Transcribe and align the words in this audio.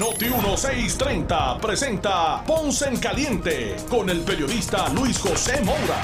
Noti 0.00 0.24
1630 0.24 1.58
presenta 1.60 2.42
Ponce 2.44 2.88
en 2.88 2.96
Caliente 2.96 3.76
con 3.88 4.10
el 4.10 4.22
periodista 4.22 4.88
Luis 4.88 5.16
José 5.20 5.60
Moura. 5.62 6.02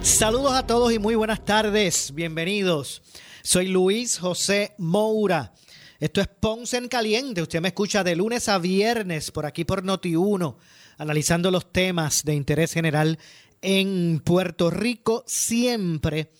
Saludos 0.00 0.54
a 0.54 0.66
todos 0.66 0.94
y 0.94 0.98
muy 0.98 1.14
buenas 1.14 1.44
tardes. 1.44 2.14
Bienvenidos. 2.14 3.02
Soy 3.42 3.68
Luis 3.68 4.18
José 4.18 4.76
Moura. 4.78 5.52
Esto 6.00 6.22
es 6.22 6.28
Ponce 6.28 6.78
en 6.78 6.88
Caliente. 6.88 7.42
Usted 7.42 7.60
me 7.60 7.68
escucha 7.68 8.02
de 8.02 8.16
lunes 8.16 8.48
a 8.48 8.56
viernes 8.56 9.30
por 9.30 9.44
aquí 9.44 9.66
por 9.66 9.84
Noti1, 9.84 10.56
analizando 10.96 11.50
los 11.50 11.70
temas 11.70 12.24
de 12.24 12.34
interés 12.34 12.72
general 12.72 13.18
en 13.60 14.22
Puerto 14.24 14.70
Rico, 14.70 15.22
siempre 15.26 16.32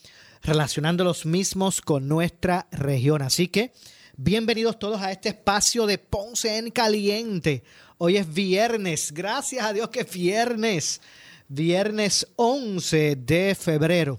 relacionando 0.43 1.05
los 1.05 1.27
mismos 1.27 1.83
con 1.83 2.09
nuestra 2.09 2.67
región. 2.71 3.21
Así 3.21 3.49
que 3.49 3.75
bienvenidos 4.17 4.79
todos 4.79 5.03
a 5.03 5.13
este 5.13 5.29
espacio 5.29 5.87
de 5.87 5.99
Ponce 5.99 6.57
en 6.57 6.71
Caliente. 6.71 7.63
Hoy 7.99 8.17
es 8.17 8.33
viernes, 8.33 9.13
gracias 9.13 9.65
a 9.65 9.73
Dios 9.73 9.91
que 9.91 10.01
es 10.01 10.11
viernes, 10.11 11.01
viernes 11.49 12.27
11 12.37 13.17
de 13.17 13.55
febrero 13.55 14.19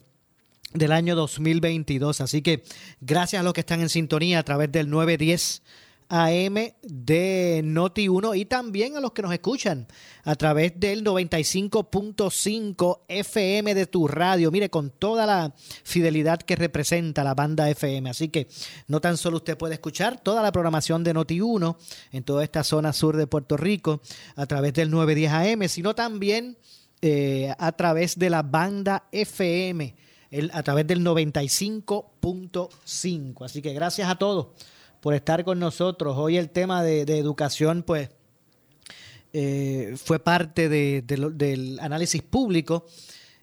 del 0.74 0.92
año 0.92 1.16
2022. 1.16 2.22
Así 2.22 2.42
que 2.42 2.64
gracias 3.02 3.40
a 3.40 3.44
los 3.44 3.54
que 3.54 3.62
están 3.62 3.82
en 3.82 3.90
sintonía 3.90 4.40
a 4.40 4.44
través 4.44 4.72
del 4.72 4.90
910 4.90 5.64
AM 6.10 6.56
de 6.82 7.62
Noti 7.64 8.08
1 8.08 8.36
y 8.36 8.46
también 8.46 8.96
a 8.96 9.00
los 9.00 9.12
que 9.12 9.22
nos 9.22 9.34
escuchan 9.34 9.88
a 10.24 10.36
través 10.36 10.80
del 10.80 11.04
95.5 11.04 13.02
FM 13.08 13.74
de 13.74 13.86
tu 13.86 14.08
radio. 14.08 14.52
Mire, 14.52 14.70
con 14.70 14.90
toda 14.90 15.26
la 15.26 15.54
fidelidad 15.84 16.40
que 16.40 16.56
representa 16.56 17.24
la 17.24 17.34
banda 17.34 17.70
FM. 17.70 18.10
Así 18.10 18.30
que 18.30 18.48
no 18.88 19.02
tan 19.02 19.18
solo 19.18 19.38
usted 19.38 19.58
puede 19.58 19.76
escuchar 19.76 20.22
toda 20.22 20.42
la 20.42 20.52
programación 20.52 21.04
de 21.04 21.14
Noti 21.14 21.42
1 21.42 21.78
en 22.12 22.24
toda 22.24 22.44
esta 22.44 22.64
zona 22.64 22.94
sur 22.94 23.18
de 23.18 23.28
Puerto 23.28 23.58
Rico 23.58 24.02
a 24.36 24.46
través 24.46 24.74
del 24.74 24.92
910 24.92 25.32
AM, 25.32 25.68
sino 25.68 25.96
también 25.96 26.58
eh, 27.02 27.54
a 27.58 27.72
través 27.74 28.18
de 28.18 28.30
la 28.30 28.44
banda 28.44 29.08
FM 29.12 29.96
a 30.52 30.64
través 30.64 30.86
del 30.88 31.06
95.5. 31.06 33.46
Así 33.46 33.62
que 33.62 33.74
gracias 33.74 34.10
a 34.10 34.16
todos 34.16 34.48
por 35.08 35.14
estar 35.14 35.46
con 35.46 35.58
nosotros. 35.58 36.18
Hoy 36.18 36.36
el 36.36 36.50
tema 36.50 36.84
de, 36.84 37.04
educación, 37.18 37.84
pues, 37.84 38.10
eh, 39.32 39.96
fue 39.96 40.20
parte 40.20 40.68
del 40.68 41.80
análisis 41.80 42.22
público, 42.22 42.86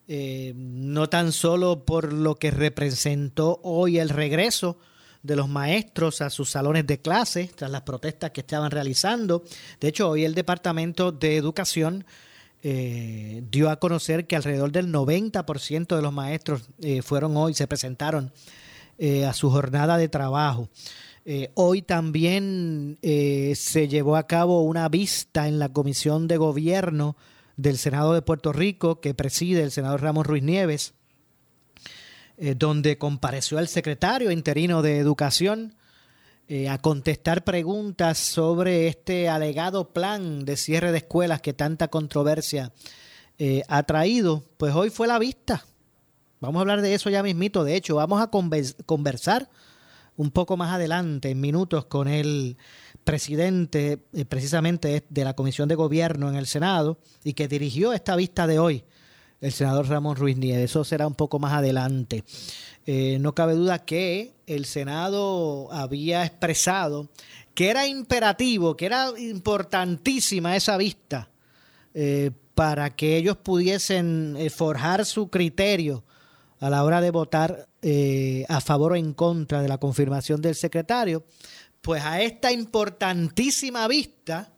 eh, 0.07 0.53
no 0.55 1.09
tan 1.09 1.33
solo 1.33 1.87
por 1.87 2.13
lo 2.13 2.35
que 2.35 2.51
representó 2.51 3.61
hoy 3.63 3.99
el 3.99 4.11
regreso 4.11 4.77
de 5.23 5.37
los 5.37 5.49
maestros 5.49 6.21
a 6.21 6.29
sus 6.29 6.51
salones 6.51 6.87
de 6.87 7.01
clase 7.01 7.51
tras 7.57 7.71
las 7.71 7.81
protestas 7.81 8.33
que 8.33 8.43
estaban 8.43 8.71
realizando. 8.71 9.43
De 9.81 9.89
hecho, 9.89 10.11
hoy 10.11 10.27
el 10.27 10.35
Departamento 10.35 11.13
de 11.13 11.39
Educación 11.39 12.05
eh, 12.63 13.43
dio 13.51 13.71
a 13.71 13.81
conocer 13.81 14.27
que 14.27 14.37
alrededor 14.37 14.71
del 14.71 14.93
90% 14.93 15.97
de 15.97 16.03
los 16.03 16.13
maestros 16.13 16.69
fueron 17.01 17.35
hoy, 17.39 17.55
se 17.55 17.67
presentaron 17.67 18.35
a 19.27 19.33
su 19.33 19.51
jornada 19.51 19.97
de 19.97 20.11
trabajo. 20.11 20.69
Hoy 21.55 21.83
también 21.83 22.99
se 23.03 23.89
llevó 23.89 24.17
a 24.17 24.27
cabo 24.27 24.63
una 24.63 24.89
vista 24.89 25.49
en 25.49 25.59
la 25.59 25.71
Comisión 25.71 26.29
de 26.29 26.37
Gobierno 26.37 27.17
del 27.57 27.79
Senado 27.79 28.13
de 28.13 28.23
Puerto 28.23 28.53
Rico 28.53 29.01
que 29.01 29.15
preside 29.15 29.63
el 29.63 29.71
senador 29.71 30.03
Ramón 30.03 30.25
Ruiz 30.25 30.43
Nieves, 30.43 30.95
donde 32.57 32.99
compareció 32.99 33.59
el 33.59 33.69
secretario 33.69 34.31
interino 34.31 34.83
de 34.83 34.99
Educación, 34.99 35.75
eh, 36.47 36.69
a 36.69 36.77
contestar 36.77 37.43
preguntas 37.43 38.19
sobre 38.19 38.87
este 38.87 39.31
alegado 39.31 39.95
plan 39.95 40.45
de 40.45 40.59
cierre 40.59 40.93
de 40.93 40.99
escuelas 40.99 41.41
que 41.41 41.55
tanta 41.55 41.89
controversia 41.89 42.71
eh, 43.39 43.63
ha 43.67 43.83
traído, 43.85 44.45
pues 44.59 44.75
hoy 44.75 44.91
fue 44.91 45.07
la 45.07 45.19
vista. 45.19 45.65
Vamos 46.41 46.59
a 46.59 46.61
hablar 46.61 46.83
de 46.83 46.93
eso 46.93 47.09
ya 47.09 47.23
mismito. 47.23 47.65
De 47.65 47.75
hecho, 47.77 47.95
vamos 47.95 48.21
a 48.21 48.29
conversar 48.85 49.49
un 50.17 50.31
poco 50.31 50.57
más 50.57 50.73
adelante, 50.73 51.31
en 51.31 51.41
minutos, 51.41 51.87
con 51.87 52.09
el 52.09 52.57
presidente 53.03 54.01
eh, 54.13 54.25
precisamente 54.25 55.05
de 55.09 55.25
la 55.25 55.35
Comisión 55.35 55.69
de 55.69 55.75
Gobierno 55.75 56.29
en 56.29 56.37
el 56.37 56.47
Senado 56.47 56.99
y 57.23 57.35
que 57.35 57.49
dirigió 57.49 57.93
esta 57.93 58.17
vista 58.17 58.47
de 58.47 58.59
hoy, 58.59 58.85
el 59.41 59.53
senador 59.53 59.89
Ramón 59.89 60.17
Ruiz 60.17 60.37
Nieves. 60.37 60.71
Eso 60.71 60.85
será 60.85 61.07
un 61.07 61.15
poco 61.15 61.39
más 61.39 61.53
adelante. 61.53 62.25
Eh, 62.87 63.19
no 63.21 63.35
cabe 63.35 63.55
duda 63.55 63.85
que 63.85 64.35
el 64.47 64.65
Senado 64.65 65.71
había 65.73 66.25
expresado 66.25 67.09
que 67.55 67.71
era 67.71 67.87
imperativo, 67.87 68.77
que 68.77 68.87
era 68.87 69.09
importantísima 69.19 70.57
esa 70.57 70.77
vista 70.77 71.31
eh, 71.93 72.31
para 72.55 72.91
que 72.91 73.17
ellos 73.17 73.37
pudiesen 73.37 74.37
forjar 74.55 75.05
su 75.05 75.29
criterio 75.29 76.05
a 76.61 76.71
la 76.71 76.85
hora 76.85 77.01
de 77.01 77.11
votar 77.11 77.69
a 78.49 78.61
favor 78.61 78.93
o 78.93 78.97
en 78.97 79.13
contra 79.13 79.61
de 79.61 79.69
la 79.69 79.79
confirmación 79.79 80.41
del 80.41 80.55
secretario, 80.55 81.25
pues 81.81 82.03
a 82.03 82.23
esta 82.23 82.51
importantísima 82.51 83.87
vista 83.89 84.55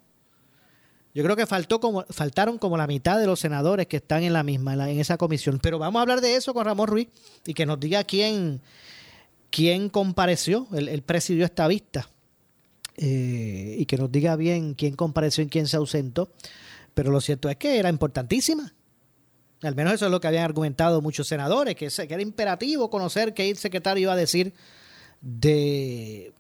yo 1.17 1.25
creo 1.25 1.35
que 1.35 1.47
faltó 1.47 1.81
como, 1.81 2.05
faltaron 2.11 2.59
como 2.59 2.77
la 2.77 2.87
mitad 2.87 3.19
de 3.19 3.27
los 3.27 3.41
senadores 3.41 3.87
que 3.87 3.97
están 3.97 4.23
en 4.23 4.35
la 4.35 4.43
misma, 4.43 4.75
en, 4.75 5.01
esa 5.01 5.17
comisión. 5.17 5.59
Pero 5.63 5.79
vamos 5.79 5.99
a 5.99 6.03
hablar 6.03 6.21
de 6.21 6.37
eso 6.37 6.53
con 6.53 6.67
Ramón 6.67 6.89
Ruiz 6.89 7.09
y 7.47 7.55
que 7.55 7.65
nos 7.65 7.81
diga 7.81 8.05
quién, 8.05 8.61
quién 9.49 9.89
compareció. 9.89 10.69
Él, 10.75 11.01
presidió 11.01 11.47
esta 11.47 11.69
vista. 11.69 12.11
Eh, 12.99 13.77
y 13.79 13.87
que 13.87 13.97
nos 13.97 14.13
diga 14.13 14.37
bien 14.37 14.75
quién 14.75 14.95
compareció 14.95 15.43
y 15.43 15.47
quién 15.47 15.67
se 15.67 15.79
ausentó. 15.79 16.35
Pero 16.93 17.11
lo 17.11 17.23
cierto 17.23 17.49
es 17.49 17.57
que 17.57 17.79
era 17.79 17.89
importantísima. 17.89 18.75
Al 19.63 19.75
menos 19.75 19.95
eso 19.95 20.07
es 20.07 20.11
lo 20.11 20.21
que 20.21 20.29
habían 20.29 20.45
argumentado 20.45 21.01
muchos 21.01 21.29
senadores, 21.29 21.75
que, 21.75 21.89
era 22.09 22.23
imperativo 22.23 22.91
conocer 22.91 23.33
qué 23.35 23.49
el 23.49 23.57
secretario 23.57 24.03
iba 24.03 24.13
a 24.13 24.17
decir 24.17 24.53
de, 25.21 26.33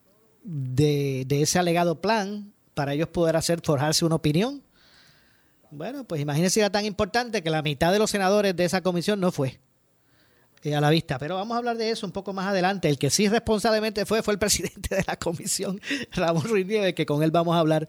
de, 0.42 1.26
ese 1.42 1.58
alegado 1.58 2.00
plan 2.00 2.52
para 2.74 2.92
ellos 2.92 3.08
poder 3.08 3.36
hacer, 3.36 3.60
forjarse 3.62 4.04
una 4.04 4.16
opinión. 4.16 4.62
Bueno, 5.70 6.04
pues 6.04 6.20
imagínense 6.20 6.60
era 6.60 6.70
tan 6.70 6.84
importante 6.84 7.42
que 7.42 7.50
la 7.50 7.62
mitad 7.62 7.92
de 7.92 7.98
los 7.98 8.10
senadores 8.10 8.54
de 8.54 8.64
esa 8.64 8.82
comisión 8.82 9.18
no 9.18 9.32
fue 9.32 9.58
eh, 10.62 10.74
a 10.74 10.80
la 10.80 10.90
vista. 10.90 11.18
Pero 11.18 11.36
vamos 11.36 11.54
a 11.54 11.58
hablar 11.58 11.76
de 11.76 11.90
eso 11.90 12.06
un 12.06 12.12
poco 12.12 12.32
más 12.32 12.46
adelante. 12.46 12.88
El 12.88 12.98
que 12.98 13.10
sí 13.10 13.28
responsablemente 13.28 14.04
fue 14.04 14.22
fue 14.22 14.34
el 14.34 14.38
presidente 14.40 14.96
de 14.96 15.04
la 15.06 15.16
comisión, 15.16 15.80
Ramón 16.12 16.44
Ruiz 16.44 16.66
Nieves, 16.66 16.94
que 16.94 17.06
con 17.06 17.22
él 17.22 17.30
vamos 17.30 17.56
a 17.56 17.60
hablar 17.60 17.88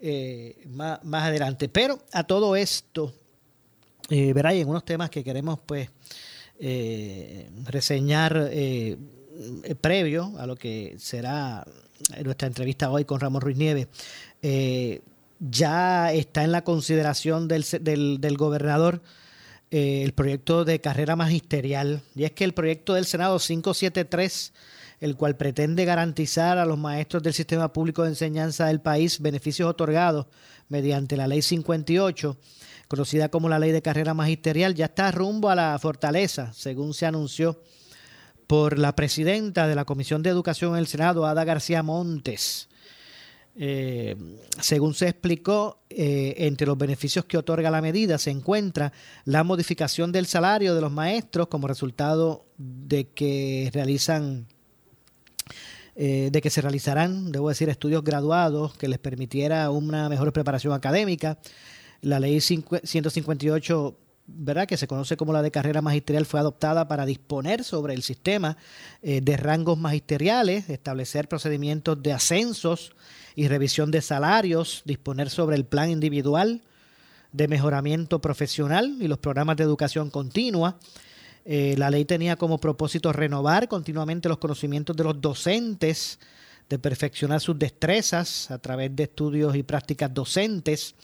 eh, 0.00 0.62
más, 0.68 1.00
adelante. 1.02 1.68
Pero 1.68 1.98
a 2.12 2.24
todo 2.24 2.54
esto, 2.56 3.12
eh, 4.10 4.32
en 4.34 4.68
unos 4.68 4.84
temas 4.84 5.10
que 5.10 5.22
queremos 5.22 5.58
pues 5.64 5.90
eh, 6.58 7.48
reseñar 7.64 8.50
previo 9.80 10.32
a 10.38 10.46
lo 10.46 10.56
que 10.56 10.96
será 10.98 11.64
nuestra 12.24 12.48
entrevista 12.48 12.90
hoy 12.90 13.04
con 13.04 13.20
Ramón 13.20 13.40
Ruiz 13.40 13.56
Nieves 13.56 13.88
ya 15.40 16.12
está 16.12 16.44
en 16.44 16.52
la 16.52 16.64
consideración 16.64 17.48
del, 17.48 17.64
del, 18.20 18.36
gobernador 18.36 19.02
eh, 19.70 20.02
el 20.02 20.12
proyecto 20.12 20.64
de 20.64 20.80
carrera 20.80 21.16
magisterial. 21.16 22.02
Y 22.14 22.24
es 22.24 22.32
que 22.32 22.44
el 22.44 22.54
proyecto 22.54 22.94
del 22.94 23.06
Senado 23.06 23.38
573, 23.38 24.52
el 25.00 25.16
cual 25.16 25.36
pretende 25.36 25.84
garantizar 25.84 26.58
a 26.58 26.64
los 26.64 26.78
maestros 26.78 27.22
del 27.22 27.34
sistema 27.34 27.72
público 27.72 28.02
de 28.02 28.10
enseñanza 28.10 28.66
del 28.66 28.80
país 28.80 29.20
beneficios 29.20 29.68
otorgados 29.68 30.26
mediante 30.68 31.16
la 31.16 31.28
ley 31.28 31.42
58, 31.42 32.36
conocida 32.88 33.28
como 33.28 33.48
la 33.48 33.58
ley 33.58 33.70
de 33.70 33.82
carrera 33.82 34.14
magisterial, 34.14 34.74
ya 34.74 34.86
está 34.86 35.10
rumbo 35.12 35.50
a 35.50 35.54
la 35.54 35.78
fortaleza, 35.78 36.52
según 36.54 36.94
se 36.94 37.06
anunció 37.06 37.62
por 38.46 38.78
la 38.78 38.96
presidenta 38.96 39.68
de 39.68 39.74
la 39.74 39.84
Comisión 39.84 40.22
de 40.22 40.30
Educación 40.30 40.72
en 40.72 40.78
el 40.78 40.86
Senado, 40.86 41.26
Ada 41.26 41.44
García 41.44 41.82
Montes. 41.82 42.68
Eh, 43.60 44.16
según 44.60 44.94
se 44.94 45.08
explicó, 45.08 45.82
eh, 45.90 46.34
entre 46.38 46.66
los 46.66 46.78
beneficios 46.78 47.24
que 47.24 47.36
otorga 47.36 47.70
la 47.70 47.82
medida 47.82 48.16
se 48.16 48.30
encuentra 48.30 48.92
la 49.24 49.42
modificación 49.42 50.12
del 50.12 50.26
salario 50.26 50.74
de 50.74 50.80
los 50.80 50.92
maestros 50.92 51.48
como 51.48 51.66
resultado 51.66 52.46
de 52.56 53.08
que 53.08 53.68
realizan 53.74 54.46
eh, 56.00 56.28
de 56.30 56.40
que 56.40 56.50
se 56.50 56.60
realizarán, 56.60 57.32
debo 57.32 57.48
decir, 57.48 57.68
estudios 57.68 58.04
graduados 58.04 58.72
que 58.76 58.86
les 58.86 59.00
permitiera 59.00 59.68
una 59.70 60.08
mejor 60.08 60.32
preparación 60.32 60.72
académica. 60.72 61.38
La 62.00 62.20
ley 62.20 62.40
158 62.40 63.96
¿verdad? 64.28 64.68
que 64.68 64.76
se 64.76 64.86
conoce 64.86 65.16
como 65.16 65.32
la 65.32 65.42
de 65.42 65.50
carrera 65.50 65.80
magisterial, 65.80 66.26
fue 66.26 66.38
adoptada 66.38 66.86
para 66.86 67.06
disponer 67.06 67.64
sobre 67.64 67.94
el 67.94 68.02
sistema 68.02 68.56
eh, 69.02 69.20
de 69.22 69.36
rangos 69.36 69.78
magisteriales, 69.78 70.68
establecer 70.68 71.28
procedimientos 71.28 72.00
de 72.02 72.12
ascensos 72.12 72.92
y 73.34 73.48
revisión 73.48 73.90
de 73.90 74.02
salarios, 74.02 74.82
disponer 74.84 75.30
sobre 75.30 75.56
el 75.56 75.64
plan 75.64 75.90
individual 75.90 76.62
de 77.32 77.48
mejoramiento 77.48 78.20
profesional 78.20 78.96
y 79.00 79.08
los 79.08 79.18
programas 79.18 79.56
de 79.56 79.64
educación 79.64 80.10
continua. 80.10 80.78
Eh, 81.44 81.74
la 81.78 81.90
ley 81.90 82.04
tenía 82.04 82.36
como 82.36 82.58
propósito 82.58 83.12
renovar 83.12 83.66
continuamente 83.68 84.28
los 84.28 84.38
conocimientos 84.38 84.94
de 84.94 85.04
los 85.04 85.20
docentes, 85.20 86.18
de 86.68 86.78
perfeccionar 86.78 87.40
sus 87.40 87.58
destrezas 87.58 88.50
a 88.50 88.58
través 88.58 88.94
de 88.94 89.04
estudios 89.04 89.56
y 89.56 89.62
prácticas 89.62 90.12
docentes 90.12 90.94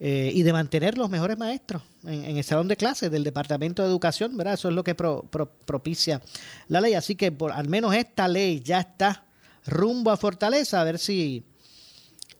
eh, 0.00 0.32
y 0.34 0.42
de 0.42 0.52
mantener 0.52 0.98
los 0.98 1.08
mejores 1.08 1.38
maestros 1.38 1.82
en, 2.04 2.36
el 2.36 2.44
salón 2.44 2.68
de 2.68 2.76
clases 2.76 3.10
del 3.10 3.24
Departamento 3.24 3.82
de 3.82 3.88
Educación, 3.88 4.36
¿verdad? 4.36 4.54
Eso 4.54 4.68
es 4.68 4.74
lo 4.74 4.84
que 4.84 4.94
propicia 4.94 6.20
la 6.68 6.80
ley. 6.80 6.94
Así 6.94 7.14
que 7.14 7.30
por, 7.30 7.52
al 7.52 7.68
menos 7.68 7.94
esta 7.94 8.26
ley 8.28 8.60
ya 8.60 8.80
está 8.80 9.24
rumbo 9.66 10.10
a 10.10 10.16
Fortaleza, 10.16 10.80
a 10.80 10.84
ver 10.84 10.98
si 10.98 11.44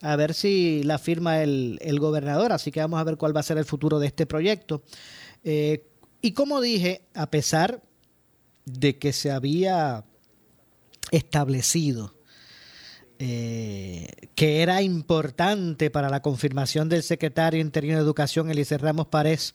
a 0.02 0.16
ver 0.16 0.34
si 0.34 0.82
la 0.82 0.98
firma 0.98 1.42
el, 1.42 1.98
gobernador. 1.98 2.52
Así 2.52 2.70
que 2.70 2.80
vamos 2.80 3.00
a 3.00 3.04
ver 3.04 3.16
cuál 3.16 3.34
va 3.34 3.40
a 3.40 3.44
ser 3.44 3.56
el 3.56 3.64
futuro 3.64 3.98
de 3.98 4.08
este 4.08 4.26
proyecto. 4.26 4.82
Eh, 5.42 5.86
y 6.20 6.32
como 6.32 6.60
dije, 6.60 7.06
a 7.14 7.30
pesar 7.30 7.82
de 8.66 8.98
que 8.98 9.12
se 9.12 9.30
había 9.30 10.04
establecido 11.10 12.13
eh, 13.18 14.08
que 14.34 14.62
era 14.62 14.82
importante 14.82 15.90
para 15.90 16.08
la 16.08 16.20
confirmación 16.20 16.88
del 16.88 17.02
secretario 17.02 17.60
interino 17.60 17.94
de 17.94 18.02
Educación, 18.02 18.50
Elise 18.50 18.76
Ramos 18.78 19.06
Párez, 19.06 19.54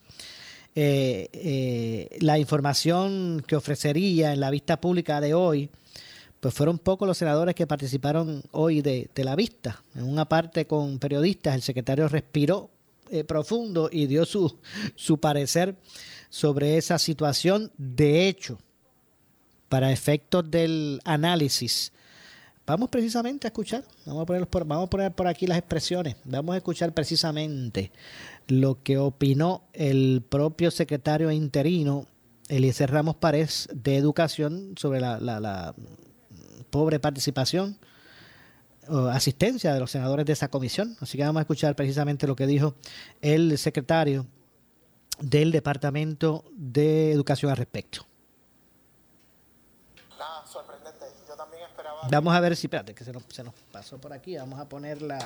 eh, 0.75 1.27
eh, 1.33 2.17
la 2.21 2.39
información 2.39 3.43
que 3.45 3.55
ofrecería 3.55 4.33
en 4.33 4.39
la 4.39 4.49
vista 4.49 4.79
pública 4.79 5.19
de 5.19 5.33
hoy, 5.33 5.69
pues 6.39 6.53
fueron 6.53 6.79
pocos 6.79 7.07
los 7.07 7.17
senadores 7.17 7.53
que 7.53 7.67
participaron 7.67 8.43
hoy 8.51 8.81
de, 8.81 9.09
la 9.15 9.35
vista. 9.35 9.83
En 9.93 10.03
una 10.03 10.25
parte 10.25 10.65
con 10.65 10.97
periodistas, 10.97 11.55
el 11.55 11.61
secretario 11.61 12.07
respiró 12.07 12.69
profundo 13.27 13.89
y 13.91 14.05
dio 14.05 14.23
su, 14.23 14.57
su 14.95 15.19
parecer 15.19 15.75
sobre 16.29 16.77
esa 16.77 16.97
situación. 16.97 17.71
De 17.77 18.29
hecho, 18.29 18.57
para 19.67 19.91
efectos 19.91 20.49
del 20.49 21.01
análisis, 21.03 21.91
Vamos 22.69 22.89
precisamente 22.89 23.47
a 23.47 23.49
escuchar, 23.49 23.83
vamos 24.05 24.21
a, 24.21 24.25
poner 24.27 24.47
por, 24.47 24.63
vamos 24.63 24.85
a 24.85 24.89
poner 24.91 25.11
por 25.11 25.25
aquí 25.25 25.47
las 25.47 25.57
expresiones, 25.57 26.17
vamos 26.23 26.53
a 26.53 26.57
escuchar 26.57 26.93
precisamente 26.93 27.91
lo 28.47 28.83
que 28.83 28.99
opinó 28.99 29.63
el 29.73 30.23
propio 30.29 30.69
secretario 30.69 31.31
interino, 31.31 32.05
Eliezer 32.47 32.91
Ramos 32.91 33.15
Párez, 33.15 33.69
de 33.73 33.97
Educación 33.97 34.75
sobre 34.77 34.99
la, 34.99 35.73
pobre 36.69 36.99
participación 36.99 37.75
o 38.87 39.07
asistencia 39.07 39.73
de 39.73 39.79
los 39.79 39.89
senadores 39.89 40.27
de 40.27 40.33
esa 40.33 40.49
comisión. 40.49 40.95
Así 40.99 41.17
que 41.17 41.23
vamos 41.23 41.39
a 41.39 41.41
escuchar 41.41 41.75
precisamente 41.75 42.27
lo 42.27 42.35
que 42.35 42.45
dijo 42.45 42.75
el 43.21 43.57
secretario 43.57 44.27
del 45.19 45.51
Departamento 45.51 46.45
de 46.51 47.13
Educación 47.13 47.49
al 47.49 47.57
respecto. 47.57 48.05
Vamos 52.09 52.33
a 52.33 52.39
ver 52.39 52.55
si, 52.55 52.67
espérate, 52.67 52.93
que 52.93 53.03
se 53.03 53.11
nos, 53.11 53.23
se 53.29 53.43
nos 53.43 53.53
pasó 53.71 53.97
por 53.97 54.13
aquí. 54.13 54.37
Vamos 54.37 54.59
a 54.59 54.67
ponerla 54.67 55.19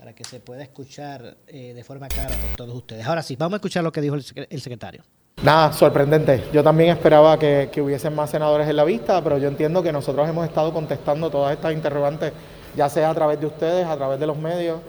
para 0.00 0.14
que 0.14 0.24
se 0.24 0.40
pueda 0.40 0.62
escuchar 0.62 1.36
eh, 1.46 1.74
de 1.74 1.84
forma 1.84 2.08
clara 2.08 2.34
por 2.34 2.56
todos 2.56 2.74
ustedes. 2.74 3.06
Ahora 3.06 3.22
sí, 3.22 3.36
vamos 3.36 3.54
a 3.54 3.56
escuchar 3.56 3.84
lo 3.84 3.92
que 3.92 4.00
dijo 4.00 4.14
el, 4.14 4.60
secretario. 4.62 5.02
Nada, 5.42 5.74
sorprendente. 5.74 6.44
Yo 6.54 6.62
también 6.62 6.88
esperaba 6.88 7.38
que, 7.38 7.70
hubiesen 7.82 8.14
más 8.14 8.30
senadores 8.30 8.66
en 8.66 8.76
la 8.76 8.84
vista, 8.84 9.22
pero 9.22 9.36
yo 9.36 9.48
entiendo 9.48 9.82
que 9.82 9.92
nosotros 9.92 10.26
hemos 10.26 10.46
estado 10.46 10.72
contestando 10.72 11.30
todas 11.30 11.52
estas 11.52 11.74
interrogantes, 11.74 12.32
ya 12.74 12.88
sea 12.88 13.10
a 13.10 13.14
través 13.14 13.38
de 13.40 13.46
ustedes, 13.46 13.86
a 13.86 13.94
través 13.94 14.18
de 14.18 14.26
los 14.26 14.38
medios, 14.38 14.80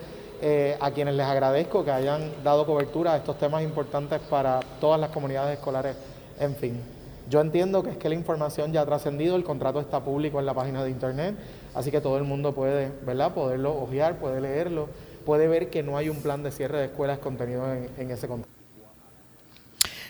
eh, 0.42 0.78
a 0.80 0.92
quienes 0.92 1.16
les 1.16 1.25
agradezco 1.25 1.83
que 1.83 1.92
hayan 1.92 2.31
dado 2.42 2.66
cobertura 2.66 3.13
a 3.13 3.18
estos 3.18 3.38
temas 3.38 3.63
importantes 3.63 4.22
para 4.30 4.62
todas 4.80 5.00
las 5.00 5.10
comunidades 5.10 5.57
escolares, 5.57 5.98
en 6.39 6.56
fin. 6.56 7.00
Yo 7.31 7.39
entiendo 7.39 7.81
que 7.81 7.92
es 7.92 7.98
que 7.98 8.10
la 8.10 8.16
información 8.16 8.74
ya 8.74 8.81
ha 8.81 8.86
trascendido, 8.86 9.38
el 9.38 9.45
contrato 9.45 9.80
está 9.80 10.04
público 10.04 10.42
en 10.42 10.45
la 10.45 10.54
página 10.54 10.83
de 10.83 10.89
internet, 10.89 11.38
así 11.74 11.89
que 11.89 12.01
todo 12.01 12.18
el 12.18 12.25
mundo 12.25 12.54
puede, 12.54 12.92
¿verdad? 13.06 13.33
Poderlo 13.33 13.74
hojear, 13.81 14.19
puede 14.19 14.42
leerlo, 14.42 14.89
puede 15.25 15.48
ver 15.48 15.69
que 15.69 15.81
no 15.81 15.95
hay 15.95 16.10
un 16.10 16.18
plan 16.18 16.44
de 16.44 16.51
cierre 16.51 16.80
de 16.80 16.86
escuelas 16.88 17.19
contenido 17.19 17.72
en, 17.72 17.89
en 17.98 18.12
ese 18.12 18.28
contrato. 18.28 18.51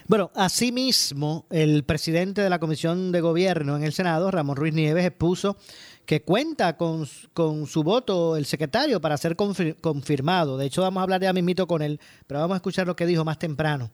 Bueno, 0.07 0.31
asimismo, 0.33 1.45
el 1.51 1.83
presidente 1.83 2.41
de 2.41 2.49
la 2.49 2.57
Comisión 2.57 3.11
de 3.11 3.21
Gobierno 3.21 3.77
en 3.77 3.83
el 3.83 3.93
Senado, 3.93 4.31
Ramón 4.31 4.55
Ruiz 4.55 4.73
Nieves, 4.73 5.05
expuso 5.05 5.57
que 6.05 6.21
cuenta 6.21 6.77
con, 6.77 7.05
su 7.05 7.83
voto 7.83 8.35
el 8.35 8.45
secretario 8.45 8.99
para 8.99 9.17
ser 9.17 9.35
confirmado. 9.35 10.57
De 10.57 10.65
hecho, 10.65 10.81
vamos 10.81 11.01
a 11.01 11.03
hablar 11.03 11.21
ya 11.21 11.33
mismito 11.33 11.67
con 11.67 11.81
él, 11.81 11.99
pero 12.27 12.39
vamos 12.39 12.55
a 12.55 12.57
escuchar 12.57 12.87
lo 12.87 12.95
que 12.95 13.05
dijo 13.05 13.23
más 13.23 13.39
temprano, 13.39 13.91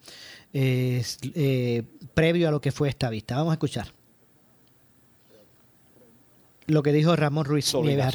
eh, 0.54 1.83
previo 2.13 2.48
a 2.48 2.51
lo 2.51 2.62
que 2.62 2.71
fue 2.71 2.89
esta 2.89 3.09
vista. 3.09 3.36
Vamos 3.36 3.51
a 3.51 3.56
escuchar 3.56 3.97
lo 6.68 6.84
que 6.84 6.92
dijo 6.92 7.16
Ramón 7.16 7.46
Ruiz 7.46 7.74
Nieves 7.75 8.14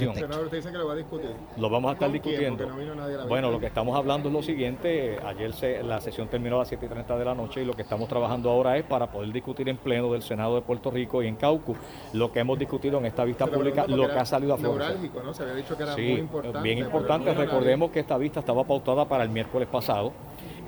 lo 1.57 1.71
vamos 1.71 1.91
a 1.91 1.93
estar 1.95 2.13
discutiendo. 2.13 2.69
bueno, 3.27 3.51
lo 3.51 3.59
que 3.59 3.67
estamos 3.67 3.97
hablando 3.97 4.29
es 4.29 4.35
lo 4.35 4.43
siguiente. 4.43 5.19
Ayer 5.25 5.55
se, 5.55 5.83
la 5.83 6.01
sesión 6.03 6.29
terminó 6.29 6.57
a 6.57 6.59
las 6.61 6.69
7 6.69 6.85
y 6.85 6.89
30 6.89 7.17
de 7.17 7.25
la 7.25 7.35
noche 7.35 7.63
y 7.63 7.65
lo 7.65 7.73
que 7.73 7.81
estamos 7.81 8.11
trabajando 8.11 8.51
ahora 8.51 8.77
es 8.77 8.85
para 8.85 9.11
poder 9.11 9.33
discutir 9.33 9.71
en 9.71 9.79
pleno 9.79 10.13
del 10.13 10.21
Senado 10.21 10.57
de 10.57 10.61
Puerto 10.61 10.91
Rico 10.91 11.23
y 11.23 11.29
en 11.29 11.37
Caucu 11.37 11.75
lo 12.13 12.31
que 12.31 12.41
hemos 12.41 12.59
discutido 12.59 12.99
en 12.99 13.07
esta 13.07 13.25
vista 13.25 13.47
pública, 13.47 13.87
lo 13.87 14.07
que 14.09 14.19
ha 14.19 14.27
salido 14.27 14.55
a. 14.55 14.59
¿no? 14.59 15.33
Se 15.33 15.45
había 15.45 15.55
dicho 15.55 15.75
que 15.75 15.85
era 15.85 15.97
muy 15.97 16.13
importante. 16.13 16.61
Bien 16.61 16.79
importante. 16.79 17.33
Recordemos 17.33 17.91
que 17.91 18.01
esta 18.01 18.19
vista 18.19 18.41
estaba 18.41 18.65
pautada 18.65 19.07
para 19.07 19.25
el 19.25 19.31
miércoles 19.31 19.67
pasado 19.69 20.13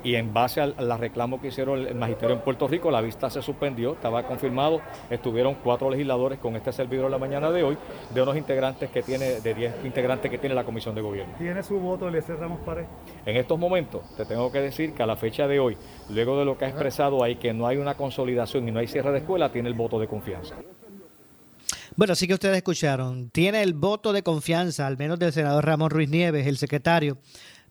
y 0.05 0.15
en 0.15 0.33
base 0.33 0.61
a 0.61 0.67
la 0.67 0.97
reclamo 0.97 1.41
que 1.41 1.47
hicieron 1.47 1.79
el 1.79 1.95
magisterio 1.95 2.35
en 2.35 2.41
Puerto 2.41 2.67
Rico, 2.67 2.91
la 2.91 3.01
vista 3.01 3.27
se 3.31 3.41
suspendió, 3.41 3.93
estaba 3.93 4.21
confirmado, 4.27 4.79
estuvieron 5.09 5.55
cuatro 5.63 5.89
legisladores 5.89 6.37
con 6.37 6.55
este 6.55 6.71
servidor 6.71 7.09
la 7.09 7.17
mañana 7.17 7.49
de 7.49 7.63
hoy, 7.63 7.75
de 8.13 8.21
unos 8.21 8.37
integrantes 8.37 8.91
que 8.91 9.01
tiene, 9.01 9.41
de 9.41 9.53
10 9.55 9.83
integrantes 9.83 10.29
que 10.29 10.37
tiene 10.37 10.53
la 10.53 10.63
Comisión 10.63 10.93
de 10.93 11.01
Gobierno. 11.01 11.33
¿Tiene 11.39 11.63
su 11.63 11.79
voto 11.79 12.07
el 12.07 12.21
Ramos 12.21 12.59
Pared? 12.59 12.85
En 13.25 13.35
estos 13.35 13.57
momentos, 13.57 14.03
te 14.15 14.25
tengo 14.25 14.51
que 14.51 14.61
decir 14.61 14.93
que 14.93 15.01
a 15.01 15.07
la 15.07 15.15
fecha 15.15 15.47
de 15.47 15.59
hoy, 15.59 15.75
luego 16.11 16.37
de 16.37 16.45
lo 16.45 16.55
que 16.55 16.65
ha 16.65 16.69
expresado 16.69 17.23
ahí, 17.23 17.37
que 17.37 17.51
no 17.51 17.65
hay 17.65 17.77
una 17.77 17.95
consolidación 17.95 18.67
y 18.69 18.71
no 18.71 18.79
hay 18.79 18.87
cierre 18.87 19.11
de 19.11 19.17
escuela, 19.17 19.51
tiene 19.51 19.69
el 19.69 19.75
voto 19.75 19.99
de 19.99 20.07
confianza. 20.07 20.55
Bueno, 21.95 22.13
así 22.13 22.27
que 22.27 22.33
ustedes 22.33 22.57
escucharon, 22.57 23.29
tiene 23.29 23.63
el 23.63 23.73
voto 23.73 24.11
de 24.11 24.21
confianza, 24.21 24.85
al 24.85 24.97
menos 24.97 25.17
del 25.17 25.31
senador 25.31 25.65
Ramón 25.65 25.89
Ruiz 25.89 26.09
Nieves, 26.09 26.45
el 26.45 26.57
secretario, 26.57 27.17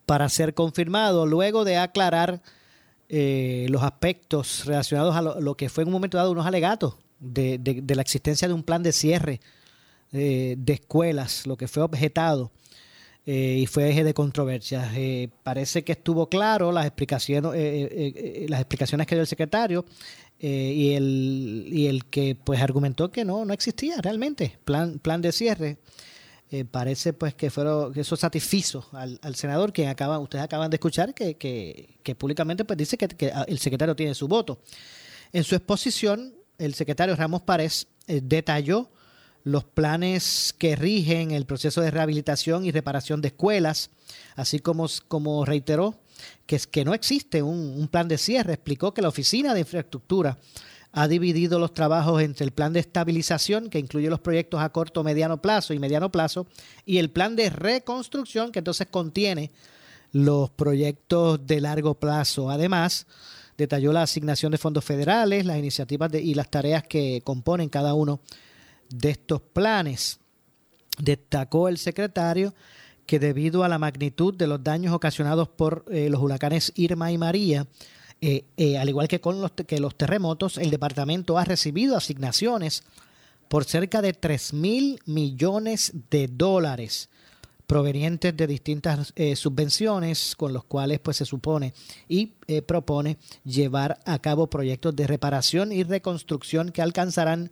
para 0.05 0.29
ser 0.29 0.53
confirmado, 0.53 1.25
luego 1.25 1.65
de 1.65 1.77
aclarar 1.77 2.41
eh, 3.07 3.67
los 3.69 3.83
aspectos 3.83 4.65
relacionados 4.65 5.15
a 5.15 5.21
lo, 5.21 5.55
que 5.55 5.69
fue 5.69 5.83
en 5.83 5.89
un 5.89 5.93
momento 5.93 6.17
dado 6.17 6.31
unos 6.31 6.45
alegatos 6.45 6.95
de, 7.19 7.83
la 7.87 8.01
existencia 8.01 8.47
de 8.47 8.53
un 8.53 8.63
plan 8.63 8.81
de 8.81 8.91
cierre 8.91 9.41
eh, 10.11 10.55
de 10.57 10.73
escuelas, 10.73 11.45
lo 11.45 11.55
que 11.55 11.67
fue 11.67 11.83
objetado 11.83 12.51
eh, 13.27 13.59
y 13.61 13.67
fue 13.67 13.89
eje 13.89 14.03
de 14.03 14.13
controversia. 14.13 14.91
parece 15.43 15.83
que 15.83 15.91
estuvo 15.91 16.29
claro 16.29 16.71
las 16.71 16.85
explicaciones, 16.85 18.49
las 18.49 18.59
explicaciones 18.59 19.05
que 19.05 19.15
dio 19.15 19.21
el 19.21 19.27
secretario 19.27 19.85
y, 20.39 20.93
el, 20.93 21.67
y 21.71 21.87
el 21.87 22.05
que 22.05 22.35
pues 22.35 22.61
argumentó 22.61 23.11
que 23.11 23.23
no, 23.23 23.45
no 23.45 23.53
existía 23.53 23.97
realmente 24.01 24.57
plan, 24.65 24.99
plan 24.99 25.21
de 25.21 25.31
cierre. 25.31 25.77
Eh, 26.57 26.63
parece 26.63 27.11
pues 27.11 27.33
que 27.33 27.49
fueron 27.49 27.91
que 27.91 27.99
eso 27.99 28.15
satisfizo 28.15 28.87
al, 28.93 29.35
senador 29.35 29.73
quien 29.73 29.89
acaba 29.89 30.19
ustedes 30.19 30.41
acaban 30.45 30.69
de 30.69 30.75
escuchar 30.75 31.13
que, 31.13 31.35
que, 31.35 32.15
públicamente 32.15 32.63
pues 32.63 32.77
dice 32.77 32.97
que, 32.97 33.29
ah, 33.33 33.43
el 33.45 33.59
secretario 33.59 33.93
tiene 33.93 34.15
su 34.15 34.29
voto. 34.29 34.61
En 35.33 35.43
su 35.43 35.53
exposición 35.55 36.33
el 36.57 36.73
secretario 36.73 37.13
Ramos 37.17 37.41
Párez 37.41 37.87
eh, 38.07 38.21
detalló 38.23 38.89
los 39.43 39.65
planes 39.65 40.55
que 40.57 40.77
rigen 40.77 41.31
el 41.31 41.45
proceso 41.45 41.81
de 41.81 41.91
rehabilitación 41.91 42.63
y 42.63 42.71
reparación 42.71 43.21
de 43.21 43.27
escuelas 43.27 43.89
así 44.37 44.59
como, 44.59 44.87
como 45.09 45.43
reiteró 45.43 45.99
que, 46.45 46.55
es, 46.55 46.67
que 46.67 46.85
no 46.85 46.93
existe 46.93 47.43
un 47.43 47.89
plan 47.89 48.07
de 48.07 48.17
cierre. 48.17 48.53
Explicó 48.53 48.93
que 48.93 49.01
la 49.01 49.09
oficina 49.09 49.53
de 49.53 49.59
infraestructura 49.59 50.37
ha 50.97 51.09
dividido 51.09 51.59
los 51.59 51.73
trabajos 51.73 52.21
entre 52.21 52.45
el 52.45 52.51
plan 52.51 52.71
de 52.71 52.79
estabilización, 52.79 53.69
que 53.69 53.79
incluye 53.79 54.09
los 54.09 54.21
proyectos 54.21 54.61
a 54.61 54.69
corto, 54.69 55.03
mediano 55.03 55.41
plazo 55.41 55.73
y 55.73 55.79
mediano 55.79 56.09
plazo, 56.09 56.47
y 56.85 56.99
el 56.99 57.09
plan 57.09 57.35
de 57.35 57.49
reconstrucción, 57.49 58.53
que 58.53 58.59
entonces 58.59 58.87
contiene 58.89 59.51
los 60.13 60.49
proyectos 60.51 61.45
de 61.45 61.59
largo 61.59 61.95
plazo. 61.95 62.49
Además, 62.49 63.07
detalló 63.57 63.91
la 63.91 64.03
asignación 64.03 64.53
de 64.53 64.57
fondos 64.57 64.85
federales, 64.85 65.45
las 65.45 65.57
iniciativas 65.57 66.13
y 66.13 66.33
las 66.33 66.49
tareas 66.49 66.83
que 66.83 67.21
componen 67.25 67.67
cada 67.67 67.93
uno 67.93 68.21
de 68.89 69.09
estos 69.09 69.41
planes. 69.41 70.19
Destacó 70.97 71.67
el 71.67 71.77
secretario 71.77 72.53
que 73.05 73.19
debido 73.19 73.65
a 73.65 73.69
la 73.69 73.79
magnitud 73.79 74.33
de 74.33 74.47
los 74.47 74.63
daños 74.63 74.93
ocasionados 74.93 75.49
por 75.49 75.83
eh, 75.91 76.09
los 76.09 76.21
huracanes 76.21 76.71
Irma 76.75 77.11
y 77.11 77.17
María, 77.17 77.67
eh, 78.21 78.45
eh, 78.57 78.77
al 78.77 78.89
igual 78.89 79.07
que 79.07 79.21
con 79.21 79.41
los, 79.41 79.51
que 79.51 79.79
los 79.79 79.95
terremotos, 79.95 80.57
el 80.57 80.69
departamento 80.69 81.37
ha 81.37 81.45
recibido 81.45 81.97
asignaciones 81.97 82.83
por 83.47 83.65
cerca 83.65 84.01
de 84.01 84.13
3 84.13 84.53
mil 84.53 84.99
millones 85.05 85.93
de 86.09 86.27
dólares 86.27 87.09
provenientes 87.67 88.35
de 88.37 88.45
distintas 88.45 89.11
subvenciones 89.35 90.35
con 90.35 90.53
los 90.53 90.65
cuales 90.65 90.99
pues 90.99 91.17
se 91.17 91.25
supone 91.25 91.73
y 92.07 92.27
propone 92.67 93.17
llevar 93.43 93.99
a 94.05 94.19
cabo 94.19 94.51
proyectos 94.51 94.95
de 94.95 95.07
reparación 95.07 95.71
y 95.71 95.81
reconstrucción 95.81 96.71
que 96.71 96.83
alcanzarán 96.83 97.49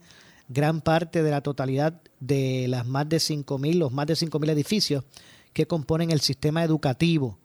gran 0.50 0.82
parte 0.82 1.24
de 1.24 1.32
la 1.32 1.42
totalidad 1.42 2.02
de 2.20 2.68
las 2.68 2.86
más 2.86 3.08
de 3.10 3.18
5.000, 3.18 3.76
los 3.76 3.92
más 3.92 4.08
de 4.08 4.14
5.000 4.14 4.50
edificios 4.52 5.04
que 5.54 5.68
componen 5.68 6.12
el 6.12 6.22
sistema 6.22 6.64
educativo. 6.64 7.38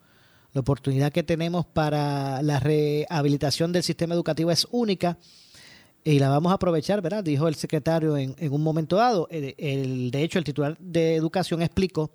La 0.59 0.63
oportunidad 0.63 1.13
que 1.13 1.23
tenemos 1.23 1.67
para 1.67 2.43
la 2.43 2.59
rehabilitación 2.59 3.71
del 3.71 3.85
sistema 3.85 4.17
educativo 4.17 4.51
es 4.51 4.67
única 4.73 5.17
y 6.03 6.19
la 6.19 6.31
vamos 6.31 6.51
a 6.51 6.57
aprovechar, 6.57 7.01
¿verdad? 7.01 7.23
Dijo 7.23 7.47
el 7.47 7.55
secretario 7.55 8.17
en, 8.17 8.35
un 8.51 8.61
momento 8.61 8.97
dado. 8.97 9.29
De 9.31 10.11
hecho, 10.15 10.41
el 10.41 10.45
titular 10.45 10.77
de 10.81 11.15
Educación 11.15 11.63
explicó 11.63 12.11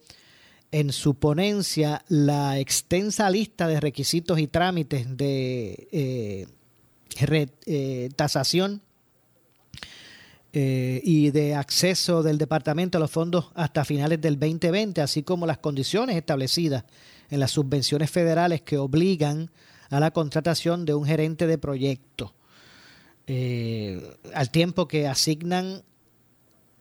en 0.73 0.91
su 0.91 1.15
ponencia 1.15 2.03
la 2.09 2.59
extensa 2.59 3.29
lista 3.29 3.65
de 3.65 3.79
requisitos 3.79 4.37
y 4.37 4.47
trámites 4.47 5.15
de 5.15 5.87
eh, 5.93 6.47
eh 7.65 8.09
tasación 8.17 8.81
eh, 10.51 10.99
y 11.01 11.31
de 11.31 11.55
acceso 11.55 12.23
del 12.23 12.37
departamento 12.37 12.97
a 12.97 13.01
los 13.01 13.09
fondos 13.09 13.51
hasta 13.55 13.85
finales 13.85 14.19
del 14.19 14.37
2020, 14.37 14.99
así 14.99 15.23
como 15.23 15.47
las 15.47 15.59
condiciones 15.59 16.17
establecidas 16.17 16.83
en 17.33 17.39
las 17.39 17.51
subvenciones 17.51 18.11
federales 18.11 18.61
que 18.61 18.77
obligan 18.77 19.49
a 19.89 19.99
la 19.99 20.11
contratación 20.11 20.85
de 20.85 20.93
un 20.93 21.05
gerente 21.05 21.47
de 21.47 21.57
proyecto, 21.57 22.33
eh, 23.25 24.17
al 24.33 24.49
tiempo 24.51 24.87
que 24.87 25.07
asignan 25.07 25.83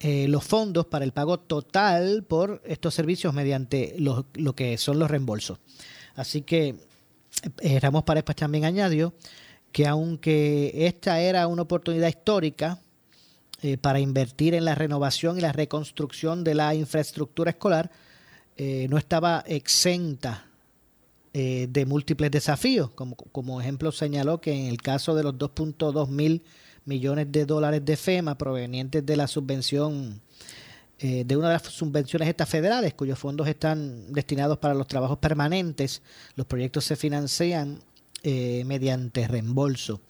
eh, 0.01 0.27
los 0.29 0.45
fondos 0.45 0.87
para 0.87 1.05
el 1.05 1.13
pago 1.13 1.39
total 1.39 2.25
por 2.25 2.61
estos 2.67 2.95
servicios 2.95 3.33
mediante 3.33 3.95
lo, 3.99 4.27
que 4.55 4.77
son 4.79 4.99
los 4.99 5.11
reembolsos. 5.11 5.59
Así 6.17 6.43
que 6.43 6.77
Ramos 7.81 8.05
Paredes 8.05 8.37
también 8.37 8.65
añadió 8.65 9.15
que 9.71 9.87
aunque 9.87 10.87
esta 10.87 11.21
era 11.21 11.47
una 11.47 11.63
oportunidad 11.63 12.09
histórica, 12.09 12.79
eh, 13.65 13.79
para 13.79 14.01
invertir 14.01 14.55
en 14.55 14.65
la 14.65 14.75
renovación 14.75 15.39
y 15.39 15.41
la 15.41 15.53
reconstrucción 15.53 16.43
de 16.43 16.57
la 16.57 16.75
infraestructura 16.75 17.53
escolar 17.53 17.93
eh, 18.65 18.87
no 18.89 18.97
estaba 18.97 19.43
exenta 19.45 20.47
eh, 21.33 21.67
de 21.69 21.85
múltiples 21.85 22.31
desafíos. 22.31 22.91
Como, 22.91 23.17
como 23.17 23.61
ejemplo 23.61 23.91
señaló 23.91 24.41
que 24.41 24.53
en 24.53 24.67
el 24.67 24.81
caso 24.81 25.17
de 25.17 25.25
los 25.25 25.35
2.2 25.35 26.09
mil 26.09 26.45
millones 26.85 27.27
de 27.33 27.45
dólares 27.45 27.85
de 27.85 27.97
FEMA 27.97 28.39
provenientes 28.39 29.05
de 29.05 29.17
la 29.17 29.27
subvención 29.27 30.21
de 30.99 31.37
una 31.37 31.49
de 31.49 31.55
las 31.55 31.63
subvenciones 31.65 32.29
estas 32.29 32.49
federales, 32.49 32.95
cuyos 32.95 33.19
fondos 33.19 33.49
están 33.49 34.13
destinados 34.13 34.59
para 34.59 34.73
los 34.73 34.87
trabajos 34.87 35.19
permanentes, 35.19 36.01
los 36.37 36.47
proyectos 36.47 36.85
se 36.85 36.95
financian 36.95 37.81
mediante 38.23 39.27
reembolso. 39.27 40.01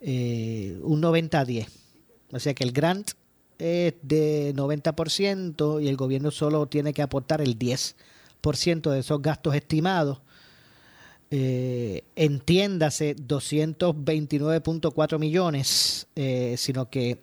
un 0.00 1.02
90-10 1.02 1.66
o 2.32 2.38
sea 2.38 2.54
que 2.54 2.64
el 2.64 2.72
grant 2.72 3.12
es 3.58 3.94
de 4.02 4.54
90% 4.54 5.82
y 5.82 5.88
el 5.88 5.96
gobierno 5.96 6.30
solo 6.30 6.66
tiene 6.66 6.92
que 6.92 7.02
aportar 7.02 7.40
el 7.40 7.58
10% 7.58 8.90
de 8.90 8.98
esos 8.98 9.22
gastos 9.22 9.54
estimados. 9.54 10.20
Eh, 11.30 12.04
entiéndase 12.14 13.16
229.4 13.16 15.18
millones, 15.18 16.06
eh, 16.14 16.54
sino 16.56 16.90
que 16.90 17.18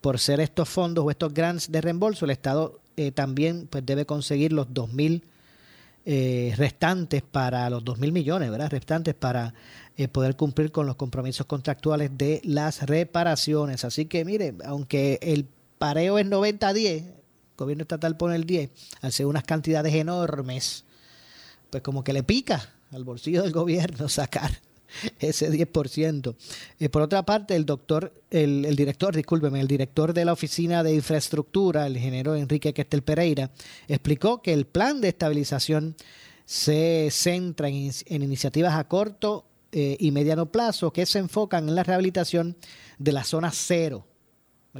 por 0.00 0.18
ser 0.18 0.40
estos 0.40 0.68
fondos 0.68 1.04
o 1.04 1.10
estos 1.10 1.32
grants 1.32 1.70
de 1.70 1.80
reembolso, 1.80 2.24
el 2.24 2.32
Estado 2.32 2.80
eh, 2.96 3.12
también 3.12 3.68
pues, 3.68 3.86
debe 3.86 4.06
conseguir 4.06 4.52
los 4.52 4.68
2.000 4.68 5.22
eh, 6.06 6.52
restantes 6.56 7.22
para 7.22 7.70
los 7.70 7.84
2.000 7.84 8.12
millones, 8.12 8.50
¿verdad? 8.50 8.70
Restantes 8.70 9.14
para 9.14 9.54
poder 10.10 10.34
cumplir 10.34 10.72
con 10.72 10.86
los 10.86 10.96
compromisos 10.96 11.46
contractuales 11.46 12.10
de 12.18 12.40
las 12.42 12.82
reparaciones. 12.82 13.84
Así 13.84 14.06
que 14.06 14.24
mire, 14.24 14.54
aunque 14.64 15.20
el 15.22 15.46
pareo 15.84 16.18
es 16.18 16.24
90-10, 16.24 16.78
el 16.78 17.12
gobierno 17.58 17.82
estatal 17.82 18.16
pone 18.16 18.36
el 18.36 18.44
10, 18.44 18.70
al 19.02 19.26
unas 19.26 19.44
cantidades 19.44 19.92
enormes, 19.92 20.86
pues 21.68 21.82
como 21.82 22.02
que 22.02 22.14
le 22.14 22.22
pica 22.22 22.70
al 22.90 23.04
bolsillo 23.04 23.42
del 23.42 23.52
gobierno 23.52 24.08
sacar 24.08 24.50
ese 25.18 25.52
10%. 25.52 26.36
Eh, 26.80 26.88
por 26.88 27.02
otra 27.02 27.26
parte, 27.26 27.54
el 27.54 27.66
doctor, 27.66 28.14
el, 28.30 28.74
director, 28.76 29.14
discúlpeme, 29.14 29.60
el 29.60 29.68
director 29.68 30.14
de 30.14 30.24
la 30.24 30.32
Oficina 30.32 30.82
de 30.82 30.94
Infraestructura, 30.94 31.86
el 31.86 31.98
ingeniero 31.98 32.34
Enrique 32.34 32.72
Questel 32.72 33.02
Pereira, 33.02 33.50
explicó 33.86 34.40
que 34.40 34.54
el 34.54 34.64
plan 34.64 35.02
de 35.02 35.08
estabilización 35.08 35.96
se 36.46 37.10
centra 37.10 37.68
en, 37.68 37.92
en 38.06 38.22
iniciativas 38.22 38.72
a 38.72 38.88
corto 38.88 39.44
eh, 39.70 39.98
y 40.00 40.12
mediano 40.12 40.50
plazo 40.50 40.94
que 40.94 41.04
se 41.04 41.18
enfocan 41.18 41.68
en 41.68 41.74
la 41.74 41.82
rehabilitación 41.82 42.56
de 42.98 43.12
la 43.12 43.22
zona 43.22 43.50
cero, 43.52 44.06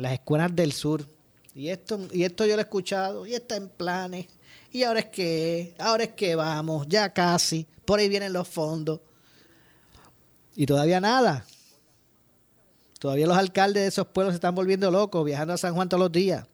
las 0.00 0.12
escuelas 0.12 0.54
del 0.54 0.72
sur. 0.72 1.06
Y 1.54 1.68
esto, 1.68 2.00
y 2.12 2.24
esto 2.24 2.46
yo 2.46 2.54
lo 2.54 2.60
he 2.60 2.64
escuchado, 2.64 3.26
y 3.26 3.34
está 3.34 3.56
en 3.56 3.68
planes, 3.68 4.26
y 4.72 4.82
ahora 4.82 5.00
es 5.00 5.06
que, 5.06 5.74
ahora 5.78 6.04
es 6.04 6.12
que 6.14 6.34
vamos, 6.34 6.86
ya 6.88 7.12
casi, 7.12 7.66
por 7.84 8.00
ahí 8.00 8.08
vienen 8.08 8.32
los 8.32 8.48
fondos. 8.48 9.00
Y 10.56 10.66
todavía 10.66 11.00
nada. 11.00 11.44
Todavía 12.98 13.26
los 13.26 13.36
alcaldes 13.36 13.82
de 13.82 13.88
esos 13.88 14.06
pueblos 14.06 14.32
se 14.32 14.36
están 14.36 14.54
volviendo 14.54 14.90
locos, 14.90 15.24
viajando 15.24 15.54
a 15.54 15.58
San 15.58 15.74
Juan 15.74 15.88
todos 15.88 16.00
los 16.00 16.12
días, 16.12 16.46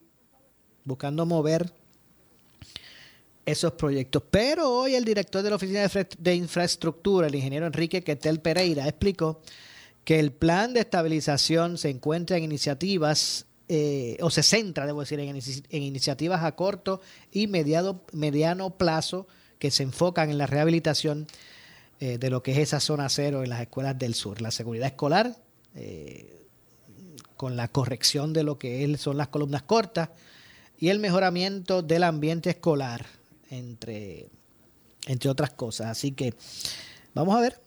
buscando 0.84 1.24
mover 1.24 1.72
esos 3.46 3.72
proyectos. 3.72 4.22
Pero 4.30 4.68
hoy 4.70 4.94
el 4.94 5.04
director 5.04 5.42
de 5.42 5.50
la 5.50 5.56
Oficina 5.56 5.88
de 6.18 6.34
Infraestructura, 6.34 7.26
el 7.26 7.34
ingeniero 7.34 7.66
Enrique 7.66 8.02
Quetel 8.02 8.40
Pereira, 8.40 8.86
explicó 8.86 9.40
que 10.04 10.18
el 10.18 10.32
plan 10.32 10.72
de 10.72 10.80
estabilización 10.80 11.78
se 11.78 11.90
encuentra 11.90 12.36
en 12.36 12.44
iniciativas, 12.44 13.46
eh, 13.72 14.16
o 14.20 14.30
se 14.30 14.42
centra, 14.42 14.84
debo 14.84 14.98
decir, 14.98 15.20
en, 15.20 15.40
iniciativas 15.70 16.42
a 16.42 16.56
corto 16.56 17.00
y 17.30 17.46
mediano 17.46 18.76
plazo 18.76 19.28
que 19.60 19.70
se 19.70 19.84
enfocan 19.84 20.28
en 20.28 20.38
la 20.38 20.48
rehabilitación 20.48 21.28
eh, 22.00 22.18
de 22.18 22.30
lo 22.30 22.42
que 22.42 22.50
es 22.50 22.58
esa 22.58 22.80
zona 22.80 23.08
cero 23.08 23.44
en 23.44 23.50
las 23.50 23.60
escuelas 23.60 23.96
del 23.96 24.14
sur. 24.14 24.40
La 24.40 24.50
seguridad 24.50 24.88
escolar, 24.88 25.36
eh, 25.76 26.46
con 27.36 27.56
la 27.56 27.68
corrección 27.68 28.32
de 28.32 28.42
lo 28.42 28.58
que 28.58 28.96
son 28.96 29.16
las 29.16 29.28
columnas 29.28 29.62
cortas, 29.62 30.08
y 30.76 30.88
el 30.88 30.98
mejoramiento 30.98 31.82
del 31.82 32.02
ambiente 32.02 32.50
escolar 32.50 33.06
entre, 33.50 34.30
entre 35.06 35.30
otras 35.30 35.50
cosas. 35.50 35.86
Así 35.86 36.10
que 36.10 36.34
vamos 37.14 37.36
a 37.36 37.40
ver. 37.40 37.60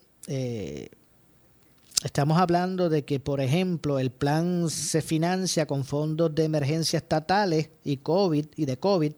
Estamos 2.04 2.38
hablando 2.38 2.90
de 2.90 3.06
que, 3.06 3.20
por 3.20 3.42
ejemplo, 3.42 4.00
el 4.00 4.12
plan 4.12 4.70
se 4.70 5.02
financia 5.02 5.66
con 5.66 5.86
fondos 5.86 6.34
de 6.36 6.44
emergencia 6.44 6.98
estatales 6.98 7.70
y 7.84 7.98
COVID 7.98 8.46
y 8.56 8.66
de 8.66 8.78
COVID 8.78 9.14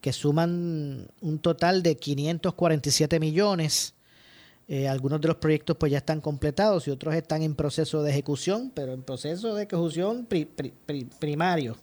que 0.00 0.12
suman 0.12 1.08
un 1.20 1.38
total 1.40 1.82
de 1.82 1.96
547 1.96 3.18
millones. 3.18 3.94
Eh, 4.68 4.86
algunos 4.86 5.20
de 5.20 5.28
los 5.28 5.38
proyectos 5.38 5.76
pues 5.78 5.90
ya 5.90 5.98
están 5.98 6.20
completados 6.20 6.86
y 6.86 6.90
otros 6.90 7.14
están 7.14 7.42
en 7.42 7.54
proceso 7.54 8.02
de 8.02 8.10
ejecución, 8.10 8.70
pero 8.74 8.92
en 8.92 9.02
proceso 9.02 9.54
de 9.54 9.64
ejecución 9.64 10.28
primario. 11.18 11.76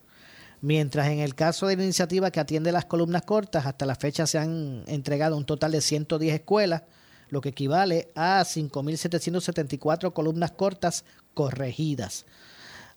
Mientras 0.61 1.07
en 1.07 1.19
el 1.19 1.35
caso 1.35 1.67
de 1.67 1.75
la 1.75 1.83
iniciativa 1.83 2.31
que 2.31 2.39
atiende 2.39 2.71
las 2.71 2.85
columnas 2.85 3.23
cortas, 3.23 3.65
hasta 3.65 3.85
la 3.85 3.95
fecha 3.95 4.25
se 4.25 4.37
han 4.37 4.83
entregado 4.87 5.35
un 5.35 5.45
total 5.45 5.71
de 5.71 5.81
110 5.81 6.35
escuelas, 6.35 6.83
lo 7.29 7.41
que 7.41 7.49
equivale 7.49 8.09
a 8.15 8.41
5.774 8.41 10.13
columnas 10.13 10.51
cortas 10.51 11.05
corregidas. 11.33 12.25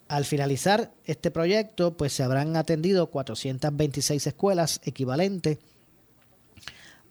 Al 0.08 0.24
finalizar 0.24 0.92
este 1.04 1.30
proyecto, 1.30 1.96
pues 1.96 2.12
se 2.14 2.22
habrán 2.22 2.56
atendido 2.56 3.10
426 3.10 4.26
escuelas, 4.26 4.80
equivalente 4.84 5.58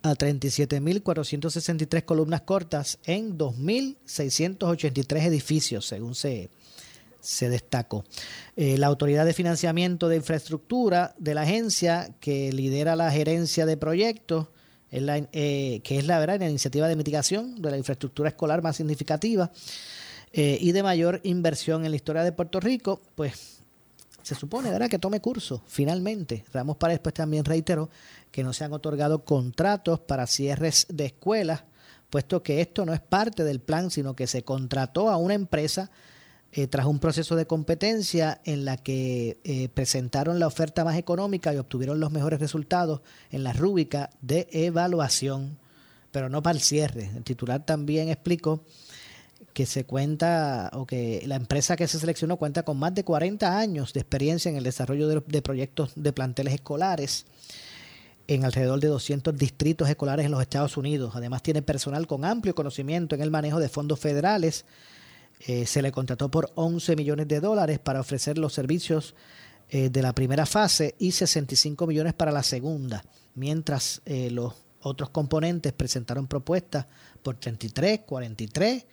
a 0.01 0.13
37.463 0.15 2.03
columnas 2.05 2.41
cortas 2.41 2.99
en 3.05 3.37
2.683 3.37 5.21
edificios, 5.25 5.85
según 5.85 6.15
se, 6.15 6.49
se 7.19 7.49
destacó. 7.49 8.03
Eh, 8.55 8.77
la 8.77 8.87
Autoridad 8.87 9.25
de 9.25 9.33
Financiamiento 9.33 10.07
de 10.07 10.15
Infraestructura 10.15 11.13
de 11.19 11.35
la 11.35 11.41
agencia 11.41 12.15
que 12.19 12.51
lidera 12.51 12.95
la 12.95 13.11
gerencia 13.11 13.65
de 13.65 13.77
proyectos, 13.77 14.47
eh, 14.91 15.81
que 15.83 15.97
es 15.97 16.05
la, 16.05 16.19
verdad, 16.19 16.39
la 16.39 16.49
iniciativa 16.49 16.87
de 16.87 16.95
mitigación 16.95 17.61
de 17.61 17.71
la 17.71 17.77
infraestructura 17.77 18.29
escolar 18.29 18.61
más 18.61 18.77
significativa 18.77 19.51
eh, 20.33 20.57
y 20.61 20.71
de 20.71 20.83
mayor 20.83 21.19
inversión 21.23 21.83
en 21.85 21.91
la 21.91 21.97
historia 21.97 22.23
de 22.23 22.31
Puerto 22.31 22.59
Rico, 22.59 23.01
pues 23.15 23.57
se 24.23 24.35
supone 24.35 24.69
¿verdad? 24.69 24.89
que 24.89 24.99
tome 24.99 25.21
curso 25.21 25.61
finalmente. 25.67 26.43
Ramos 26.53 26.77
Párez 26.77 26.99
pues 26.99 27.15
también 27.15 27.45
reiteró 27.45 27.89
que 28.31 28.43
no 28.43 28.53
se 28.53 28.63
han 28.63 28.73
otorgado 28.73 29.23
contratos 29.23 29.99
para 29.99 30.27
cierres 30.27 30.85
de 30.89 31.05
escuelas, 31.05 31.63
puesto 32.09 32.43
que 32.43 32.61
esto 32.61 32.85
no 32.85 32.93
es 32.93 32.99
parte 32.99 33.43
del 33.43 33.59
plan, 33.59 33.89
sino 33.89 34.15
que 34.15 34.27
se 34.27 34.43
contrató 34.43 35.09
a 35.09 35.17
una 35.17 35.33
empresa 35.33 35.89
eh, 36.53 36.67
tras 36.67 36.85
un 36.85 36.99
proceso 36.99 37.35
de 37.35 37.45
competencia 37.45 38.39
en 38.45 38.63
la 38.63 38.77
que 38.77 39.37
eh, 39.43 39.69
presentaron 39.69 40.39
la 40.39 40.47
oferta 40.47 40.85
más 40.85 40.97
económica 40.97 41.53
y 41.53 41.57
obtuvieron 41.57 41.99
los 41.99 42.11
mejores 42.11 42.39
resultados 42.39 43.01
en 43.31 43.43
la 43.43 43.53
rúbrica 43.53 44.09
de 44.21 44.47
evaluación, 44.51 45.57
pero 46.11 46.29
no 46.29 46.41
para 46.41 46.55
el 46.55 46.61
cierre. 46.61 47.11
El 47.15 47.23
titular 47.23 47.65
también 47.65 48.09
explicó 48.09 48.63
que 49.57 49.65
se 49.65 49.85
cuenta 49.85 50.69
o 50.73 50.85
que 50.85 51.23
la 51.25 51.35
empresa 51.35 51.75
que 51.75 51.87
se 51.87 51.99
seleccionó 51.99 52.37
cuenta 52.37 52.63
con 52.63 52.77
más 52.77 52.93
de 52.93 53.03
40 53.03 53.57
años 53.57 53.91
de 53.91 53.99
experiencia 53.99 54.49
en 54.49 54.55
el 54.55 54.63
desarrollo 54.63 55.07
de, 55.07 55.41
proyectos 55.41 55.91
de 55.95 56.13
planteles 56.13 56.53
escolares 56.53 57.25
en 58.27 58.45
alrededor 58.45 58.79
de 58.79 58.87
200 58.87 59.35
distritos 59.35 59.89
escolares 59.89 60.25
en 60.25 60.31
los 60.31 60.41
Estados 60.41 60.77
Unidos. 60.77 61.13
Además 61.15 61.41
tiene 61.41 61.61
personal 61.61 62.07
con 62.07 62.23
amplio 62.23 62.53
conocimiento 62.53 63.15
en 63.15 63.21
el 63.21 63.31
manejo 63.31 63.59
de 63.59 63.67
fondos 63.67 63.99
federales 63.99 64.65
eh, 65.39 65.65
se 65.65 65.81
le 65.81 65.91
contrató 65.91 66.31
por 66.31 66.51
11 66.55 66.95
millones 66.95 67.27
de 67.27 67.39
dólares 67.39 67.79
para 67.79 67.99
ofrecer 67.99 68.37
los 68.37 68.53
servicios 68.53 69.13
eh, 69.69 69.89
de 69.89 70.01
la 70.01 70.13
primera 70.13 70.45
fase 70.45 70.95
y 70.97 71.11
65 71.11 71.85
millones 71.85 72.13
para 72.13 72.31
la 72.31 72.41
segunda, 72.41 73.03
mientras 73.35 74.01
eh, 74.05 74.31
los 74.31 74.53
otros 74.81 75.09
componentes 75.09 75.73
presentaron 75.73 76.27
propuestas 76.27 76.87
por 77.21 77.35
33, 77.35 77.99
43 78.05 78.85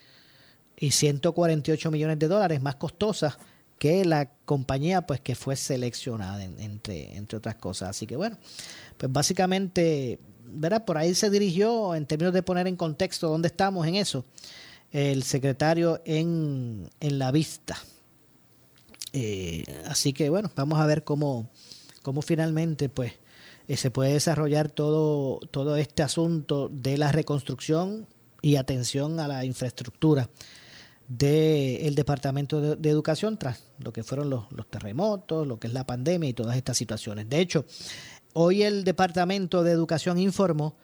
y 0.76 0.90
148 0.90 1.90
millones 1.90 2.18
de 2.18 2.28
dólares 2.28 2.60
más 2.60 2.74
costosas 2.74 3.38
que 3.78 4.04
la 4.04 4.30
compañía 4.44 5.06
pues 5.06 5.20
que 5.20 5.34
fue 5.34 5.56
seleccionada 5.56 6.42
entre, 6.42 7.16
entre 7.16 7.38
otras 7.38 7.54
cosas. 7.54 7.90
Así 7.90 8.06
que 8.06 8.16
bueno, 8.16 8.36
pues 8.96 9.10
básicamente, 9.12 10.18
¿verdad? 10.44 10.84
Por 10.84 10.98
ahí 10.98 11.14
se 11.14 11.30
dirigió 11.30 11.94
en 11.94 12.06
términos 12.06 12.34
de 12.34 12.42
poner 12.42 12.66
en 12.66 12.76
contexto 12.76 13.28
dónde 13.28 13.48
estamos 13.48 13.86
en 13.86 13.96
eso 13.96 14.24
el 14.94 15.24
secretario 15.24 16.00
en, 16.04 16.88
la 17.00 17.32
vista. 17.32 17.76
Eh, 19.12 19.64
así 19.86 20.12
que 20.12 20.30
bueno, 20.30 20.52
vamos 20.54 20.78
a 20.78 20.86
ver 20.86 21.02
cómo, 21.02 21.50
cómo 22.02 22.22
finalmente 22.22 22.88
pues 22.88 23.12
eh, 23.66 23.76
se 23.76 23.90
puede 23.90 24.12
desarrollar 24.12 24.70
todo, 24.70 25.40
todo 25.50 25.76
este 25.76 26.04
asunto 26.04 26.70
de 26.72 26.96
la 26.96 27.10
reconstrucción 27.10 28.06
y 28.40 28.54
atención 28.54 29.18
a 29.18 29.26
la 29.26 29.44
infraestructura 29.44 30.30
del 31.08 31.96
Departamento 31.96 32.76
de, 32.76 32.88
Educación 32.88 33.36
tras 33.36 33.64
lo 33.80 33.92
que 33.92 34.04
fueron 34.04 34.30
los, 34.30 34.46
terremotos, 34.70 35.44
lo 35.44 35.58
que 35.58 35.66
es 35.66 35.72
la 35.72 35.84
pandemia 35.84 36.30
y 36.30 36.34
todas 36.34 36.56
estas 36.56 36.78
situaciones. 36.78 37.28
De 37.28 37.40
hecho, 37.40 37.64
hoy 38.32 38.62
el 38.62 38.84
Departamento 38.84 39.64
de 39.64 39.72
Educación 39.72 40.18
informó 40.18 40.76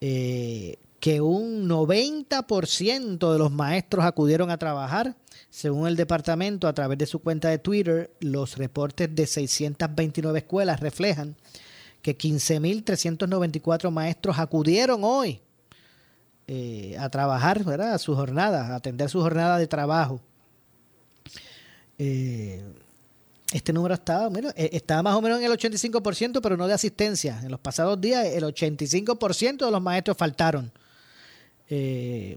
eh, 0.00 0.78
que 1.02 1.20
un 1.20 1.68
90% 1.68 3.32
de 3.32 3.38
los 3.40 3.50
maestros 3.50 4.04
acudieron 4.04 4.52
a 4.52 4.56
trabajar. 4.56 5.16
Según 5.50 5.88
el 5.88 5.96
departamento, 5.96 6.68
a 6.68 6.72
través 6.74 6.96
de 6.96 7.06
su 7.06 7.18
cuenta 7.18 7.48
de 7.48 7.58
Twitter, 7.58 8.12
los 8.20 8.56
reportes 8.56 9.12
de 9.12 9.26
629 9.26 10.38
escuelas 10.38 10.78
reflejan 10.78 11.34
que 12.02 12.16
15.394 12.16 13.90
maestros 13.90 14.38
acudieron 14.38 15.00
hoy 15.02 15.40
eh, 16.46 16.94
a 17.00 17.10
trabajar, 17.10 17.64
¿verdad? 17.64 17.94
A 17.94 17.98
su 17.98 18.14
jornada, 18.14 18.68
a 18.68 18.76
atender 18.76 19.10
su 19.10 19.20
jornada 19.20 19.58
de 19.58 19.66
trabajo. 19.66 20.20
Eh, 21.98 22.62
este 23.52 23.72
número 23.72 23.94
estaba, 23.94 24.28
bueno, 24.28 24.50
eh, 24.54 24.70
estaba 24.72 25.02
más 25.02 25.16
o 25.16 25.20
menos 25.20 25.40
en 25.40 25.46
el 25.46 25.50
85%, 25.50 26.40
pero 26.40 26.56
no 26.56 26.68
de 26.68 26.74
asistencia. 26.74 27.40
En 27.42 27.50
los 27.50 27.58
pasados 27.58 28.00
días, 28.00 28.24
el 28.24 28.44
85% 28.44 29.64
de 29.64 29.70
los 29.72 29.82
maestros 29.82 30.16
faltaron 30.16 30.70
eh, 31.74 32.36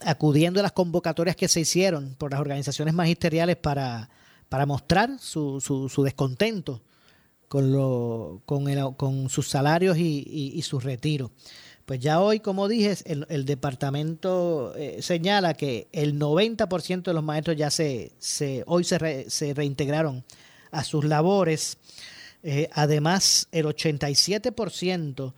acudiendo 0.00 0.58
a 0.58 0.64
las 0.64 0.72
convocatorias 0.72 1.36
que 1.36 1.46
se 1.46 1.60
hicieron 1.60 2.16
por 2.18 2.32
las 2.32 2.40
organizaciones 2.40 2.92
magisteriales 2.92 3.56
para, 3.56 4.10
para 4.48 4.66
mostrar 4.66 5.20
su, 5.20 5.60
su, 5.60 6.02
descontento 6.02 6.82
con, 7.46 7.70
lo, 7.70 8.42
con, 8.44 8.68
el, 8.68 8.96
con 8.96 9.28
sus 9.28 9.48
salarios 9.48 9.98
y, 9.98 10.52
y, 10.52 10.60
su 10.62 10.80
retiro. 10.80 11.30
Pues 11.86 12.00
ya 12.00 12.20
hoy, 12.20 12.40
como 12.40 12.66
dije, 12.66 12.96
el, 13.06 13.44
departamento 13.44 14.74
eh, 14.76 15.00
señala 15.00 15.54
que 15.54 15.86
el 15.92 16.18
90% 16.18 17.04
de 17.04 17.14
los 17.14 17.22
maestros 17.22 17.56
ya 17.56 17.70
se, 17.70 18.16
se 18.18 18.64
hoy 18.66 18.82
se, 18.82 19.30
se 19.30 19.54
reintegraron 19.54 20.24
a 20.72 20.82
sus 20.82 21.04
labores. 21.04 21.78
Eh, 22.42 22.68
además, 22.72 23.46
el 23.52 23.66
87% 23.66 25.34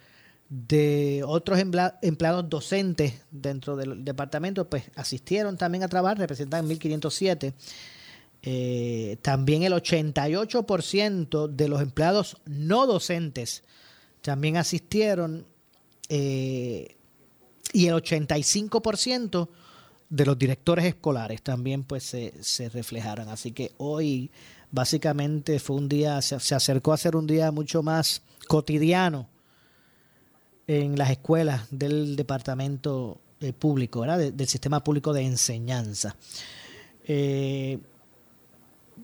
de 0.49 1.25
otros 1.27 1.59
empleados 1.59 2.49
docentes 2.49 3.15
dentro 3.31 3.77
del 3.77 4.05
departamento, 4.05 4.69
pues 4.69 4.85
asistieron 4.95 5.57
también 5.57 5.83
a 5.83 5.89
trabajar, 5.89 6.19
representan 6.19 6.69
1.507. 6.69 7.53
Eh, 8.43 9.17
también 9.23 9.65
el 9.65 9.73
88% 9.73 11.49
de 11.49 11.69
los 11.69 11.83
empleados 11.83 12.37
no 12.45 12.87
docentes 12.87 13.65
también 14.21 14.57
asistieron 14.57 15.47
eh, 16.09 16.95
y 17.73 17.87
el 17.87 17.95
85% 17.95 19.49
de 20.09 20.27
los 20.27 20.39
directores 20.39 20.85
escolares 20.85 21.43
también 21.43 21.83
pues 21.83 22.05
se, 22.05 22.35
se, 22.41 22.69
reflejaron. 22.69 23.29
Así 23.29 23.51
que 23.51 23.73
hoy 23.79 24.31
básicamente 24.71 25.59
fue 25.59 25.77
un 25.77 25.89
día, 25.89 26.23
se, 26.23 26.39
se 26.39 26.55
acercó 26.55 26.93
a 26.93 26.99
ser 26.99 27.17
un 27.17 27.27
día 27.27 27.51
mucho 27.51 27.83
más 27.83 28.23
cotidiano 28.47 29.29
en 30.67 30.99
las 30.99 31.11
escuelas 31.11 31.67
del 31.71 32.17
departamento 32.17 33.21
eh, 33.41 33.53
público, 33.53 34.03
del 34.05 34.49
sistema 34.49 34.83
público 34.83 35.13
de 35.13 35.23
enseñanza. 35.23 36.17
Eh, 37.05 37.79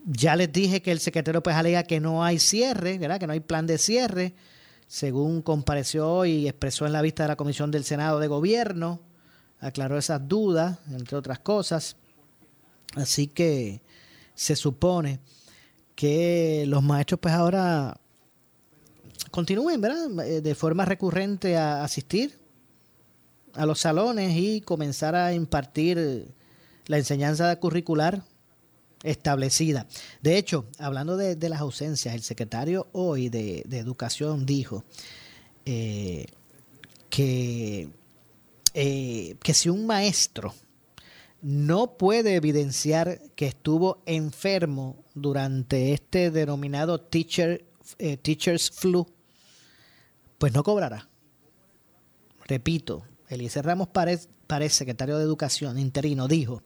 ya 0.06 0.34
les 0.34 0.52
dije 0.52 0.82
que 0.82 0.90
el 0.90 1.00
secretario 1.00 1.42
pues 1.42 1.54
alega 1.54 1.84
que 1.84 2.00
no 2.00 2.24
hay 2.24 2.38
cierre, 2.38 2.98
¿verdad? 2.98 3.20
que 3.20 3.26
no 3.26 3.32
hay 3.32 3.40
plan 3.40 3.66
de 3.66 3.78
cierre, 3.78 4.34
según 4.86 5.42
compareció 5.42 6.24
y 6.24 6.48
expresó 6.48 6.86
en 6.86 6.92
la 6.92 7.02
vista 7.02 7.22
de 7.22 7.28
la 7.28 7.36
Comisión 7.36 7.70
del 7.70 7.84
Senado 7.84 8.18
de 8.18 8.26
Gobierno, 8.26 9.00
aclaró 9.60 9.96
esas 9.96 10.26
dudas, 10.26 10.78
entre 10.90 11.16
otras 11.16 11.38
cosas. 11.38 11.96
Así 12.96 13.28
que 13.28 13.80
se 14.34 14.56
supone 14.56 15.20
que 15.94 16.64
los 16.66 16.82
maestros 16.82 17.20
pues 17.20 17.32
ahora 17.32 17.96
continúen, 19.32 19.80
¿verdad? 19.80 20.26
Eh, 20.28 20.40
de 20.42 20.54
forma 20.54 20.84
recurrente 20.84 21.56
a 21.56 21.82
asistir 21.82 22.38
a 23.54 23.66
los 23.66 23.80
salones 23.80 24.36
y 24.36 24.60
comenzar 24.60 25.16
a 25.16 25.34
impartir 25.34 26.28
la 26.86 26.98
enseñanza 26.98 27.58
curricular 27.58 28.22
establecida. 29.02 29.86
De 30.20 30.38
hecho, 30.38 30.66
hablando 30.78 31.16
de, 31.16 31.48
las 31.48 31.60
ausencias, 31.60 32.14
el 32.14 32.22
secretario 32.22 32.86
hoy 32.92 33.30
de, 33.30 33.64
Educación 33.72 34.46
dijo 34.46 34.84
eh, 35.64 36.26
que, 37.10 37.88
eh, 38.74 39.36
que 39.42 39.54
si 39.54 39.70
un 39.70 39.86
maestro 39.86 40.54
no 41.40 41.96
puede 41.96 42.36
evidenciar 42.36 43.18
que 43.34 43.46
estuvo 43.46 44.02
enfermo 44.06 45.04
durante 45.14 45.92
este 45.92 46.30
denominado 46.30 47.00
teacher, 47.00 47.64
Teachers 48.22 48.70
Flu, 48.70 49.06
pues 50.42 50.52
no 50.54 50.64
cobrará. 50.64 51.08
Repito, 52.46 53.04
Eliezer 53.28 53.64
Ramos 53.64 53.86
Párez, 53.86 54.28
secretario 54.70 55.16
de 55.16 55.22
Educación 55.22 55.78
interino, 55.78 56.26
dijo 56.26 56.64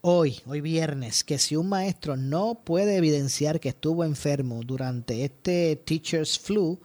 hoy, 0.00 0.40
hoy 0.46 0.62
viernes, 0.62 1.22
que 1.22 1.36
si 1.36 1.54
un 1.54 1.68
maestro 1.68 2.16
no 2.16 2.62
puede 2.64 2.96
evidenciar 2.96 3.60
que 3.60 3.68
estuvo 3.68 4.04
enfermo 4.04 4.62
durante 4.64 5.22
este 5.22 5.76
Teachers 5.76 6.38
Flu, 6.38 6.80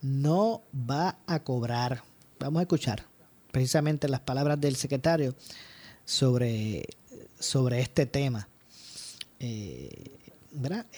no 0.00 0.62
va 0.74 1.20
a 1.28 1.44
cobrar. 1.44 2.02
Vamos 2.40 2.58
a 2.58 2.62
escuchar 2.62 3.04
precisamente 3.52 4.08
las 4.08 4.22
palabras 4.22 4.60
del 4.60 4.74
secretario 4.74 5.36
sobre, 6.04 6.82
sobre 7.38 7.82
este 7.82 8.06
tema. 8.06 8.48
Eh, 9.38 10.18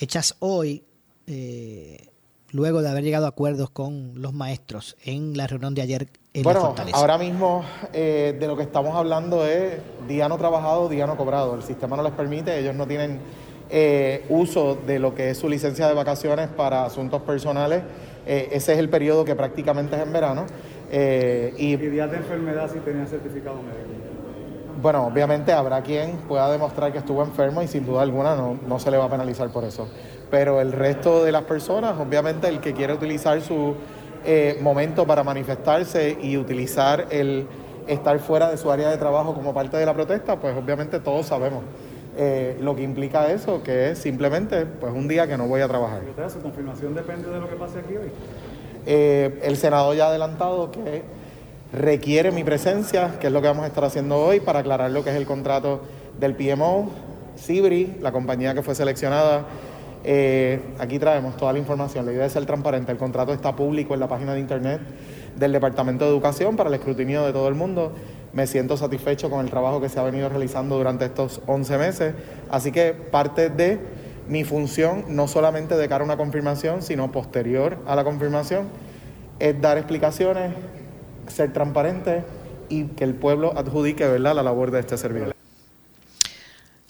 Hechas 0.01 0.37
hoy 0.39 0.83
eh, 1.27 2.14
luego 2.55 2.83
de 2.83 2.89
haber 2.89 3.03
llegado 3.03 3.27
a 3.27 3.31
acuerdos 3.31 3.69
con 3.71 4.13
los 4.15 4.33
maestros 4.33 4.97
en 5.05 5.37
la 5.37 5.49
reunión 5.49 5.75
de 5.75 5.83
ayer 5.83 6.09
en 6.33 6.45
bueno, 6.45 6.61
la 6.61 6.67
Fortaleza? 6.67 6.97
Ahora 6.97 7.19
mismo 7.19 7.65
eh, 7.93 8.37
de 8.39 8.47
lo 8.47 8.57
que 8.57 8.63
estamos 8.63 8.95
hablando 8.95 9.45
es 9.45 9.75
día 10.07 10.29
no 10.29 10.39
trabajado, 10.39 10.89
día 10.89 11.07
no 11.07 11.17
cobrado. 11.17 11.57
El 11.57 11.65
sistema 11.65 11.97
no 11.97 12.05
les 12.05 12.13
permite, 12.13 12.57
ellos 12.57 12.77
no 12.77 12.87
tienen 12.87 13.19
eh, 13.71 14.25
uso 14.29 14.77
de 14.87 15.01
lo 15.01 15.17
que 15.17 15.31
es 15.31 15.39
su 15.39 15.49
licencia 15.49 15.89
de 15.89 15.95
vacaciones 15.95 16.49
para 16.49 16.85
asuntos 16.85 17.23
personales. 17.23 17.83
Eh, 18.25 18.51
ese 18.53 18.75
es 18.75 18.79
el 18.79 18.89
periodo 18.89 19.25
que 19.25 19.35
prácticamente 19.35 19.97
es 19.97 20.03
en 20.03 20.13
verano. 20.13 20.47
y, 21.59 21.75
días 21.77 22.09
de 22.09 22.19
enfermedad 22.19 22.71
si 22.73 22.79
tenían 22.79 23.09
certificado 23.09 23.57
médico? 23.57 24.14
Bueno, 24.81 25.07
obviamente 25.07 25.53
habrá 25.53 25.83
quien 25.83 26.17
pueda 26.29 26.51
demostrar 26.51 26.93
que 26.93 26.99
estuvo 26.99 27.23
enfermo 27.23 27.63
y 27.63 27.69
sin 27.69 27.87
duda 27.87 28.03
alguna 28.03 28.35
no, 28.37 28.59
no 28.67 28.79
se 28.79 28.91
le 28.91 28.97
va 28.97 29.05
a 29.05 29.11
penalizar 29.11 29.49
por 29.51 29.65
eso. 29.65 29.89
Pero 30.31 30.61
el 30.61 30.73
resto 30.73 31.25
de 31.25 31.33
las 31.33 31.45
personas, 31.45 31.99
obviamente 31.99 32.49
el 32.49 32.61
que 32.61 32.73
quiere 32.73 32.93
utilizar 32.93 33.41
su 33.41 33.75
eh, 34.25 34.59
momento 34.63 35.07
para 35.07 35.23
manifestarse 35.23 36.17
y 36.21 36.37
utilizar 36.37 37.07
el 37.11 37.47
estar 37.87 38.19
fuera 38.19 38.51
de 38.51 38.57
su 38.57 38.71
área 38.71 38.89
de 38.89 38.97
trabajo 38.97 39.35
como 39.35 39.53
parte 39.53 39.77
de 39.77 39.85
la 39.85 39.93
protesta, 39.93 40.41
pues 40.41 40.57
obviamente 40.57 40.99
todos 41.01 41.27
sabemos 41.27 41.63
eh, 42.17 42.57
lo 42.61 42.75
que 42.75 42.83
implica 42.83 43.31
eso, 43.31 43.63
que 43.63 43.91
es 43.91 43.99
simplemente 43.99 44.67
pues 44.67 44.93
un 44.93 45.09
día 45.09 45.27
que 45.27 45.37
no 45.37 45.47
voy 45.47 45.61
a 45.61 45.69
trabajar. 45.69 46.03
¿Su 46.29 46.41
confirmación 46.41 46.95
depende 46.95 47.29
de 47.29 47.41
lo 47.41 47.49
que 47.49 47.57
pase 47.57 47.81
aquí 47.81 47.97
hoy? 47.97 48.11
Eh, 48.87 49.41
el 49.43 49.57
Senado 49.57 49.95
ya 49.95 50.07
ha 50.07 50.09
adelantado 50.09 50.71
que 50.71 51.03
requiere 51.75 52.31
mi 52.31 52.45
presencia, 52.45 53.19
que 53.21 53.27
es 53.27 53.33
lo 53.33 53.43
que 53.43 53.49
vamos 53.49 53.65
a 53.65 53.67
estar 53.67 53.85
haciendo 53.85 54.17
hoy 54.17 54.41
para 54.41 54.61
aclarar 54.61 54.91
lo 54.91 55.03
que 55.03 55.11
es 55.11 55.17
el 55.17 55.27
contrato 55.27 55.81
del 56.19 56.35
PMO, 56.35 56.91
Cibri, 57.37 57.97
la 58.01 58.13
compañía 58.13 58.55
que 58.55 58.63
fue 58.63 58.75
seleccionada. 58.75 59.47
Eh, 60.05 60.61
aquí 60.79 60.99
traemos 60.99 61.37
toda 61.37 61.53
la 61.53 61.59
información. 61.59 62.07
La 62.07 62.13
idea 62.13 62.27
es 62.27 62.33
ser 62.33 62.47
transparente. 62.47 62.93
El 62.93 62.99
contrato 62.99 63.33
está 63.33 63.57
público 63.57 63.95
en 63.95 64.01
la 64.01 64.09
página 64.09 64.35
de 64.35 64.41
internet 64.41 64.81
del 65.37 65.53
Departamento 65.53 66.05
de 66.05 66.11
Educación 66.11 66.57
para 66.57 66.69
el 66.69 66.75
escrutinio 66.75 67.25
de 67.25 67.33
todo 67.33 67.49
el 67.49 67.55
mundo. 67.55 67.93
Me 68.33 68.47
siento 68.47 68.77
satisfecho 68.77 69.31
con 69.31 69.45
el 69.45 69.51
trabajo 69.51 69.81
que 69.81 69.89
se 69.89 69.99
ha 69.99 70.03
venido 70.03 70.29
realizando 70.29 70.77
durante 70.77 71.07
estos 71.07 71.41
11 71.47 71.79
meses. 71.79 72.15
Así 72.51 72.71
que 72.71 72.93
parte 72.93 73.49
de 73.49 73.81
mi 74.29 74.45
función, 74.45 75.05
no 75.09 75.27
solamente 75.27 75.77
de 75.77 75.89
cara 75.89 76.03
a 76.03 76.05
una 76.05 76.17
confirmación, 76.17 76.83
sino 76.83 77.11
posterior 77.11 77.79
a 77.87 77.97
la 77.97 78.05
confirmación, 78.05 78.69
es 79.39 79.61
dar 79.61 79.79
explicaciones, 79.79 80.53
ser 81.29 81.53
transparente 81.53 82.25
y 82.69 82.85
que 82.87 83.05
el 83.05 83.15
pueblo 83.15 83.57
adjudique 83.57 84.07
¿verdad? 84.07 84.35
la 84.35 84.43
labor 84.43 84.71
de 84.71 84.81
este 84.81 84.97
servidor. 84.97 85.35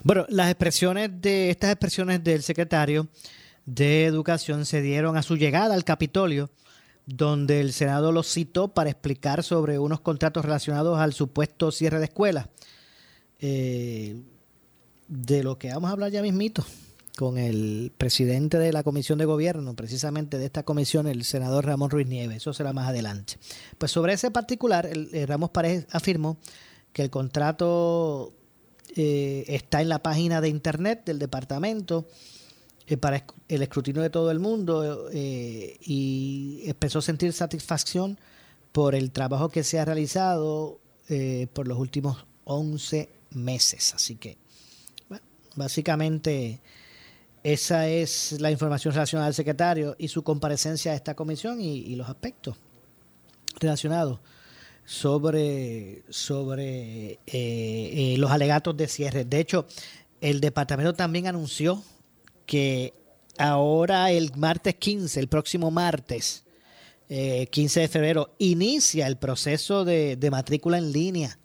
Bueno, 0.03 0.27
las 0.29 0.51
expresiones 0.51 1.11
de 1.21 1.51
estas 1.51 1.71
expresiones 1.71 2.23
del 2.23 2.43
secretario 2.43 3.09
de 3.65 4.05
Educación 4.05 4.67
se 4.67 4.83
dieron 4.83 5.17
a 5.17 5.23
su 5.23 5.37
llegada 5.37 5.75
al 5.75 5.85
Capitolio, 5.85 6.51
donde 7.07 7.61
el 7.61 7.73
Senado 7.73 8.13
lo 8.13 8.23
citó 8.23 8.69
para 8.69 8.91
explicar 8.91 9.43
sobre 9.43 9.79
unos 9.79 10.01
contratos 10.01 10.45
relacionados 10.45 10.99
al 10.99 11.15
supuesto 11.15 11.73
cierre 11.73 11.99
de 11.99 12.05
escuelas. 12.05 12.49
Eh, 13.41 14.23
de 15.09 15.43
lo 15.43 15.59
que 15.59 15.69
vamos 15.69 15.91
a 15.91 15.93
hablar 15.93 16.11
ya 16.11 16.23
mismito 16.23 16.65
con 17.17 17.39
el 17.39 17.93
presidente 17.97 18.59
de 18.59 18.73
la 18.73 18.83
Comisión 18.83 19.19
de 19.19 19.25
Gobierno, 19.25 19.75
precisamente 19.75 20.39
de 20.39 20.47
esta 20.47 20.65
comisión, 20.65 21.07
el 21.07 21.25
senador 21.25 21.67
Ramón 21.67 21.91
Ruiz 21.91 22.09
Nieves. 22.09 22.39
Eso 22.39 22.53
será 22.53 22.73
más 22.73 22.89
adelante. 22.89 23.35
Pues 23.79 23.93
sobre 23.93 24.15
ese 24.15 24.31
particular, 24.31 24.87
el, 24.87 25.27
Ramos 25.27 25.51
Paredes 25.51 25.87
afirmó 25.91 26.39
que 26.93 27.03
el 27.03 27.11
contrato 27.11 28.33
eh, 28.97 29.45
está 29.49 29.81
en 29.81 29.89
la 29.89 30.03
página 30.03 30.41
de 30.41 30.49
internet 30.49 31.03
del 31.05 31.19
departamento 31.21 32.07
eh, 32.87 32.97
para 32.97 33.25
el 33.49 33.63
escrutinio 33.63 34.03
de 34.03 34.11
todo 34.11 34.31
el 34.33 34.41
mundo 34.41 35.09
eh, 35.13 35.77
y 35.83 36.63
expresó 36.65 37.01
sentir 37.01 37.33
satisfacción 37.33 38.19
por 38.73 38.97
el 38.97 39.13
trabajo 39.13 39.51
que 39.51 39.63
se 39.63 39.79
ha 39.79 39.85
realizado 39.85 40.81
por 41.53 41.69
los 41.69 41.79
últimos 41.79 42.25
11 42.45 43.11
meses. 43.33 43.93
Así 43.95 44.17
que, 44.17 44.39
bueno, 45.09 45.23
básicamente 45.55 46.63
esa 47.45 47.89
es 47.89 48.41
la 48.41 48.51
información 48.51 48.95
relacionada 48.95 49.27
al 49.27 49.35
secretario 49.35 49.95
y 49.99 50.09
su 50.09 50.25
comparecencia 50.25 50.93
a 50.93 50.95
esta 50.95 51.15
comisión 51.15 51.61
y, 51.61 51.95
los 51.95 52.09
aspectos 52.09 52.57
relacionados 53.61 54.19
sobre, 54.87 56.03
sobre 56.09 57.13
eh, 57.13 57.19
eh, 57.27 58.15
los 58.17 58.31
alegatos 58.31 58.75
de 58.79 58.89
cierre. 58.89 59.27
De 59.27 59.41
hecho, 59.41 59.67
el 60.23 60.41
departamento 60.41 60.95
también 60.95 61.27
anunció 61.27 61.83
que 62.47 62.95
ahora 63.37 64.11
el 64.11 64.33
martes 64.37 64.77
15, 64.77 65.21
el 65.21 65.29
próximo 65.29 65.71
martes, 65.71 66.45
15 67.09 67.79
eh, 67.79 67.83
de 67.83 67.89
febrero, 67.89 68.35
inicia 68.39 69.07
el 69.07 69.19
proceso 69.19 69.85
de 69.85 70.29
matrícula 70.31 70.79
en 70.79 70.93
línea 70.93 71.39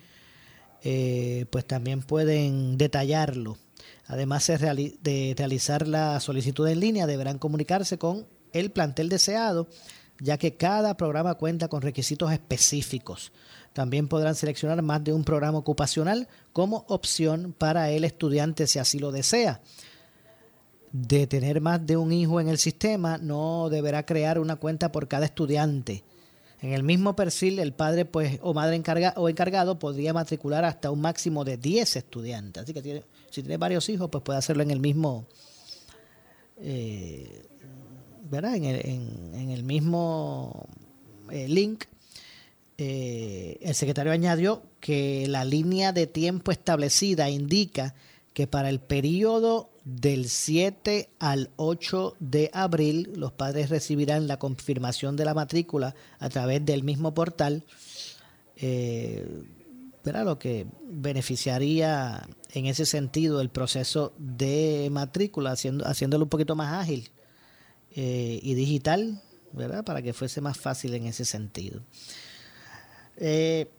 eh, 0.84 1.46
pues 1.50 1.66
también 1.66 2.02
pueden 2.02 2.78
detallarlo 2.78 3.58
Además 4.08 4.48
de 4.48 5.34
realizar 5.38 5.88
la 5.88 6.20
solicitud 6.20 6.68
en 6.68 6.80
línea, 6.80 7.08
deberán 7.08 7.40
comunicarse 7.40 7.98
con 7.98 8.28
el 8.54 8.72
plantel 8.72 9.10
deseado, 9.10 9.68
ya 10.20 10.38
que 10.38 10.56
cada 10.56 10.98
programa 10.98 11.36
cuenta 11.36 11.68
con 11.68 11.82
requisitos 11.82 12.32
específicos. 12.32 13.32
También 13.74 14.08
podrán 14.08 14.36
seleccionar 14.36 14.82
más 14.82 15.04
de 15.04 15.14
un 15.14 15.24
programa 15.24 15.58
ocupacional 15.58 16.28
como 16.52 16.86
opción 16.90 17.56
para 17.58 17.90
el 17.90 18.04
estudiante 18.04 18.68
si 18.68 18.80
así 18.80 19.00
lo 19.00 19.12
desea. 19.12 19.62
De 20.92 21.26
tener 21.26 21.62
más 21.62 21.86
de 21.86 21.96
un 21.96 22.12
hijo 22.12 22.42
en 22.42 22.50
el 22.50 22.58
sistema, 22.58 23.18
no 23.18 23.70
deberá 23.70 24.06
crear 24.06 24.40
una 24.40 24.58
cuenta 24.58 24.92
por 24.92 25.08
cada 25.08 25.26
estudiante. 25.26 26.04
En 26.62 26.74
el 26.74 26.84
mismo 26.84 27.16
perfil, 27.16 27.60
el 27.60 27.74
padre 27.74 28.06
pues, 28.06 28.40
o 28.42 28.54
madre 28.54 28.76
encarga, 28.76 29.14
o 29.18 29.28
encargado 29.30 29.80
podría 29.80 30.14
matricular 30.14 30.64
hasta 30.64 30.92
un 30.92 31.02
máximo 31.02 31.44
de 31.44 31.58
10 31.58 31.96
estudiantes. 31.96 32.64
Así 32.64 32.74
que 32.74 32.82
tiene 32.82 33.04
si 33.32 33.42
tiene 33.42 33.58
varios 33.58 33.88
hijos, 33.90 34.10
pues 34.12 34.24
puede 34.24 34.40
hacerlo 34.40 34.62
en 34.62 34.72
el 34.72 34.82
mismo, 34.82 35.26
eh, 36.60 37.44
¿verdad? 38.30 38.56
En 38.56 39.50
el, 39.50 39.64
mismo 39.64 40.68
eh, 41.32 41.48
link. 41.48 41.86
Eh, 42.78 43.58
el 43.62 43.74
secretario 43.74 44.12
añadió 44.12 44.64
que 44.82 45.28
la 45.30 45.46
línea 45.46 45.94
de 45.94 46.08
tiempo 46.08 46.52
establecida 46.52 47.30
indica 47.30 47.96
que 48.34 48.48
para 48.48 48.70
el 48.70 48.82
periodo 48.82 49.71
del 49.84 50.30
7 50.30 51.10
al 51.20 51.50
8 51.56 52.16
de 52.20 52.50
abril 52.54 53.12
los 53.16 53.32
padres 53.32 53.70
recibirán 53.70 54.28
la 54.28 54.38
confirmación 54.38 55.16
de 55.16 55.26
la 55.26 55.34
matrícula 55.34 55.96
a 56.20 56.30
través 56.30 56.66
del 56.66 56.84
mismo 56.84 57.14
portal, 57.14 57.64
¿verdad? 60.04 60.26
lo 60.26 60.38
que 60.38 60.68
beneficiaría 60.84 62.28
en 62.54 62.66
ese 62.66 62.86
sentido 62.86 63.42
el 63.42 63.50
proceso 63.50 64.14
de 64.18 64.90
matrícula, 64.92 65.52
haciendo, 65.52 65.86
haciéndolo 65.88 66.26
un 66.26 66.30
poquito 66.30 66.56
más 66.56 66.74
ágil 66.74 67.10
eh, 67.96 68.40
y 68.42 68.54
digital, 68.54 69.22
¿verdad? 69.52 69.84
Para 69.84 70.02
que 70.02 70.14
fuese 70.14 70.42
más 70.42 70.58
fácil 70.58 70.94
en 70.94 71.06
ese 71.06 71.26
sentido. 71.26 71.82
Eh, 73.18 73.70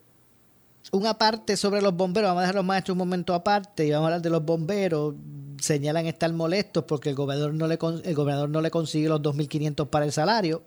una 0.90 1.16
parte 1.16 1.56
sobre 1.56 1.80
los 1.80 1.94
bomberos, 1.94 2.28
vamos 2.28 2.40
a 2.40 2.42
dejar 2.42 2.56
los 2.56 2.64
maestros 2.64 2.94
un 2.94 2.98
momento 2.98 3.34
aparte 3.34 3.86
y 3.86 3.90
vamos 3.90 4.04
a 4.04 4.08
hablar 4.08 4.22
de 4.22 4.30
los 4.30 4.44
bomberos. 4.44 5.14
Señalan 5.62 6.06
estar 6.06 6.32
molestos 6.32 6.82
porque 6.84 7.08
el 7.08 7.14
gobernador 7.14 7.54
no 7.54 7.68
le, 7.68 7.78
el 8.04 8.14
gobernador 8.16 8.48
no 8.48 8.60
le 8.60 8.72
consigue 8.72 9.08
los 9.08 9.22
2.500 9.22 9.86
para 9.88 10.04
el 10.04 10.12
salario. 10.12 10.64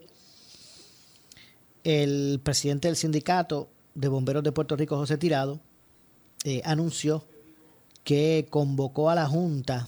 el 1.84 2.40
presidente 2.42 2.88
del 2.88 2.96
sindicato 2.96 3.68
de 3.94 4.08
bomberos 4.08 4.42
de 4.42 4.52
Puerto 4.52 4.74
Rico, 4.74 4.96
José 4.96 5.18
Tirado, 5.18 5.60
eh, 6.44 6.62
anunció 6.64 7.26
que 8.04 8.46
convocó 8.48 9.10
a 9.10 9.14
la 9.14 9.26
Junta 9.26 9.86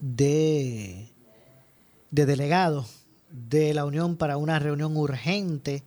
de, 0.00 1.10
de 2.10 2.26
delegados 2.26 3.04
de 3.30 3.72
la 3.72 3.84
Unión 3.84 4.16
para 4.16 4.36
una 4.36 4.58
reunión 4.58 4.96
urgente. 4.96 5.84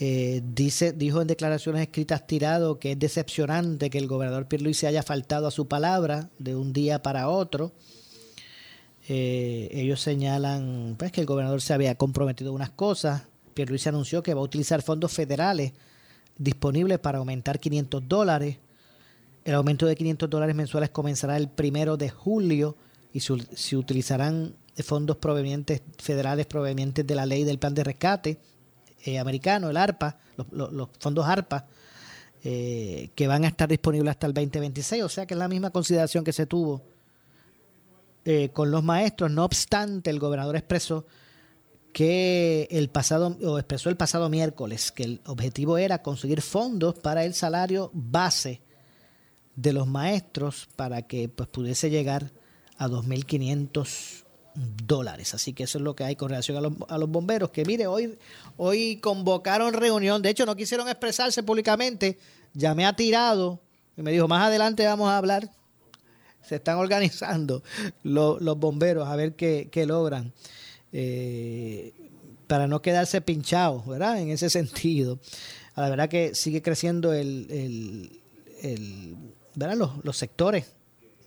Eh, 0.00 0.42
dice, 0.44 0.92
dijo 0.92 1.20
en 1.20 1.26
declaraciones 1.26 1.82
escritas 1.82 2.24
tirado 2.24 2.78
que 2.78 2.92
es 2.92 2.98
decepcionante 3.00 3.90
que 3.90 3.98
el 3.98 4.06
gobernador 4.06 4.46
Pierluisi 4.46 4.86
haya 4.86 5.02
faltado 5.02 5.48
a 5.48 5.50
su 5.50 5.66
palabra 5.66 6.30
de 6.38 6.54
un 6.54 6.72
día 6.72 7.02
para 7.02 7.28
otro. 7.28 7.72
Eh, 9.08 9.68
ellos 9.72 10.00
señalan 10.00 10.94
pues, 10.96 11.10
que 11.10 11.20
el 11.20 11.26
gobernador 11.26 11.60
se 11.60 11.74
había 11.74 11.96
comprometido 11.96 12.52
unas 12.52 12.70
cosas. 12.70 13.22
Pierluisi 13.54 13.88
anunció 13.88 14.22
que 14.22 14.34
va 14.34 14.40
a 14.40 14.44
utilizar 14.44 14.82
fondos 14.82 15.12
federales 15.12 15.72
disponibles 16.36 17.00
para 17.00 17.18
aumentar 17.18 17.58
500 17.58 18.06
dólares. 18.06 18.58
El 19.44 19.54
aumento 19.54 19.84
de 19.86 19.96
500 19.96 20.30
dólares 20.30 20.54
mensuales 20.54 20.90
comenzará 20.90 21.36
el 21.36 21.48
primero 21.48 21.96
de 21.96 22.08
julio 22.08 22.76
y 23.12 23.18
se, 23.18 23.76
utilizarán 23.76 24.54
fondos 24.84 25.16
provenientes 25.16 25.82
federales 25.98 26.46
provenientes 26.46 27.04
de 27.04 27.14
la 27.16 27.26
ley 27.26 27.42
del 27.42 27.58
plan 27.58 27.74
de 27.74 27.82
rescate 27.82 28.38
eh, 29.04 29.18
americano, 29.18 29.70
el 29.70 29.76
ARPA, 29.76 30.18
los, 30.50 30.88
fondos 30.98 31.26
ARPA, 31.26 31.66
eh, 32.42 33.10
que 33.14 33.26
van 33.26 33.44
a 33.44 33.48
estar 33.48 33.68
disponibles 33.68 34.10
hasta 34.10 34.26
el 34.26 34.34
2026. 34.34 35.02
O 35.02 35.08
sea 35.08 35.26
que 35.26 35.34
es 35.34 35.38
la 35.38 35.48
misma 35.48 35.70
consideración 35.70 36.24
que 36.24 36.32
se 36.32 36.46
tuvo 36.46 36.82
eh, 38.24 38.50
con 38.50 38.70
los 38.70 38.82
maestros. 38.82 39.30
No 39.30 39.44
obstante, 39.44 40.10
el 40.10 40.18
gobernador 40.18 40.56
expresó 40.56 41.06
que 41.92 42.68
el 42.70 42.90
pasado, 42.90 43.36
o 43.44 43.58
expresó 43.58 43.88
el 43.88 43.96
pasado 43.96 44.28
miércoles, 44.28 44.92
que 44.92 45.04
el 45.04 45.20
objetivo 45.26 45.78
era 45.78 46.02
conseguir 46.02 46.42
fondos 46.42 46.94
para 46.94 47.24
el 47.24 47.34
salario 47.34 47.90
base 47.94 48.60
de 49.56 49.72
los 49.72 49.86
maestros 49.86 50.68
para 50.76 51.02
que 51.02 51.28
pues, 51.28 51.48
pudiese 51.48 51.90
llegar 51.90 52.30
a 52.76 52.86
2.500 52.86 54.24
dólares. 54.58 55.34
Así 55.34 55.52
que 55.52 55.64
eso 55.64 55.78
es 55.78 55.84
lo 55.84 55.94
que 55.94 56.04
hay 56.04 56.16
con 56.16 56.30
relación 56.30 56.56
a 56.56 56.60
los, 56.60 56.72
a 56.88 56.98
los, 56.98 57.08
bomberos. 57.08 57.50
Que 57.50 57.64
mire, 57.64 57.86
hoy, 57.86 58.18
hoy 58.56 58.96
convocaron 58.96 59.72
reunión. 59.72 60.22
De 60.22 60.30
hecho, 60.30 60.46
no 60.46 60.56
quisieron 60.56 60.88
expresarse 60.88 61.42
públicamente. 61.42 62.18
Llamé 62.54 62.86
a 62.86 62.94
Tirado 62.94 63.60
y 63.96 64.02
me 64.02 64.12
dijo, 64.12 64.26
más 64.28 64.46
adelante 64.46 64.84
vamos 64.84 65.08
a 65.08 65.18
hablar. 65.18 65.50
Se 66.42 66.56
están 66.56 66.76
organizando 66.78 67.62
los, 68.02 68.40
los 68.40 68.58
bomberos 68.58 69.08
a 69.08 69.16
ver 69.16 69.34
qué, 69.34 69.68
qué 69.70 69.86
logran. 69.86 70.32
Eh, 70.92 71.92
para 72.46 72.66
no 72.66 72.80
quedarse 72.80 73.20
pinchados, 73.20 73.86
¿verdad? 73.86 74.20
En 74.20 74.30
ese 74.30 74.50
sentido. 74.50 75.18
La 75.76 75.88
verdad 75.90 76.08
que 76.08 76.34
sigue 76.34 76.62
creciendo 76.62 77.12
el, 77.12 77.46
el, 77.50 78.20
el 78.62 79.16
¿verdad? 79.54 79.76
Los, 79.76 80.04
los 80.04 80.16
sectores 80.16 80.72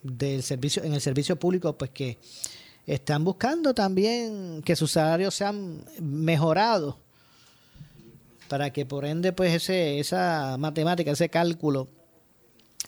del 0.02 0.42
servicio, 0.42 0.84
en 0.84 0.94
el 0.94 1.02
servicio 1.02 1.36
público, 1.38 1.78
pues 1.78 1.92
que 1.92 2.18
están 2.94 3.24
buscando 3.24 3.74
también 3.74 4.62
que 4.66 4.76
sus 4.76 4.92
salarios 4.92 5.34
sean 5.34 5.86
mejorados 6.02 6.96
para 8.50 8.74
que 8.74 8.86
por 8.86 9.06
ende 9.06 9.32
pues 9.32 9.54
ese 9.54 10.00
esa 10.00 10.58
matemática 10.58 11.12
ese 11.12 11.30
cálculo 11.30 11.88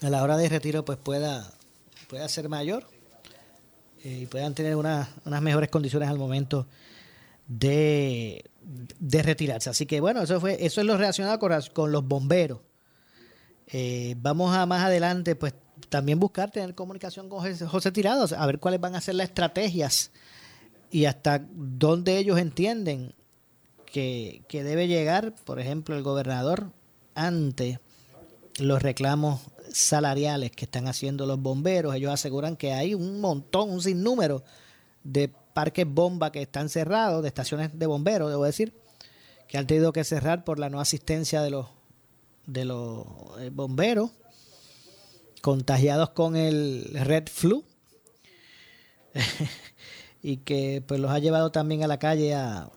a 0.02 0.10
la 0.10 0.22
hora 0.22 0.36
de 0.36 0.50
retiro 0.50 0.84
pues 0.84 0.98
pueda 0.98 1.50
pueda 2.08 2.28
ser 2.28 2.50
mayor 2.50 2.86
eh, 4.04 4.20
y 4.22 4.26
puedan 4.26 4.54
tener 4.54 4.76
unas 4.76 5.08
mejores 5.40 5.70
condiciones 5.70 6.10
al 6.10 6.18
momento 6.18 6.66
de, 7.46 8.44
de, 8.98 9.22
retirarse. 9.22 9.70
Así 9.70 9.86
que 9.86 10.00
bueno 10.00 10.22
eso 10.22 10.38
fue 10.38 10.64
eso 10.64 10.82
es 10.82 10.86
lo 10.86 10.98
relacionado 10.98 11.38
con, 11.38 11.92
los 11.92 12.06
bomberos. 12.06 12.60
Eh, 13.68 14.14
vamos 14.18 14.54
a 14.54 14.66
más 14.66 14.84
adelante 14.84 15.34
pues 15.34 15.54
también 15.88 16.20
buscar 16.20 16.50
tener 16.50 16.74
comunicación 16.74 17.28
con 17.28 17.40
José, 17.68 17.92
Tirados, 17.92 18.32
a 18.32 18.46
ver 18.46 18.58
cuáles 18.58 18.80
van 18.80 18.94
a 18.94 19.00
ser 19.00 19.14
las 19.14 19.28
estrategias 19.28 20.10
y 20.90 21.06
hasta 21.06 21.44
dónde 21.54 22.18
ellos 22.18 22.38
entienden 22.38 23.14
que, 23.86 24.42
debe 24.50 24.88
llegar, 24.88 25.34
por 25.44 25.60
ejemplo, 25.60 25.96
el 25.96 26.02
gobernador 26.02 26.70
ante 27.14 27.78
los 28.58 28.82
reclamos 28.82 29.40
salariales 29.72 30.50
que 30.50 30.64
están 30.64 30.88
haciendo 30.88 31.26
los 31.26 31.40
bomberos. 31.40 31.94
Ellos 31.94 32.12
aseguran 32.12 32.56
que 32.56 32.72
hay 32.72 32.94
un 32.94 33.20
montón, 33.20 33.70
un 33.70 33.82
sinnúmero 33.82 34.42
de 35.04 35.28
parques 35.28 35.86
bomba 35.86 36.32
que 36.32 36.42
están 36.42 36.68
cerrados, 36.68 37.22
de 37.22 37.28
estaciones 37.28 37.78
de 37.78 37.86
bomberos, 37.86 38.30
debo 38.30 38.44
decir, 38.44 38.74
que 39.46 39.58
han 39.58 39.66
tenido 39.66 39.92
que 39.92 40.02
cerrar 40.04 40.44
por 40.44 40.58
la 40.58 40.70
no 40.70 40.80
asistencia 40.80 41.42
de 41.42 41.50
los, 41.50 41.66
de 42.46 42.64
los 42.64 43.06
eh, 43.38 43.50
bomberos 43.52 44.10
contagiados 45.44 46.08
con 46.08 46.36
el 46.36 46.88
Red 46.94 47.24
Flu 47.30 47.64
y 50.22 50.38
que 50.38 50.82
pues 50.88 50.98
los 50.98 51.10
ha 51.10 51.18
llevado 51.18 51.52
también 51.52 51.84
a 51.84 51.86
la 51.86 51.98
calle 51.98 52.34
a, 52.34 52.70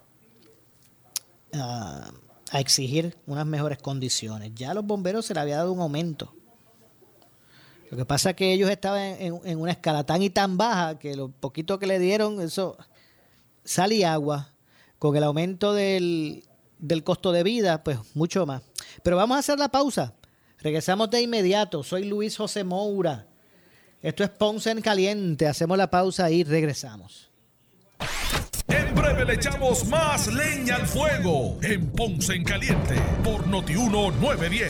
a, 1.53 2.11
exigir 2.59 3.15
unas 3.25 3.45
mejores 3.45 3.77
condiciones. 3.77 4.51
Ya 4.53 4.71
a 4.71 4.73
los 4.73 4.85
bomberos 4.85 5.25
se 5.25 5.33
le 5.33 5.39
había 5.39 5.55
dado 5.55 5.71
un 5.71 5.79
aumento. 5.79 6.33
Lo 7.89 7.95
que 7.95 8.03
pasa 8.03 8.31
es 8.31 8.35
que 8.35 8.51
ellos 8.51 8.69
estaban 8.69 9.15
en, 9.17 9.57
una 9.57 9.71
escala 9.71 10.05
tan 10.05 10.21
y 10.21 10.29
tan 10.29 10.57
baja 10.57 10.99
que 10.99 11.15
lo 11.15 11.29
poquito 11.29 11.79
que 11.79 11.87
le 11.87 11.99
dieron, 11.99 12.41
eso 12.41 12.77
sal 13.63 13.93
y 13.93 14.03
agua, 14.03 14.49
con 14.99 15.15
el 15.15 15.23
aumento 15.23 15.73
del, 15.73 16.43
del 16.79 17.05
costo 17.05 17.31
de 17.31 17.43
vida, 17.43 17.81
pues 17.85 17.97
mucho 18.13 18.45
más. 18.45 18.61
Pero 19.03 19.15
vamos 19.15 19.37
a 19.37 19.39
hacer 19.39 19.57
la 19.57 19.69
pausa. 19.69 20.13
Regresamos 20.61 21.09
de 21.09 21.21
inmediato. 21.21 21.83
Soy 21.83 22.05
Luis 22.05 22.37
José 22.37 22.63
Moura. 22.63 23.27
Esto 24.01 24.23
es 24.23 24.29
Ponce 24.29 24.71
en 24.71 24.81
Caliente. 24.81 25.47
Hacemos 25.47 25.77
la 25.77 25.89
pausa 25.89 26.29
y 26.31 26.43
regresamos. 26.43 27.29
En 28.67 28.93
breve 28.93 29.25
le 29.25 29.33
echamos 29.35 29.85
más 29.87 30.27
leña 30.27 30.75
al 30.75 30.87
fuego 30.87 31.57
en 31.61 31.89
Ponce 31.91 32.33
en 32.33 32.43
Caliente 32.43 32.95
por 33.23 33.47
Notiuno 33.47 34.11
910. 34.11 34.69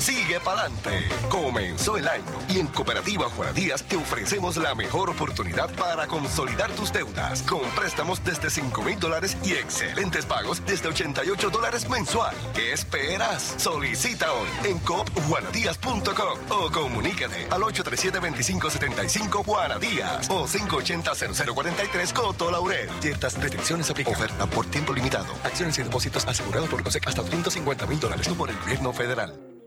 Sigue 0.00 0.40
para 0.40 0.62
adelante. 0.62 1.08
Comenzó 1.28 1.96
el 1.96 2.08
año 2.08 2.24
y 2.48 2.58
en 2.58 2.66
Cooperativa 2.68 3.28
Juana 3.30 3.52
Díaz 3.52 3.82
te 3.84 3.96
ofrecemos 3.96 4.56
la 4.56 4.74
mejor 4.74 5.10
oportunidad 5.10 5.70
para 5.74 6.06
consolidar 6.06 6.70
tus 6.72 6.92
deudas 6.92 7.42
con 7.42 7.62
préstamos 7.70 8.22
desde 8.24 8.50
5 8.50 8.82
mil 8.82 8.98
dólares 8.98 9.36
y 9.44 9.52
excelentes 9.52 10.26
pagos 10.26 10.62
desde 10.66 10.88
88 10.88 11.50
dólares 11.50 11.88
mensual. 11.88 12.34
¿Qué 12.54 12.72
esperas? 12.72 13.54
Solicita 13.58 14.32
hoy 14.32 14.48
en 14.64 14.78
copjuanadías.com 14.80 16.38
o 16.50 16.70
comunícate 16.70 17.46
al 17.50 17.62
837-2575 17.62 19.44
Juana 19.44 19.78
Díaz 19.78 20.28
o 20.30 20.46
580-0043 20.46 22.12
Coto 22.12 22.50
Laurel. 22.50 22.88
Ciertas 23.00 23.38
restricciones 23.38 23.90
aplican. 23.90 24.14
Oferta 24.14 24.46
por 24.46 24.66
tiempo 24.66 24.92
limitado. 24.92 25.32
Acciones 25.44 25.78
y 25.78 25.82
depósitos 25.82 26.26
asegurados 26.26 26.68
por 26.68 26.82
COSEC 26.82 27.06
hasta 27.06 27.22
250 27.22 27.86
mil 27.86 28.00
dólares. 28.00 28.28
Por 28.28 28.50
el 28.50 28.58
gobierno 28.58 28.92
federal. 28.92 29.49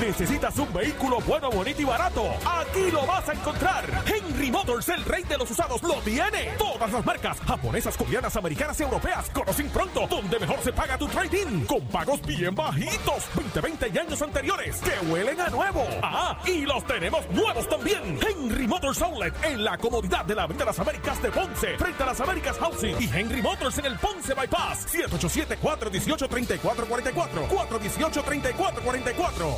¿Necesitas 0.00 0.56
un 0.58 0.72
vehículo 0.72 1.18
bueno, 1.26 1.50
bonito 1.50 1.82
y 1.82 1.84
barato? 1.84 2.24
Aquí 2.46 2.90
lo 2.90 3.06
vas 3.06 3.28
a 3.28 3.32
encontrar. 3.32 3.84
Henry 4.06 4.50
Motors, 4.50 4.88
el 4.88 5.04
rey 5.04 5.22
de 5.24 5.36
los 5.36 5.50
usados, 5.50 5.82
lo 5.82 5.96
tiene. 5.96 6.54
Todas 6.56 6.90
las 6.92 7.04
marcas, 7.04 7.38
japonesas, 7.40 7.96
coreanas, 7.96 8.36
americanas 8.36 8.78
y 8.80 8.84
europeas, 8.84 9.28
conocen 9.30 9.68
pronto, 9.68 10.06
donde 10.06 10.38
mejor 10.38 10.60
se 10.62 10.72
paga 10.72 10.96
tu 10.96 11.08
trading, 11.08 11.66
con 11.66 11.86
pagos 11.88 12.22
bien 12.22 12.54
bajitos, 12.54 13.24
20, 13.34 13.60
20 13.60 13.90
y 13.92 13.98
años 13.98 14.22
anteriores, 14.22 14.76
que 14.76 15.06
huelen 15.06 15.40
a 15.40 15.50
nuevo. 15.50 15.84
Ah, 16.02 16.40
y 16.46 16.62
los 16.62 16.86
tenemos 16.86 17.28
nuevos 17.30 17.68
también. 17.68 18.18
Henry 18.26 18.66
Motors 18.66 19.02
Outlet, 19.02 19.34
en 19.44 19.62
la 19.64 19.76
comodidad 19.76 20.24
de 20.24 20.34
la 20.34 20.44
Avenida 20.44 20.64
Las 20.64 20.78
Américas 20.78 21.20
de 21.22 21.30
Ponce, 21.30 21.76
frente 21.76 22.02
a 22.02 22.06
las 22.06 22.18
Américas 22.20 22.56
Housing, 22.58 22.96
y 23.00 23.10
Henry 23.12 23.42
Motors 23.42 23.76
en 23.78 23.86
el 23.86 23.98
Ponce 23.98 24.32
Bypass, 24.34 24.86
787-418-3444, 24.94 27.48
418-3444. 27.48 29.57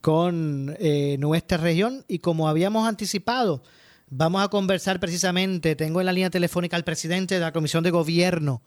con 0.00 0.76
eh, 0.78 1.16
nuestra 1.18 1.58
región 1.58 2.04
y 2.08 2.20
como 2.20 2.48
habíamos 2.48 2.88
anticipado, 2.88 3.62
vamos 4.08 4.42
a 4.42 4.48
conversar 4.48 5.00
precisamente, 5.00 5.76
tengo 5.76 6.00
en 6.00 6.06
la 6.06 6.12
línea 6.12 6.30
telefónica 6.30 6.76
al 6.76 6.84
presidente 6.84 7.34
de 7.34 7.40
la 7.40 7.52
Comisión 7.52 7.84
de 7.84 7.90
Gobierno 7.90 8.62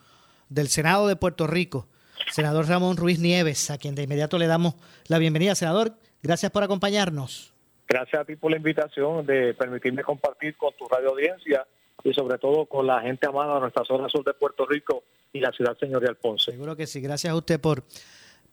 del 0.50 0.68
Senado 0.68 1.08
de 1.08 1.16
Puerto 1.16 1.48
Rico, 1.48 1.88
senador 2.32 2.68
Ramón 2.68 2.98
Ruiz 2.98 3.20
Nieves, 3.20 3.72
a 3.72 3.78
quien 3.78 3.96
de 3.96 4.04
inmediato 4.04 4.38
le 4.38 4.48
damos 4.48 4.76
la 5.08 5.18
bienvenida. 5.18 5.56
Senador, 5.56 5.94
gracias 6.22 6.52
por 6.52 6.64
acompañarnos. 6.64 7.54
Gracias 7.88 8.22
a 8.22 8.26
ti 8.26 8.36
por 8.36 8.52
la 8.52 8.58
invitación 8.58 9.26
de 9.26 9.54
permitirme 9.54 10.04
compartir 10.04 10.56
con 10.56 10.74
tu 10.78 10.88
radio 10.88 11.10
audiencia 11.10 11.66
y 12.04 12.14
sobre 12.14 12.38
todo 12.38 12.66
con 12.66 12.88
la 12.88 13.02
gente 13.02 13.28
amada 13.28 13.56
de 13.56 13.62
nuestra 13.62 13.84
zona 13.86 14.08
sur 14.10 14.24
de 14.24 14.34
Puerto 14.34 14.66
Rico 14.66 15.04
y 15.32 15.40
la 15.40 15.52
ciudad 15.52 15.78
señorial 15.78 16.16
Ponce. 16.16 16.52
Seguro 16.52 16.76
que 16.76 16.86
sí, 16.86 17.02
gracias 17.02 17.32
a 17.32 17.36
usted 17.36 17.60
por 17.60 17.84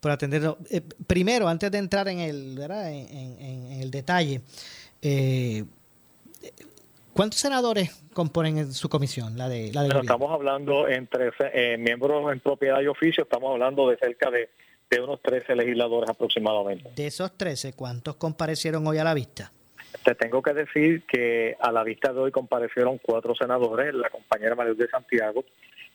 por 0.01 0.11
atenderlo. 0.11 0.57
Eh, 0.69 0.81
primero, 1.07 1.47
antes 1.47 1.71
de 1.71 1.77
entrar 1.77 2.09
en 2.09 2.19
el, 2.19 2.55
¿verdad? 2.57 2.91
En, 2.91 3.39
en, 3.39 3.81
el 3.81 3.91
detalle, 3.91 4.41
eh, 5.01 5.63
¿cuántos 7.13 7.39
senadores 7.39 7.91
componen 8.13 8.73
su 8.73 8.89
comisión, 8.89 9.37
la 9.37 9.47
de 9.47 9.71
la 9.71 9.83
de 9.83 9.87
bueno, 9.87 10.01
Estamos 10.01 10.31
hablando 10.31 10.89
entre 10.89 11.31
eh, 11.53 11.77
miembros 11.77 12.31
en 12.33 12.39
propiedad 12.39 12.81
y 12.81 12.87
oficio, 12.87 13.23
estamos 13.23 13.51
hablando 13.51 13.89
de 13.89 13.97
cerca 13.97 14.29
de, 14.31 14.49
de 14.89 14.99
unos 14.99 15.21
13 15.21 15.55
legisladores 15.55 16.09
aproximadamente. 16.09 16.89
De 16.95 17.07
esos 17.07 17.37
13, 17.37 17.73
¿cuántos 17.73 18.15
comparecieron 18.15 18.85
hoy 18.87 18.97
a 18.97 19.03
la 19.03 19.13
vista? 19.13 19.51
Te 20.03 20.15
tengo 20.15 20.41
que 20.41 20.53
decir 20.53 21.03
que 21.05 21.55
a 21.59 21.71
la 21.71 21.83
vista 21.83 22.11
de 22.11 22.19
hoy 22.19 22.31
comparecieron 22.31 22.97
cuatro 22.97 23.35
senadores, 23.35 23.93
la 23.93 24.09
compañera 24.09 24.55
María 24.55 24.73
de 24.73 24.87
Santiago, 24.87 25.45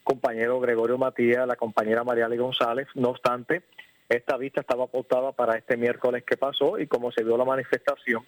compañero 0.04 0.60
Gregorio 0.60 0.96
Matías, 0.96 1.46
la 1.46 1.56
compañera 1.56 2.04
María 2.04 2.28
González. 2.28 2.86
No 2.94 3.08
obstante, 3.08 3.62
esta 4.08 4.36
vista 4.36 4.60
estaba 4.60 4.84
apostada 4.84 5.32
para 5.32 5.56
este 5.56 5.76
miércoles 5.76 6.22
que 6.24 6.36
pasó 6.36 6.78
y 6.78 6.86
como 6.86 7.10
se 7.10 7.24
vio 7.24 7.36
la 7.36 7.44
manifestación, 7.44 8.24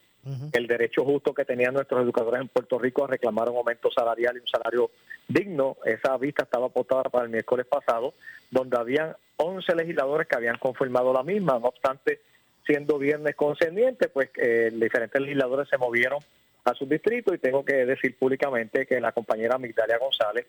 el 0.52 0.66
derecho 0.66 1.04
justo 1.04 1.32
que 1.32 1.44
tenían 1.44 1.74
nuestros 1.74 2.02
educadores 2.02 2.40
en 2.40 2.48
Puerto 2.48 2.78
Rico 2.78 3.04
a 3.04 3.08
reclamar 3.08 3.48
un 3.48 3.58
aumento 3.58 3.90
salarial 3.90 4.36
y 4.36 4.40
un 4.40 4.46
salario 4.48 4.90
digno, 5.28 5.76
esa 5.84 6.16
vista 6.16 6.42
estaba 6.42 6.66
apostada 6.66 7.04
para 7.04 7.24
el 7.24 7.30
miércoles 7.30 7.66
pasado, 7.66 8.14
donde 8.50 8.76
habían 8.76 9.16
11 9.36 9.74
legisladores 9.76 10.26
que 10.26 10.36
habían 10.36 10.58
confirmado 10.58 11.12
la 11.12 11.22
misma, 11.22 11.58
no 11.58 11.68
obstante, 11.68 12.20
siendo 12.66 12.98
viernes 12.98 13.36
concerniente, 13.36 14.08
pues 14.08 14.30
eh, 14.36 14.70
diferentes 14.72 15.20
legisladores 15.20 15.68
se 15.68 15.78
movieron 15.78 16.18
a 16.64 16.74
su 16.74 16.86
distrito 16.86 17.32
y 17.32 17.38
tengo 17.38 17.64
que 17.64 17.86
decir 17.86 18.18
públicamente 18.18 18.84
que 18.84 19.00
la 19.00 19.12
compañera 19.12 19.58
Migdalia 19.58 19.98
González 19.98 20.46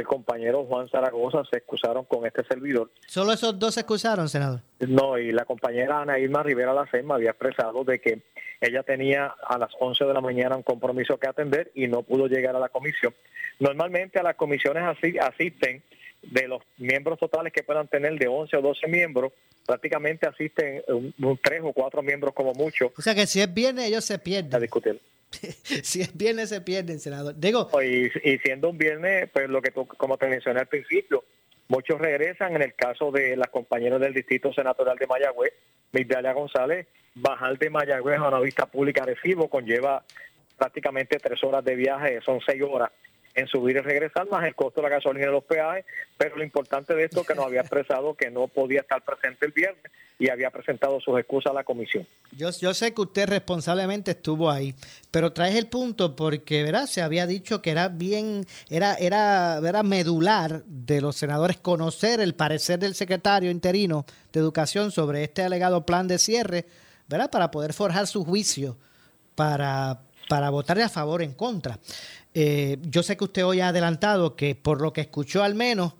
el 0.00 0.06
compañero 0.06 0.64
Juan 0.64 0.88
Zaragoza 0.88 1.42
se 1.50 1.58
excusaron 1.58 2.04
con 2.04 2.26
este 2.26 2.44
servidor. 2.44 2.90
¿Solo 3.06 3.32
esos 3.32 3.58
dos 3.58 3.74
se 3.74 3.80
excusaron, 3.80 4.28
senador? 4.28 4.60
No, 4.80 5.18
y 5.18 5.32
la 5.32 5.44
compañera 5.44 6.00
Ana 6.00 6.18
Irma 6.18 6.42
Rivera 6.42 6.74
Lacema 6.74 7.14
había 7.14 7.30
expresado 7.30 7.84
de 7.84 8.00
que 8.00 8.22
ella 8.60 8.82
tenía 8.82 9.34
a 9.46 9.58
las 9.58 9.70
11 9.78 10.04
de 10.04 10.14
la 10.14 10.20
mañana 10.20 10.56
un 10.56 10.62
compromiso 10.62 11.18
que 11.18 11.28
atender 11.28 11.70
y 11.74 11.88
no 11.88 12.02
pudo 12.02 12.26
llegar 12.26 12.54
a 12.56 12.60
la 12.60 12.68
comisión. 12.68 13.14
Normalmente 13.58 14.18
a 14.18 14.22
las 14.22 14.36
comisiones 14.36 14.82
así 14.84 15.16
asisten 15.18 15.82
de 16.22 16.48
los 16.48 16.62
miembros 16.76 17.18
totales 17.18 17.52
que 17.52 17.62
puedan 17.62 17.88
tener 17.88 18.18
de 18.18 18.26
11 18.26 18.56
o 18.56 18.62
12 18.62 18.86
miembros, 18.88 19.32
prácticamente 19.66 20.26
asisten 20.26 20.82
un, 20.88 21.38
tres 21.42 21.60
o 21.62 21.72
cuatro 21.72 22.02
miembros 22.02 22.34
como 22.34 22.52
mucho. 22.52 22.92
O 22.96 23.02
sea 23.02 23.14
que 23.14 23.26
si 23.26 23.40
es 23.40 23.52
viernes 23.52 23.86
ellos 23.86 24.04
se 24.04 24.18
pierden. 24.18 24.54
A 24.54 24.60
discutir. 24.60 25.00
si 25.82 26.02
es 26.02 26.16
viernes 26.16 26.48
se 26.48 26.60
pierden, 26.60 27.00
senador. 27.00 27.34
Digo, 27.36 27.70
y, 27.82 28.10
siendo 28.38 28.70
un 28.70 28.78
viernes, 28.78 29.28
pues 29.32 29.48
lo 29.48 29.62
que 29.62 29.70
tú, 29.70 29.86
como 29.86 30.16
te 30.18 30.28
mencioné 30.28 30.60
al 30.60 30.68
principio, 30.68 31.24
muchos 31.68 32.00
regresan. 32.00 32.56
En 32.56 32.62
el 32.62 32.74
caso 32.74 33.10
de 33.10 33.36
las 33.36 33.48
compañeras 33.48 34.00
del 34.00 34.14
Distrito 34.14 34.52
Senatorial 34.52 34.96
de 34.98 35.06
Mayagüez, 35.06 35.52
Migdalia 35.92 36.32
González, 36.32 36.86
bajar 37.14 37.58
de 37.58 37.70
Mayagüez 37.70 38.18
a 38.18 38.28
una 38.28 38.40
vista 38.40 38.66
pública 38.66 39.04
de 39.04 39.16
FIBO 39.16 39.48
conlleva 39.48 40.04
prácticamente 40.56 41.18
tres 41.18 41.42
horas 41.44 41.64
de 41.64 41.74
viaje, 41.74 42.20
son 42.22 42.40
seis 42.46 42.62
horas. 42.62 42.90
En 43.36 43.46
subir 43.46 43.76
y 43.76 43.80
regresar, 43.80 44.28
más 44.28 44.44
el 44.46 44.54
costo 44.54 44.80
de 44.80 44.88
la 44.88 44.96
gasolina 44.96 45.26
y 45.26 45.30
los 45.30 45.44
peajes, 45.44 45.84
pero 46.16 46.36
lo 46.36 46.42
importante 46.42 46.94
de 46.94 47.04
esto 47.04 47.20
es 47.20 47.26
que 47.26 47.34
nos 47.34 47.46
había 47.46 47.60
expresado 47.60 48.14
que 48.14 48.30
no 48.30 48.48
podía 48.48 48.80
estar 48.80 49.02
presente 49.04 49.44
el 49.44 49.52
viernes 49.52 49.92
y 50.18 50.30
había 50.30 50.50
presentado 50.50 50.98
sus 51.00 51.18
excusas 51.18 51.50
a 51.50 51.54
la 51.54 51.62
comisión. 51.62 52.06
Yo, 52.32 52.48
yo 52.50 52.72
sé 52.72 52.94
que 52.94 53.02
usted 53.02 53.28
responsablemente 53.28 54.12
estuvo 54.12 54.50
ahí, 54.50 54.74
pero 55.10 55.34
traes 55.34 55.54
el 55.54 55.66
punto 55.66 56.16
porque, 56.16 56.62
¿verdad? 56.62 56.86
Se 56.86 57.02
había 57.02 57.26
dicho 57.26 57.60
que 57.60 57.70
era 57.70 57.88
bien, 57.88 58.46
era, 58.70 58.94
era, 58.94 59.58
era 59.58 59.82
medular 59.82 60.64
de 60.64 61.02
los 61.02 61.16
senadores 61.16 61.58
conocer 61.58 62.20
el 62.20 62.34
parecer 62.34 62.78
del 62.78 62.94
secretario 62.94 63.50
interino 63.50 64.06
de 64.32 64.40
Educación 64.40 64.90
sobre 64.90 65.24
este 65.24 65.42
alegado 65.42 65.84
plan 65.84 66.08
de 66.08 66.18
cierre, 66.18 66.64
¿verdad? 67.06 67.30
Para 67.30 67.50
poder 67.50 67.74
forjar 67.74 68.06
su 68.06 68.24
juicio 68.24 68.78
para, 69.34 70.00
para 70.28 70.50
votarle 70.50 70.82
a 70.82 70.88
favor 70.88 71.20
o 71.20 71.24
en 71.24 71.34
contra. 71.34 71.78
Eh, 72.34 72.76
yo 72.82 73.02
sé 73.02 73.16
que 73.16 73.24
usted 73.24 73.44
hoy 73.44 73.60
ha 73.60 73.68
adelantado 73.68 74.36
que 74.36 74.54
por 74.54 74.80
lo 74.82 74.92
que 74.92 75.00
escuchó 75.02 75.42
al 75.42 75.54
menos, 75.54 75.94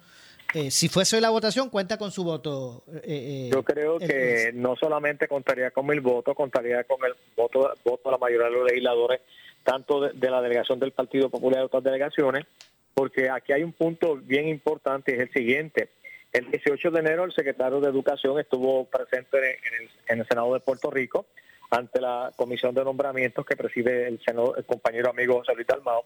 eh, 0.55 0.71
si 0.71 0.89
fuese 0.89 1.17
hoy 1.17 1.23
la 1.23 1.31
votación, 1.31 1.71
cuenta 1.71 1.99
con 1.99 2.11
su 2.11 2.25
voto. 2.25 2.85
eh, 2.93 3.01
eh, 3.05 3.51
Yo 3.53 3.63
creo 3.63 3.99
que 3.99 4.53
no 4.55 4.77
solamente 4.77 5.29
contaría 5.29 5.71
con 5.71 5.87
mil 5.87 6.01
votos, 6.01 6.35
contaría 6.37 6.85
con 6.85 7.05
el 7.05 7.15
voto, 7.37 7.73
voto 7.85 8.03
de 8.09 8.13
la 8.13 8.19
mayoría 8.19 8.47
de 8.47 8.53
los 8.53 8.67
legisladores, 8.67 9.21
tanto 9.65 10.01
de, 10.01 10.13
de 10.13 10.31
la 10.31 10.41
delegación 10.41 10.79
del 10.79 10.93
Partido 10.93 11.29
Popular 11.29 11.59
y 11.59 11.61
de 11.63 11.67
otras 11.67 11.83
delegaciones, 11.85 12.47
porque 12.95 13.29
aquí 13.29 13.53
hay 13.53 13.63
un 13.63 13.73
punto 13.73 14.17
bien 14.17 14.49
importante, 14.49 15.15
es 15.15 15.21
el 15.21 15.33
siguiente. 15.33 15.91
El 16.33 16.51
18 16.51 16.91
de 16.91 17.01
enero 17.01 17.25
el 17.25 17.33
secretario 17.35 17.81
de 17.81 17.89
Educación 17.89 18.39
estuvo 18.39 18.85
presente 18.85 19.39
en 19.39 19.83
el, 19.83 19.91
en 20.09 20.21
el 20.21 20.29
Senado 20.29 20.53
de 20.55 20.61
Puerto 20.61 20.91
Rico 20.91 21.27
ante 21.71 22.01
la 22.01 22.33
comisión 22.37 22.75
de 22.75 22.85
nombramientos 22.85 23.45
que 23.45 23.57
preside 23.57 24.09
el, 24.09 24.21
senador- 24.21 24.59
el 24.59 24.65
compañero 24.65 25.11
amigo 25.11 25.39
José 25.39 25.55
Luis 25.55 25.67
Dalmao, 25.67 26.05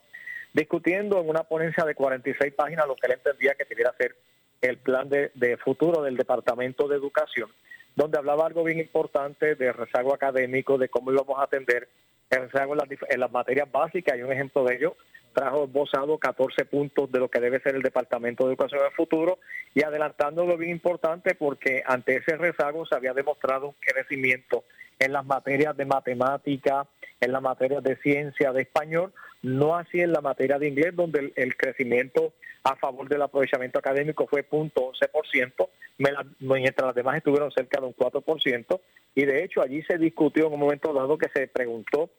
discutiendo 0.53 1.21
en 1.21 1.29
una 1.29 1.45
ponencia 1.45 1.85
de 1.85 1.95
46 1.95 2.55
páginas 2.55 2.87
lo 2.87 2.97
que 2.97 3.07
él 3.07 3.13
entendía 3.13 3.55
que 3.55 3.65
debiera 3.65 3.93
ser 3.97 4.17
el 4.61 4.77
plan 4.79 5.09
de, 5.09 5.59
futuro 5.63 6.03
del 6.03 6.17
Departamento 6.17 6.87
de 6.87 6.97
Educación, 6.97 7.51
donde 7.97 8.19
hablaba 8.19 8.47
algo 8.47 8.65
bien 8.65 8.79
importante 8.79 9.55
de 9.55 9.73
rezago 9.73 10.15
académico, 10.15 10.77
de 10.77 10.89
cómo 10.89 11.13
íbamos 11.13 11.39
a 11.39 11.45
atender 11.45 11.89
el 12.29 12.43
rezago 12.43 12.75
en 13.09 13.21
las, 13.21 13.33
materias 13.33 13.71
básicas, 13.71 14.17
y 14.19 14.23
un 14.23 14.33
ejemplo 14.33 14.65
de 14.65 14.77
ello, 14.77 14.97
trajo 15.33 15.65
esbozado 15.65 16.19
14 16.19 16.65
puntos 16.65 17.11
de 17.11 17.19
lo 17.19 17.29
que 17.29 17.41
debe 17.41 17.61
ser 17.61 17.75
el 17.75 17.83
Departamento 17.83 18.45
de 18.45 18.51
Educación 18.51 18.81
en 18.81 18.87
el 18.87 18.93
futuro, 18.93 19.39
y 19.75 19.83
adelantando 19.83 20.45
lo 20.47 20.57
bien 20.57 20.73
importante 20.73 21.35
porque 21.35 21.83
ante 21.87 22.17
ese 22.17 22.37
rezago 22.37 22.87
se 22.87 22.95
había 22.95 23.13
demostrado 23.15 23.69
un 23.69 23.75
crecimiento 23.81 24.65
en 24.99 25.13
las 25.13 25.25
materias 25.25 25.77
de 25.77 25.87
matemática, 25.87 26.87
en 27.21 27.33
las 27.33 27.43
materias 27.43 27.83
de 27.83 27.97
ciencia, 27.97 28.53
de 28.53 28.63
español, 28.63 29.13
no 29.43 29.77
así 29.77 30.01
en 30.01 30.13
la 30.13 30.21
materia 30.21 30.59
de 30.59 30.69
inglés, 30.69 30.95
donde 30.95 31.33
el, 31.35 31.57
crecimiento 31.57 32.35
a 32.63 32.77
favor 32.77 33.09
del 33.09 33.23
aprovechamiento 33.23 33.79
académico 33.79 34.27
fue 34.27 34.47
0.11%, 34.47 35.69
me 35.99 36.13
la- 36.13 36.27
mientras 36.41 36.87
las 36.87 36.95
demás 36.95 37.17
estuvieron 37.17 37.51
cerca 37.51 37.81
de 37.81 37.87
un 37.87 37.95
4%, 37.95 38.81
y 39.15 39.25
de 39.25 39.45
hecho 39.45 39.63
allí 39.63 39.83
se 39.83 39.97
discutió 39.97 40.47
en 40.47 40.53
un 40.53 40.61
momento 40.61 40.93
dado 40.93 41.17
que 41.17 41.29
se 41.31 41.47
preguntó 41.49 42.11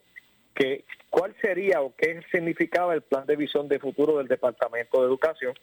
que 0.53 0.83
cuál 1.09 1.35
sería 1.41 1.81
o 1.81 1.93
qué 1.95 2.21
significaba 2.31 2.93
el 2.93 3.01
plan 3.01 3.25
de 3.25 3.35
visión 3.35 3.67
de 3.67 3.79
futuro 3.79 4.17
del 4.17 4.27
Departamento 4.27 5.01
de 5.01 5.07
Educación, 5.07 5.53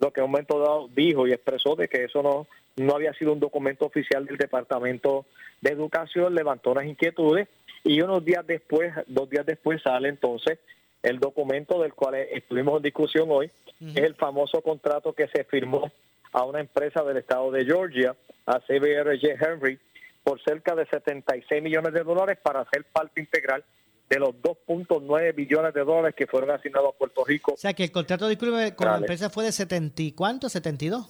lo 0.00 0.12
que 0.12 0.20
en 0.20 0.24
un 0.24 0.30
momento 0.32 0.58
dado 0.58 0.88
dijo 0.94 1.26
y 1.26 1.32
expresó 1.32 1.76
de 1.76 1.88
que 1.88 2.04
eso 2.04 2.22
no, 2.22 2.46
no 2.76 2.94
había 2.94 3.12
sido 3.14 3.32
un 3.32 3.40
documento 3.40 3.86
oficial 3.86 4.26
del 4.26 4.36
Departamento 4.36 5.26
de 5.60 5.70
Educación, 5.70 6.34
levantó 6.34 6.72
unas 6.72 6.86
inquietudes 6.86 7.48
y 7.84 8.00
unos 8.00 8.24
días 8.24 8.46
después, 8.46 8.92
dos 9.06 9.28
días 9.30 9.46
después 9.46 9.82
sale 9.82 10.08
entonces 10.08 10.58
el 11.02 11.20
documento 11.20 11.80
del 11.80 11.94
cual 11.94 12.16
estuvimos 12.16 12.76
en 12.78 12.82
discusión 12.82 13.28
hoy, 13.30 13.50
es 13.80 13.96
el 13.96 14.14
famoso 14.16 14.60
contrato 14.62 15.12
que 15.12 15.28
se 15.28 15.44
firmó 15.44 15.90
a 16.32 16.44
una 16.44 16.60
empresa 16.60 17.02
del 17.04 17.18
estado 17.18 17.50
de 17.52 17.64
Georgia, 17.64 18.16
a 18.46 18.58
CBRG 18.60 19.36
Henry, 19.40 19.78
por 20.24 20.42
cerca 20.42 20.74
de 20.74 20.86
76 20.86 21.62
millones 21.62 21.92
de 21.92 22.02
dólares 22.02 22.38
para 22.42 22.68
ser 22.70 22.84
parte 22.84 23.20
integral 23.20 23.64
de 24.08 24.18
los 24.18 24.30
2.9 24.36 25.34
billones 25.34 25.74
de 25.74 25.84
dólares 25.84 26.14
que 26.16 26.26
fueron 26.26 26.50
asignados 26.50 26.94
a 26.94 26.98
Puerto 26.98 27.24
Rico. 27.24 27.52
O 27.54 27.56
sea, 27.56 27.74
que 27.74 27.84
el 27.84 27.92
contrato, 27.92 28.28
disculpe, 28.28 28.74
con 28.74 28.88
la 28.88 28.98
empresa 28.98 29.28
fue 29.28 29.44
de 29.44 29.52
70 29.52 30.02
y 30.02 30.12
cuánto, 30.12 30.48
72. 30.48 31.06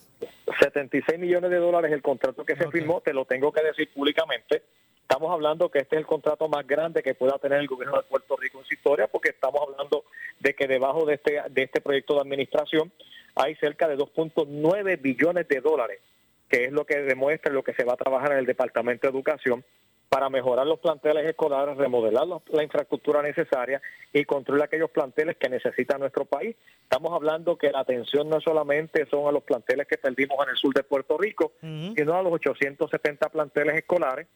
76 0.60 1.18
millones 1.18 1.50
de 1.50 1.58
dólares 1.58 1.92
el 1.92 2.02
contrato 2.02 2.44
que 2.44 2.56
se 2.56 2.68
firmó, 2.70 3.00
te 3.00 3.12
lo 3.12 3.24
tengo 3.24 3.52
que 3.52 3.62
decir 3.62 3.88
públicamente. 3.92 4.62
Estamos 5.02 5.32
hablando 5.32 5.70
que 5.70 5.78
este 5.78 5.96
es 5.96 6.00
el 6.00 6.06
contrato 6.06 6.48
más 6.48 6.66
grande 6.66 7.02
que 7.02 7.14
pueda 7.14 7.38
tener 7.38 7.60
el 7.60 7.66
gobierno 7.66 7.96
de 7.96 8.02
Puerto 8.02 8.36
Rico 8.36 8.58
en 8.58 8.66
su 8.66 8.74
historia, 8.74 9.06
porque 9.06 9.30
estamos 9.30 9.60
hablando 9.62 10.04
de 10.40 10.54
que 10.54 10.66
debajo 10.66 11.06
de 11.06 11.14
este, 11.14 11.40
de 11.48 11.62
este 11.62 11.80
proyecto 11.80 12.14
de 12.14 12.20
administración 12.20 12.92
hay 13.34 13.54
cerca 13.56 13.88
de 13.88 13.96
2.9 13.96 15.00
billones 15.00 15.48
de 15.48 15.60
dólares, 15.60 16.00
que 16.48 16.64
es 16.64 16.72
lo 16.72 16.84
que 16.84 16.98
demuestra 16.98 17.52
lo 17.52 17.62
que 17.62 17.72
se 17.74 17.84
va 17.84 17.94
a 17.94 17.96
trabajar 17.96 18.32
en 18.32 18.38
el 18.38 18.46
Departamento 18.46 19.06
de 19.06 19.12
Educación 19.12 19.64
para 20.08 20.30
mejorar 20.30 20.66
los 20.66 20.78
planteles 20.78 21.26
escolares, 21.26 21.76
remodelar 21.76 22.26
los- 22.26 22.42
la 22.48 22.62
infraestructura 22.62 23.22
necesaria 23.22 23.80
y 24.12 24.24
construir 24.24 24.62
aquellos 24.62 24.90
planteles 24.90 25.36
que 25.36 25.48
necesita 25.48 25.98
nuestro 25.98 26.24
país. 26.24 26.56
Estamos 26.82 27.12
hablando 27.12 27.56
que 27.56 27.70
la 27.70 27.80
atención 27.80 28.28
no 28.28 28.40
solamente 28.40 29.06
son 29.06 29.28
a 29.28 29.32
los 29.32 29.42
planteles 29.42 29.86
que 29.86 29.98
perdimos 29.98 30.38
en 30.44 30.50
el 30.50 30.56
sur 30.56 30.72
de 30.74 30.82
Puerto 30.82 31.18
Rico, 31.18 31.52
sino 31.94 32.14
a 32.14 32.22
los 32.22 32.32
870 32.32 33.28
planteles 33.28 33.76
escolares, 33.76 34.26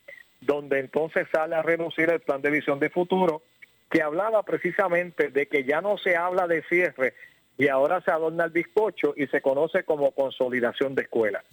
donde 0.40 0.78
entonces 0.80 1.26
sale 1.32 1.54
a 1.54 1.62
reducir 1.62 2.10
el 2.10 2.20
plan 2.20 2.42
de 2.42 2.50
visión 2.50 2.78
de 2.78 2.90
futuro, 2.90 3.42
que 3.90 4.02
hablaba 4.02 4.42
precisamente 4.42 5.28
de 5.28 5.46
que 5.46 5.64
ya 5.64 5.80
no 5.80 5.96
se 5.98 6.16
habla 6.16 6.46
de 6.46 6.62
cierre 6.64 7.14
y 7.58 7.68
ahora 7.68 8.00
se 8.02 8.10
adorna 8.10 8.44
el 8.44 8.50
bizcocho 8.50 9.14
y 9.16 9.26
se 9.26 9.40
conoce 9.40 9.84
como 9.84 10.12
consolidación 10.12 10.94
de 10.94 11.02
escuelas. 11.02 11.44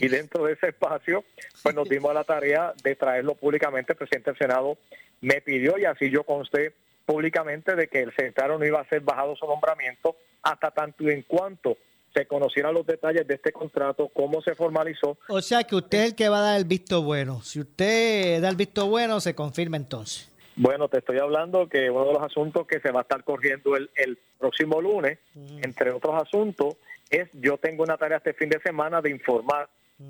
Y 0.00 0.08
dentro 0.08 0.44
de 0.44 0.54
ese 0.54 0.68
espacio, 0.68 1.24
pues 1.62 1.74
nos 1.74 1.88
dimos 1.88 2.10
a 2.10 2.14
la 2.14 2.24
tarea 2.24 2.72
de 2.82 2.96
traerlo 2.96 3.34
públicamente. 3.34 3.92
El 3.92 3.98
presidente 3.98 4.30
del 4.30 4.38
Senado 4.38 4.78
me 5.20 5.40
pidió 5.40 5.78
y 5.78 5.84
así 5.84 6.10
yo 6.10 6.24
consté 6.24 6.74
públicamente 7.04 7.76
de 7.76 7.88
que 7.88 8.02
el 8.02 8.10
secretario 8.10 8.58
no 8.58 8.64
iba 8.64 8.80
a 8.80 8.88
ser 8.88 9.00
bajado 9.00 9.36
su 9.36 9.46
nombramiento 9.46 10.16
hasta 10.42 10.70
tanto 10.70 11.04
y 11.04 11.10
en 11.10 11.22
cuanto 11.22 11.76
se 12.14 12.26
conocieran 12.26 12.74
los 12.74 12.86
detalles 12.86 13.26
de 13.26 13.34
este 13.34 13.52
contrato, 13.52 14.10
cómo 14.12 14.42
se 14.42 14.54
formalizó 14.54 15.16
O 15.28 15.40
sea, 15.40 15.64
que 15.64 15.76
usted 15.76 15.98
es 15.98 16.04
el 16.10 16.14
que 16.14 16.28
va 16.28 16.38
a 16.38 16.42
dar 16.42 16.58
el 16.58 16.64
visto 16.64 17.02
bueno. 17.02 17.42
Si 17.42 17.60
usted 17.60 18.40
da 18.40 18.48
el 18.48 18.56
visto 18.56 18.86
bueno, 18.86 19.20
se 19.20 19.34
confirma 19.34 19.76
entonces. 19.76 20.31
Bueno, 20.54 20.88
te 20.88 20.98
estoy 20.98 21.18
hablando 21.18 21.68
que 21.68 21.90
uno 21.90 22.06
de 22.06 22.12
los 22.12 22.22
asuntos 22.22 22.66
que 22.66 22.80
se 22.80 22.90
va 22.90 23.00
a 23.00 23.02
estar 23.02 23.24
corriendo 23.24 23.74
el, 23.74 23.90
el 23.94 24.18
próximo 24.38 24.80
lunes, 24.82 25.18
entre 25.62 25.90
otros 25.90 26.20
asuntos, 26.20 26.76
es 27.10 27.28
yo 27.32 27.56
tengo 27.56 27.82
una 27.82 27.96
tarea 27.96 28.18
este 28.18 28.34
fin 28.34 28.50
de 28.50 28.60
semana 28.60 29.00
de 29.00 29.10
informar 29.10 29.68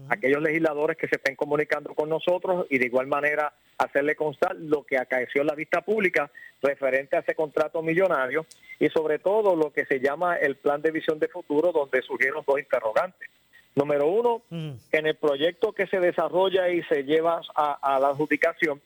a 0.09 0.14
aquellos 0.14 0.43
legisladores 0.43 0.97
que 0.97 1.09
se 1.09 1.16
estén 1.16 1.36
comunicando 1.36 1.95
con 1.95 2.09
nosotros 2.09 2.66
y 2.70 2.78
de 2.78 2.86
igual 2.86 3.07
manera 3.07 3.53
hacerle 3.78 4.16
constar 4.16 4.57
lo 4.57 4.84
que 4.84 4.99
acaeció 4.99 5.43
en 5.43 5.49
la 5.49 5.55
vista 5.55 5.80
pública 5.82 6.30
referente 6.61 7.16
a 7.16 7.20
ese 7.20 7.34
contrato 7.34 7.82
millonario 7.82 8.47
y 8.78 8.88
sobre 8.88 9.18
todo 9.18 9.55
lo 9.55 9.72
que 9.72 9.84
se 9.84 10.01
llama 10.01 10.36
el 10.36 10.57
plan 10.57 10.82
de 10.82 10.90
visión 10.90 11.18
de 11.18 11.28
futuro 11.28 11.72
donde 11.72 12.03
surgieron 12.03 12.45
dos 12.47 12.59
interrogantes. 12.59 13.28
Número 13.74 14.07
uno, 14.07 14.43
en 14.51 15.07
el 15.07 15.16
proyecto 15.16 15.72
que 15.72 15.86
se 15.86 15.99
desarrolla 15.99 16.68
y 16.68 16.82
se 16.84 17.05
lleva 17.05 17.40
a, 17.55 17.72
a 17.97 17.99
la 17.99 18.09
adjudicación, 18.09 18.80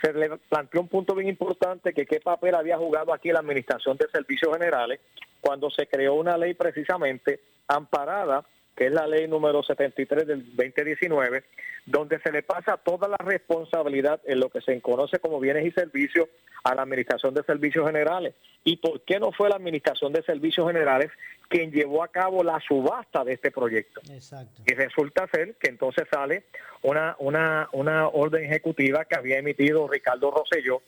se 0.00 0.12
le 0.12 0.36
planteó 0.36 0.80
un 0.80 0.88
punto 0.88 1.14
bien 1.14 1.28
importante 1.28 1.92
que 1.94 2.06
qué 2.06 2.20
papel 2.20 2.54
había 2.54 2.76
jugado 2.76 3.12
aquí 3.12 3.30
la 3.30 3.40
Administración 3.40 3.96
de 3.96 4.08
Servicios 4.08 4.52
Generales 4.52 5.00
cuando 5.40 5.70
se 5.70 5.86
creó 5.86 6.14
una 6.14 6.36
ley 6.36 6.54
precisamente 6.54 7.40
amparada, 7.68 8.44
que 8.76 8.86
es 8.86 8.92
la 8.92 9.06
ley 9.06 9.26
número 9.26 9.62
73 9.62 10.26
del 10.26 10.54
2019, 10.54 11.44
donde 11.86 12.20
se 12.20 12.30
le 12.30 12.42
pasa 12.42 12.76
toda 12.76 13.08
la 13.08 13.16
responsabilidad 13.16 14.20
en 14.26 14.38
lo 14.38 14.50
que 14.50 14.60
se 14.60 14.78
conoce 14.82 15.18
como 15.18 15.40
bienes 15.40 15.64
y 15.66 15.70
servicios 15.70 16.28
a 16.62 16.74
la 16.74 16.82
Administración 16.82 17.32
de 17.32 17.42
Servicios 17.42 17.86
Generales. 17.86 18.34
¿Y 18.64 18.76
por 18.76 19.00
qué 19.02 19.18
no 19.18 19.32
fue 19.32 19.48
la 19.48 19.56
Administración 19.56 20.12
de 20.12 20.22
Servicios 20.22 20.66
Generales 20.66 21.10
quien 21.48 21.70
llevó 21.70 22.02
a 22.02 22.08
cabo 22.08 22.42
la 22.42 22.60
subasta 22.60 23.24
de 23.24 23.34
este 23.34 23.50
proyecto? 23.50 24.00
Exacto. 24.10 24.62
Y 24.66 24.74
resulta 24.74 25.26
ser 25.28 25.54
que 25.54 25.68
entonces 25.70 26.06
sale 26.10 26.44
una, 26.82 27.16
una, 27.18 27.68
una 27.72 28.08
orden 28.08 28.44
ejecutiva 28.44 29.04
que 29.06 29.14
había 29.14 29.38
emitido 29.38 29.88
Ricardo 29.88 30.30
Rosselló, 30.30 30.82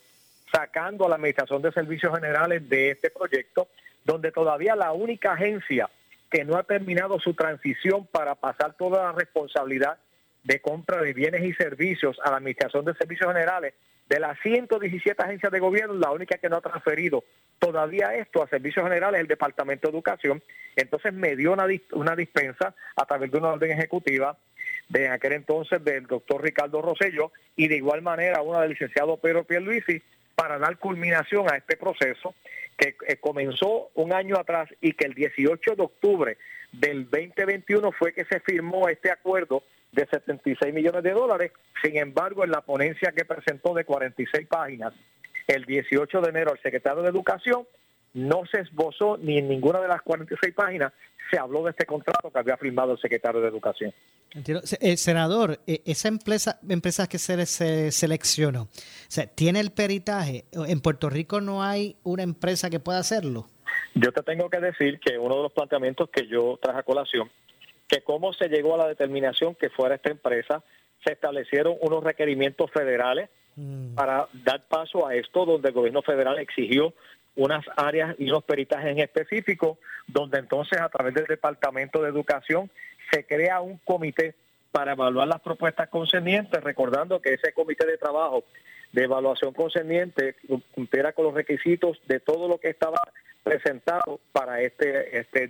sacando 0.52 1.06
a 1.06 1.08
la 1.08 1.14
Administración 1.14 1.62
de 1.62 1.72
Servicios 1.72 2.14
Generales 2.14 2.68
de 2.68 2.90
este 2.90 3.10
proyecto, 3.10 3.68
donde 4.04 4.32
todavía 4.32 4.74
la 4.74 4.92
única 4.92 5.32
agencia 5.32 5.88
que 6.30 6.44
no 6.44 6.56
ha 6.56 6.62
terminado 6.64 7.18
su 7.20 7.34
transición 7.34 8.06
para 8.06 8.34
pasar 8.34 8.74
toda 8.74 9.04
la 9.04 9.12
responsabilidad 9.12 9.98
de 10.44 10.60
compra 10.60 11.02
de 11.02 11.12
bienes 11.12 11.42
y 11.42 11.52
servicios 11.54 12.18
a 12.24 12.30
la 12.30 12.36
Administración 12.36 12.84
de 12.84 12.94
Servicios 12.94 13.32
Generales, 13.32 13.74
de 14.08 14.20
las 14.20 14.38
117 14.40 15.22
agencias 15.22 15.52
de 15.52 15.58
gobierno, 15.58 15.94
la 15.94 16.10
única 16.10 16.38
que 16.38 16.48
no 16.48 16.56
ha 16.56 16.60
transferido 16.62 17.24
todavía 17.58 18.14
esto 18.14 18.42
a 18.42 18.48
Servicios 18.48 18.84
Generales 18.84 19.18
es 19.18 19.22
el 19.22 19.28
Departamento 19.28 19.88
de 19.88 19.94
Educación. 19.94 20.42
Entonces 20.76 21.12
me 21.12 21.36
dio 21.36 21.52
una, 21.52 21.66
una 21.92 22.16
dispensa 22.16 22.74
a 22.96 23.04
través 23.04 23.30
de 23.30 23.38
una 23.38 23.48
orden 23.48 23.72
ejecutiva 23.72 24.38
de 24.88 25.08
aquel 25.08 25.32
entonces 25.34 25.84
del 25.84 26.06
doctor 26.06 26.42
Ricardo 26.42 26.80
Rosello 26.80 27.32
y 27.56 27.68
de 27.68 27.76
igual 27.76 28.00
manera 28.00 28.40
una 28.40 28.62
del 28.62 28.70
licenciado 28.70 29.18
Pedro 29.18 29.44
Pierluisi 29.44 30.02
para 30.34 30.58
dar 30.58 30.78
culminación 30.78 31.50
a 31.50 31.56
este 31.56 31.76
proceso 31.76 32.34
que 32.78 32.96
eh, 33.06 33.16
comenzó 33.16 33.90
un 33.94 34.12
año 34.12 34.38
atrás 34.38 34.70
y 34.80 34.92
que 34.92 35.04
el 35.04 35.14
18 35.14 35.74
de 35.74 35.82
octubre 35.82 36.38
del 36.72 37.10
2021 37.10 37.92
fue 37.92 38.14
que 38.14 38.24
se 38.24 38.40
firmó 38.40 38.88
este 38.88 39.10
acuerdo 39.10 39.64
de 39.92 40.06
76 40.06 40.72
millones 40.72 41.02
de 41.02 41.10
dólares. 41.10 41.52
Sin 41.82 41.96
embargo, 41.96 42.44
en 42.44 42.52
la 42.52 42.60
ponencia 42.60 43.12
que 43.12 43.24
presentó 43.24 43.74
de 43.74 43.84
46 43.84 44.46
páginas, 44.46 44.94
el 45.48 45.64
18 45.64 46.20
de 46.20 46.28
enero 46.28 46.52
el 46.52 46.60
secretario 46.60 47.02
de 47.02 47.08
Educación 47.08 47.66
no 48.14 48.42
se 48.50 48.60
esbozó 48.60 49.16
ni 49.18 49.38
en 49.38 49.48
ninguna 49.48 49.80
de 49.80 49.88
las 49.88 50.02
46 50.02 50.54
páginas 50.54 50.92
se 51.30 51.38
habló 51.38 51.62
de 51.62 51.70
este 51.70 51.84
contrato 51.84 52.30
que 52.30 52.38
había 52.38 52.56
firmado 52.56 52.92
el 52.92 52.98
secretario 52.98 53.40
de 53.40 53.48
Educación. 53.48 53.92
Entiendo. 54.34 54.62
Eh, 54.80 54.96
senador, 54.96 55.60
eh, 55.66 55.82
esa 55.84 56.08
empresa, 56.08 56.58
empresa 56.68 57.06
que 57.06 57.18
se, 57.18 57.46
se 57.46 57.90
seleccionó, 57.90 58.62
o 58.62 58.68
sea, 59.08 59.26
¿tiene 59.26 59.60
el 59.60 59.70
peritaje? 59.70 60.44
¿En 60.52 60.80
Puerto 60.80 61.08
Rico 61.08 61.40
no 61.40 61.62
hay 61.62 61.96
una 62.02 62.22
empresa 62.22 62.68
que 62.70 62.80
pueda 62.80 62.98
hacerlo? 62.98 63.46
Yo 63.94 64.12
te 64.12 64.22
tengo 64.22 64.48
que 64.50 64.60
decir 64.60 65.00
que 65.00 65.18
uno 65.18 65.36
de 65.36 65.42
los 65.44 65.52
planteamientos 65.52 66.10
que 66.10 66.26
yo 66.26 66.58
traje 66.60 66.80
a 66.80 66.82
colación, 66.82 67.30
que 67.88 68.02
cómo 68.02 68.32
se 68.32 68.48
llegó 68.48 68.74
a 68.74 68.78
la 68.78 68.88
determinación 68.88 69.54
que 69.54 69.70
fuera 69.70 69.94
esta 69.94 70.10
empresa, 70.10 70.62
se 71.04 71.12
establecieron 71.12 71.76
unos 71.80 72.04
requerimientos 72.04 72.70
federales 72.70 73.30
para 73.96 74.28
dar 74.44 74.68
paso 74.68 75.06
a 75.06 75.16
esto, 75.16 75.44
donde 75.44 75.68
el 75.68 75.74
gobierno 75.74 76.02
federal 76.02 76.38
exigió 76.38 76.94
unas 77.36 77.64
áreas 77.76 78.16
y 78.18 78.30
unos 78.30 78.44
peritajes 78.44 78.92
en 78.92 78.98
específico, 78.98 79.78
donde 80.06 80.38
entonces 80.38 80.80
a 80.80 80.88
través 80.88 81.14
del 81.14 81.26
Departamento 81.26 82.02
de 82.02 82.08
Educación 82.08 82.70
se 83.10 83.24
crea 83.24 83.60
un 83.60 83.78
comité 83.78 84.34
para 84.72 84.92
evaluar 84.92 85.28
las 85.28 85.40
propuestas 85.40 85.88
concernientes, 85.88 86.62
recordando 86.62 87.20
que 87.20 87.34
ese 87.34 87.52
comité 87.52 87.86
de 87.86 87.96
trabajo 87.96 88.44
de 88.92 89.04
evaluación 89.04 89.52
concerniente 89.52 90.36
cumpliera 90.72 91.12
con 91.12 91.26
los 91.26 91.34
requisitos 91.34 92.00
de 92.06 92.20
todo 92.20 92.48
lo 92.48 92.58
que 92.58 92.68
estaba 92.68 93.00
presentado 93.42 94.20
para 94.32 94.60
este, 94.60 95.18
este. 95.18 95.48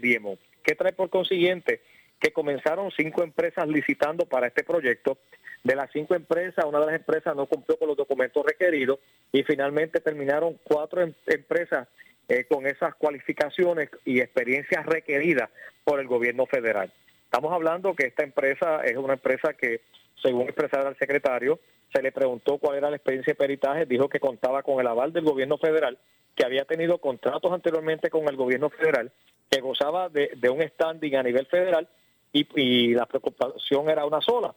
¿Qué 0.63 0.75
trae 0.75 0.93
por 0.93 1.11
consiguiente? 1.11 1.81
Que 2.21 2.33
comenzaron 2.33 2.91
cinco 2.97 3.23
empresas 3.23 3.67
licitando 3.69 4.27
para 4.27 4.49
este 4.49 4.65
proyecto. 4.65 5.19
De 5.65 5.75
las 5.75 5.91
cinco 5.93 6.15
empresas, 6.15 6.65
una 6.65 6.81
de 6.81 6.87
las 6.87 6.95
empresas 6.97 7.35
no 7.35 7.47
cumplió 7.47 7.79
con 7.79 7.89
los 7.89 7.97
documentos 7.97 8.45
requeridos 8.45 8.99
y 9.33 9.43
finalmente 9.43 10.01
terminaron 10.01 10.59
cuatro 10.65 11.03
em- 11.03 11.15
empresas 11.27 11.89
eh, 12.29 12.45
con 12.45 12.67
esas 12.67 12.95
cualificaciones 12.95 13.89
y 14.05 14.21
experiencias 14.21 14.85
requeridas 14.87 15.51
por 15.85 16.01
el 16.01 16.07
gobierno 16.07 16.47
federal. 16.47 16.93
Estamos 17.25 17.53
hablando 17.53 17.95
que 17.95 18.07
esta 18.07 18.23
empresa 18.23 18.83
es 18.85 18.97
una 18.97 19.15
empresa 19.15 19.55
que, 19.55 19.81
según 20.23 20.43
expresaba 20.43 20.91
el 20.91 20.97
secretario, 20.97 21.59
se 21.93 22.03
le 22.03 22.13
preguntó 22.13 22.59
cuál 22.59 22.77
era 22.77 22.91
la 22.91 22.97
experiencia 22.97 23.33
de 23.33 23.39
peritaje, 23.39 23.87
dijo 23.87 24.09
que 24.09 24.21
contaba 24.21 24.63
con 24.63 24.81
el 24.81 24.87
aval 24.87 25.13
del 25.13 25.25
gobierno 25.25 25.59
federal, 25.59 25.99
que 26.35 26.45
había 26.45 26.65
tenido 26.65 26.99
contratos 26.99 27.51
anteriormente 27.53 28.11
con 28.11 28.29
el 28.29 28.37
gobierno 28.37 28.71
federal, 28.71 29.11
que 29.51 29.61
gozaba 29.61 30.09
de 30.09 30.51
un 30.51 30.63
standing 30.63 31.17
a 31.17 31.23
nivel 31.23 31.47
federal 31.47 31.89
y, 32.33 32.47
y 32.61 32.95
la 32.95 33.07
preocupación 33.07 33.89
era 33.89 34.05
una 34.05 34.21
sola, 34.21 34.55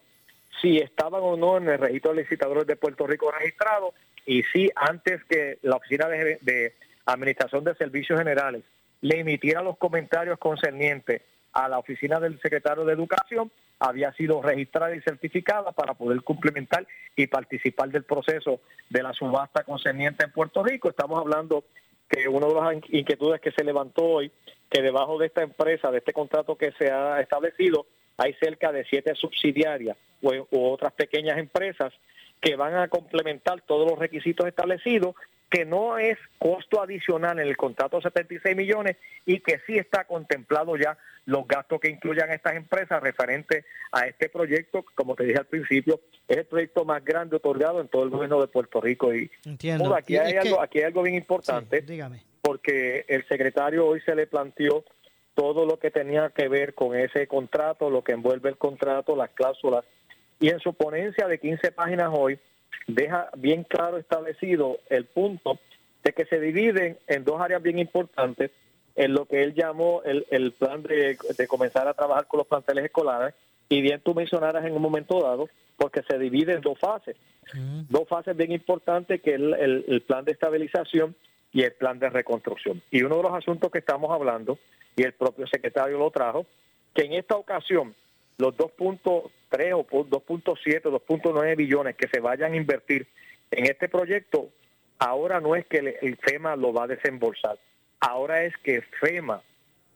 si 0.61 0.77
estaban 0.77 1.21
o 1.23 1.37
no 1.37 1.57
en 1.57 1.69
el 1.69 1.79
registro 1.79 2.13
de 2.13 2.23
licitadores 2.23 2.67
de 2.67 2.75
Puerto 2.75 3.07
Rico 3.07 3.31
registrado 3.31 3.93
y 4.25 4.43
si 4.43 4.69
antes 4.75 5.23
que 5.25 5.59
la 5.61 5.77
Oficina 5.77 6.07
de, 6.07 6.37
de 6.41 6.73
Administración 7.05 7.63
de 7.63 7.75
Servicios 7.75 8.19
Generales 8.19 8.63
le 9.01 9.19
emitiera 9.19 9.63
los 9.63 9.77
comentarios 9.77 10.37
concernientes 10.37 11.23
a 11.53 11.67
la 11.67 11.79
Oficina 11.79 12.19
del 12.19 12.39
Secretario 12.39 12.85
de 12.85 12.93
Educación, 12.93 13.51
había 13.79 14.13
sido 14.13 14.41
registrada 14.41 14.95
y 14.95 15.01
certificada 15.01 15.71
para 15.71 15.95
poder 15.95 16.23
complementar 16.23 16.85
y 17.15 17.27
participar 17.27 17.89
del 17.89 18.03
proceso 18.03 18.61
de 18.89 19.01
la 19.01 19.11
subasta 19.13 19.63
concerniente 19.63 20.23
en 20.23 20.31
Puerto 20.31 20.63
Rico. 20.63 20.89
Estamos 20.89 21.19
hablando 21.19 21.63
que 22.11 22.27
una 22.27 22.47
de 22.47 22.53
las 22.53 22.89
inquietudes 22.89 23.39
que 23.39 23.51
se 23.51 23.63
levantó 23.63 24.03
hoy, 24.03 24.31
que 24.69 24.81
debajo 24.81 25.17
de 25.17 25.27
esta 25.27 25.41
empresa, 25.41 25.89
de 25.91 25.99
este 25.99 26.13
contrato 26.13 26.57
que 26.57 26.71
se 26.73 26.91
ha 26.91 27.19
establecido, 27.21 27.85
hay 28.17 28.33
cerca 28.33 28.71
de 28.71 28.85
siete 28.85 29.15
subsidiarias 29.15 29.97
u, 30.21 30.31
u 30.51 30.65
otras 30.69 30.93
pequeñas 30.93 31.37
empresas 31.37 31.93
que 32.41 32.55
van 32.55 32.75
a 32.75 32.87
complementar 32.87 33.61
todos 33.61 33.89
los 33.89 33.99
requisitos 33.99 34.47
establecidos, 34.47 35.15
que 35.51 35.65
no 35.65 35.97
es 35.99 36.17
costo 36.39 36.81
adicional 36.81 37.37
en 37.39 37.47
el 37.47 37.57
contrato 37.57 37.97
de 37.97 38.03
76 38.03 38.55
millones 38.55 38.95
y 39.25 39.41
que 39.41 39.59
sí 39.67 39.77
está 39.77 40.05
contemplado 40.05 40.77
ya 40.77 40.97
los 41.25 41.45
gastos 41.47 41.79
que 41.81 41.89
incluyan 41.89 42.31
estas 42.31 42.55
empresas 42.55 43.03
referente 43.03 43.65
a 43.91 44.07
este 44.07 44.29
proyecto, 44.29 44.85
como 44.95 45.13
te 45.13 45.25
dije 45.25 45.37
al 45.39 45.45
principio, 45.45 45.99
es 46.27 46.37
el 46.37 46.45
proyecto 46.45 46.85
más 46.85 47.03
grande 47.03 47.35
otorgado 47.35 47.81
en 47.81 47.89
todo 47.89 48.03
el 48.05 48.09
gobierno 48.09 48.39
de 48.39 48.47
Puerto 48.47 48.79
Rico. 48.79 49.13
Y 49.13 49.29
Entiendo. 49.45 49.93
Aquí, 49.93 50.13
Y 50.13 50.17
hay 50.17 50.31
que- 50.31 50.39
algo, 50.39 50.61
aquí 50.61 50.79
hay 50.79 50.85
algo 50.85 51.03
bien 51.03 51.15
importante, 51.15 51.81
dígame. 51.81 52.23
porque 52.41 53.05
el 53.09 53.27
secretario 53.27 53.85
hoy 53.85 53.99
se 54.01 54.15
le 54.15 54.25
planteó 54.27 54.85
todo 55.35 55.65
lo 55.65 55.77
que 55.79 55.91
tenía 55.91 56.29
que 56.29 56.47
ver 56.47 56.73
con 56.73 56.95
ese 56.97 57.27
contrato, 57.27 57.89
lo 57.89 58.03
que 58.03 58.13
envuelve 58.13 58.49
el 58.49 58.57
contrato, 58.57 59.15
las 59.17 59.29
cláusulas, 59.31 59.83
y 60.39 60.49
en 60.49 60.59
su 60.59 60.73
ponencia 60.73 61.27
de 61.27 61.39
15 61.39 61.71
páginas 61.71 62.09
hoy 62.11 62.39
deja 62.87 63.29
bien 63.37 63.63
claro 63.63 63.97
establecido 63.97 64.79
el 64.89 65.05
punto 65.05 65.59
de 66.03 66.13
que 66.13 66.25
se 66.25 66.39
dividen 66.39 66.97
en 67.07 67.23
dos 67.23 67.39
áreas 67.41 67.61
bien 67.61 67.79
importantes, 67.79 68.51
en 68.95 69.13
lo 69.13 69.25
que 69.25 69.43
él 69.43 69.53
llamó 69.53 70.01
el, 70.03 70.25
el 70.31 70.51
plan 70.51 70.83
de, 70.83 71.17
de 71.37 71.47
comenzar 71.47 71.87
a 71.87 71.93
trabajar 71.93 72.27
con 72.27 72.39
los 72.39 72.47
planteles 72.47 72.85
escolares, 72.85 73.33
y 73.69 73.81
bien 73.81 74.01
tú 74.01 74.13
mencionaras 74.13 74.65
en 74.65 74.73
un 74.73 74.81
momento 74.81 75.21
dado, 75.21 75.47
porque 75.77 76.01
se 76.03 76.19
divide 76.19 76.53
en 76.53 76.61
dos 76.61 76.77
fases 76.79 77.15
dos 77.89 78.07
fases 78.07 78.37
bien 78.37 78.51
importantes 78.51 79.21
que 79.21 79.31
es 79.31 79.35
el, 79.35 79.53
el- 79.55 79.85
el 79.87 80.01
plan 80.01 80.23
de 80.23 80.31
estabilización 80.31 81.15
y 81.51 81.63
el 81.63 81.73
plan 81.73 81.99
de 81.99 82.09
reconstrucción. 82.09 82.81
Y 82.91 83.03
uno 83.03 83.17
de 83.17 83.23
los 83.23 83.33
asuntos 83.33 83.71
que 83.71 83.79
estamos 83.79 84.09
hablando, 84.11 84.57
y 84.95 85.03
el 85.03 85.11
propio 85.13 85.45
secretario 85.47 85.97
lo 85.97 86.11
trajo, 86.11 86.45
que 86.93 87.01
en 87.03 87.13
esta 87.13 87.35
ocasión 87.35 87.93
los 88.37 88.55
2.3 89.51 89.73
o 89.73 89.83
por 89.83 90.07
2.7, 90.07 90.83
2.9 90.83 91.55
billones 91.55 91.95
que 91.95 92.07
se 92.07 92.19
vayan 92.19 92.53
a 92.53 92.57
invertir 92.57 93.07
en 93.51 93.65
este 93.65 93.89
proyecto, 93.89 94.49
ahora 94.97 95.39
no 95.39 95.55
es 95.55 95.65
que 95.65 95.77
el, 96.01 96.17
FEMA 96.17 96.55
lo 96.55 96.73
va 96.73 96.85
a 96.85 96.87
desembolsar, 96.87 97.57
ahora 97.99 98.43
es 98.43 98.55
que 98.57 98.81
FEMA 98.81 99.41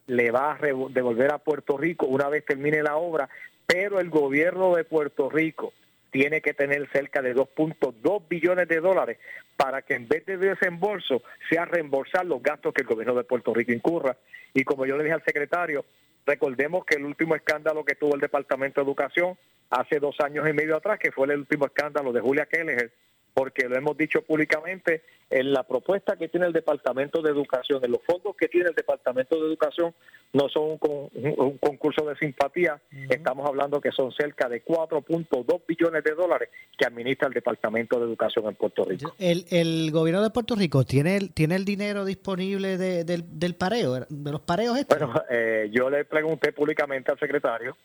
le 0.08 0.32
va 0.32 0.54
a 0.54 0.60
devolver 0.90 1.32
a 1.32 1.40
Puerto 1.40 1.78
Rico 1.78 2.06
una 2.06 2.30
vez 2.30 2.46
termine 2.46 2.84
la 2.84 2.98
obra, 2.98 3.30
pero 3.66 4.00
el 4.00 4.10
gobierno 4.10 4.76
de 4.76 4.84
Puerto 4.84 5.30
Rico 5.30 5.74
tiene 6.16 6.40
que 6.40 6.54
tener 6.54 6.90
cerca 6.94 7.22
de 7.22 7.36
2.2 7.36 8.24
billones 8.30 8.70
de 8.70 8.80
dólares 8.80 9.18
para 9.58 9.82
que 9.82 9.96
en 9.96 10.08
vez 10.08 10.26
de 10.26 10.38
desembolso 10.38 11.22
sea 11.50 11.66
reembolsar 11.66 12.26
los 12.26 12.42
gastos 12.42 12.74
que 12.74 12.84
el 12.84 12.88
gobierno 12.88 13.16
de 13.16 13.26
Puerto 13.26 13.54
Rico 13.54 13.74
incurra. 13.74 14.16
Y 14.54 14.64
como 14.64 14.86
yo 14.86 14.96
le 14.96 15.04
dije 15.04 15.14
al 15.14 15.26
secretario, 15.26 15.84
recordemos 16.26 16.86
que 16.86 16.96
el 16.96 17.04
último 17.04 17.36
escándalo 17.36 17.84
que 17.84 17.96
tuvo 17.96 18.16
el 18.16 18.22
Departamento 18.22 18.80
de 18.80 18.86
Educación 18.86 19.38
hace 19.70 20.00
dos 20.00 20.16
años 20.22 20.48
y 20.48 20.54
medio 20.54 20.78
atrás, 20.78 21.00
que 21.00 21.12
fue 21.12 21.28
el 21.28 21.40
último 21.40 21.66
escándalo 21.66 22.14
de 22.14 22.22
Julia 22.22 22.46
Kelleher, 22.46 22.94
porque 23.36 23.68
lo 23.68 23.76
hemos 23.78 23.96
dicho 23.98 24.22
públicamente, 24.24 25.04
en 25.30 25.52
la 25.52 25.64
propuesta 25.64 26.16
que 26.16 26.30
tiene 26.30 26.46
el 26.48 26.54
Departamento 26.54 27.22
de 27.22 27.32
Educación, 27.32 27.84
en 27.84 27.92
los 27.92 28.02
fondos 28.06 28.36
que 28.38 28.48
tiene 28.48 28.70
el 28.70 28.76
Departamento 28.76 29.36
de 29.36 29.46
Educación, 29.48 29.94
no 30.34 30.48
son 30.50 30.64
un, 30.72 30.78
con- 30.78 31.10
un- 31.14 31.58
concurso 31.58 32.06
de 32.06 32.16
simpatía, 32.16 32.80
estamos 33.10 33.46
hablando 33.48 33.82
que 33.82 33.92
son 33.92 34.12
cerca 34.14 34.48
de 34.48 34.64
4.2 34.64 35.62
billones 35.68 36.04
de 36.04 36.12
dólares 36.12 36.50
que 36.78 36.86
administra 36.86 37.28
el 37.28 37.34
Departamento 37.34 38.00
de 38.00 38.06
Educación 38.06 38.46
en 38.48 38.56
Puerto 38.56 38.86
Rico. 38.86 39.14
El, 39.20 39.46
el 39.50 39.92
gobierno 39.92 40.24
de 40.24 40.30
Puerto 40.30 40.56
Rico 40.56 40.86
tiene 40.86 41.18
el, 41.18 41.34
tiene 41.34 41.56
el 41.56 41.66
dinero 41.66 42.06
disponible 42.06 42.78
de- 42.78 43.04
del, 43.04 43.24
del 43.38 43.56
pareo, 43.56 44.06
de 44.08 44.32
los 44.32 44.42
pareos 44.42 44.78
estos. 44.78 44.98
Bueno, 44.98 45.14
eh, 45.30 45.70
yo 45.74 45.90
le 45.90 46.06
pregunté 46.06 46.54
públicamente 46.54 47.12
al 47.12 47.20
secretario. 47.20 47.76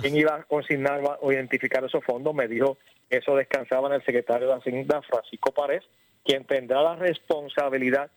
Quién 0.00 0.16
iba 0.16 0.34
a 0.34 0.42
consignar 0.44 1.00
o 1.20 1.32
identificar 1.32 1.84
esos 1.84 2.04
fondos. 2.04 2.34
Me 2.34 2.48
dijo 2.48 2.78
eso 3.10 3.36
descansaba 3.36 3.88
en 3.88 3.94
el 3.94 4.04
secretario 4.04 4.48
de 4.48 4.54
Hacienda, 4.54 5.02
Francisco 5.02 5.52
Párez, 5.52 5.82
quien 6.24 6.44
tendrá 6.44 6.82
la 6.82 6.96
responsabilidad 6.96 8.10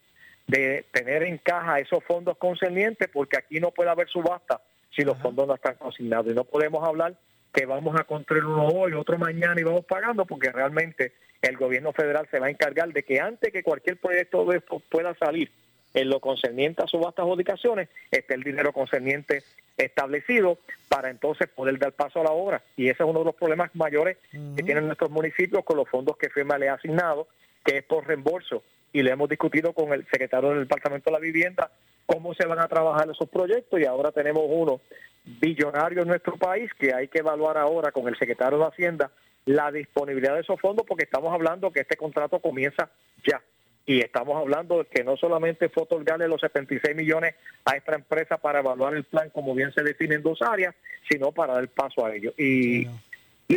de 0.47 0.85
tener 0.91 1.23
en 1.23 1.37
caja 1.37 1.79
esos 1.79 2.03
fondos 2.03 2.37
concernientes, 2.37 3.09
porque 3.11 3.37
aquí 3.37 3.59
no 3.59 3.71
puede 3.71 3.89
haber 3.89 4.07
subasta 4.07 4.61
si 4.95 5.03
los 5.03 5.17
fondos 5.19 5.47
no 5.47 5.55
están 5.55 5.75
consignados. 5.75 6.27
Y 6.27 6.35
no 6.35 6.45
podemos 6.45 6.87
hablar 6.87 7.15
que 7.53 7.65
vamos 7.65 7.99
a 7.99 8.05
construir 8.05 8.45
uno 8.45 8.67
hoy, 8.67 8.93
otro 8.93 9.17
mañana 9.17 9.59
y 9.59 9.63
vamos 9.63 9.85
pagando, 9.85 10.25
porque 10.25 10.51
realmente 10.51 11.13
el 11.41 11.57
gobierno 11.57 11.91
federal 11.91 12.27
se 12.31 12.39
va 12.39 12.47
a 12.47 12.49
encargar 12.49 12.91
de 12.93 13.03
que 13.03 13.19
antes 13.19 13.51
que 13.51 13.63
cualquier 13.63 13.97
proyecto 13.97 14.45
de 14.45 14.57
estos 14.57 14.81
pueda 14.89 15.13
salir 15.15 15.51
en 15.97 16.09
lo 16.09 16.19
concerniente 16.19 16.83
a 16.83 16.87
subastas 16.87 17.25
o 17.25 17.29
adjudicaciones, 17.29 17.89
esté 18.11 18.35
el 18.35 18.43
dinero 18.43 18.71
concerniente 18.71 19.41
establecido 19.77 20.59
para 20.89 21.09
entonces 21.09 21.49
poder 21.49 21.79
dar 21.79 21.91
paso 21.91 22.21
a 22.21 22.23
la 22.23 22.31
obra. 22.31 22.61
Y 22.75 22.89
ese 22.89 23.01
es 23.03 23.09
uno 23.09 23.19
de 23.19 23.25
los 23.25 23.35
problemas 23.35 23.75
mayores 23.75 24.17
que 24.31 24.61
tienen 24.61 24.85
nuestros 24.85 25.09
municipios 25.09 25.63
con 25.65 25.77
los 25.77 25.89
fondos 25.89 26.15
que 26.17 26.29
FEMA 26.29 26.59
le 26.59 26.69
ha 26.69 26.75
asignado, 26.75 27.27
que 27.65 27.77
es 27.77 27.83
por 27.83 28.05
reembolso. 28.05 28.63
Y 28.93 29.01
le 29.01 29.11
hemos 29.11 29.27
discutido 29.27 29.73
con 29.73 29.91
el 29.91 30.05
secretario 30.05 30.49
del 30.49 30.61
Departamento 30.61 31.09
de 31.09 31.13
la 31.13 31.19
Vivienda 31.19 31.71
cómo 32.05 32.33
se 32.35 32.45
van 32.45 32.59
a 32.59 32.67
trabajar 32.67 33.09
esos 33.09 33.27
proyectos 33.27 33.79
y 33.79 33.85
ahora 33.85 34.11
tenemos 34.11 34.43
uno 34.47 34.79
billonario 35.25 36.03
en 36.03 36.07
nuestro 36.07 36.37
país 36.37 36.71
que 36.79 36.93
hay 36.93 37.07
que 37.07 37.19
evaluar 37.19 37.57
ahora 37.57 37.91
con 37.91 38.07
el 38.07 38.17
secretario 38.17 38.59
de 38.59 38.65
Hacienda 38.65 39.11
la 39.45 39.71
disponibilidad 39.71 40.35
de 40.35 40.41
esos 40.41 40.59
fondos 40.59 40.85
porque 40.87 41.05
estamos 41.05 41.33
hablando 41.33 41.71
que 41.71 41.81
este 41.81 41.97
contrato 41.97 42.39
comienza 42.39 42.89
ya. 43.25 43.41
Y 43.87 44.01
estamos 44.01 44.35
hablando 44.37 44.79
de 44.79 44.85
que 44.85 45.03
no 45.03 45.15
solamente 45.17 45.69
fue 45.69 45.83
otorgarle 45.83 46.27
los 46.27 46.41
76 46.41 46.93
millones 46.95 47.33
a 47.65 47.77
esta 47.77 47.95
empresa 47.95 48.37
para 48.37 48.59
evaluar 48.59 48.93
el 48.93 49.05
plan, 49.05 49.29
como 49.31 49.55
bien 49.55 49.71
se 49.73 49.81
define 49.81 50.15
en 50.15 50.23
dos 50.23 50.41
áreas, 50.41 50.75
sino 51.09 51.31
para 51.31 51.53
dar 51.53 51.67
paso 51.69 52.05
a 52.05 52.13
ello. 52.13 52.33
Y 52.37 52.85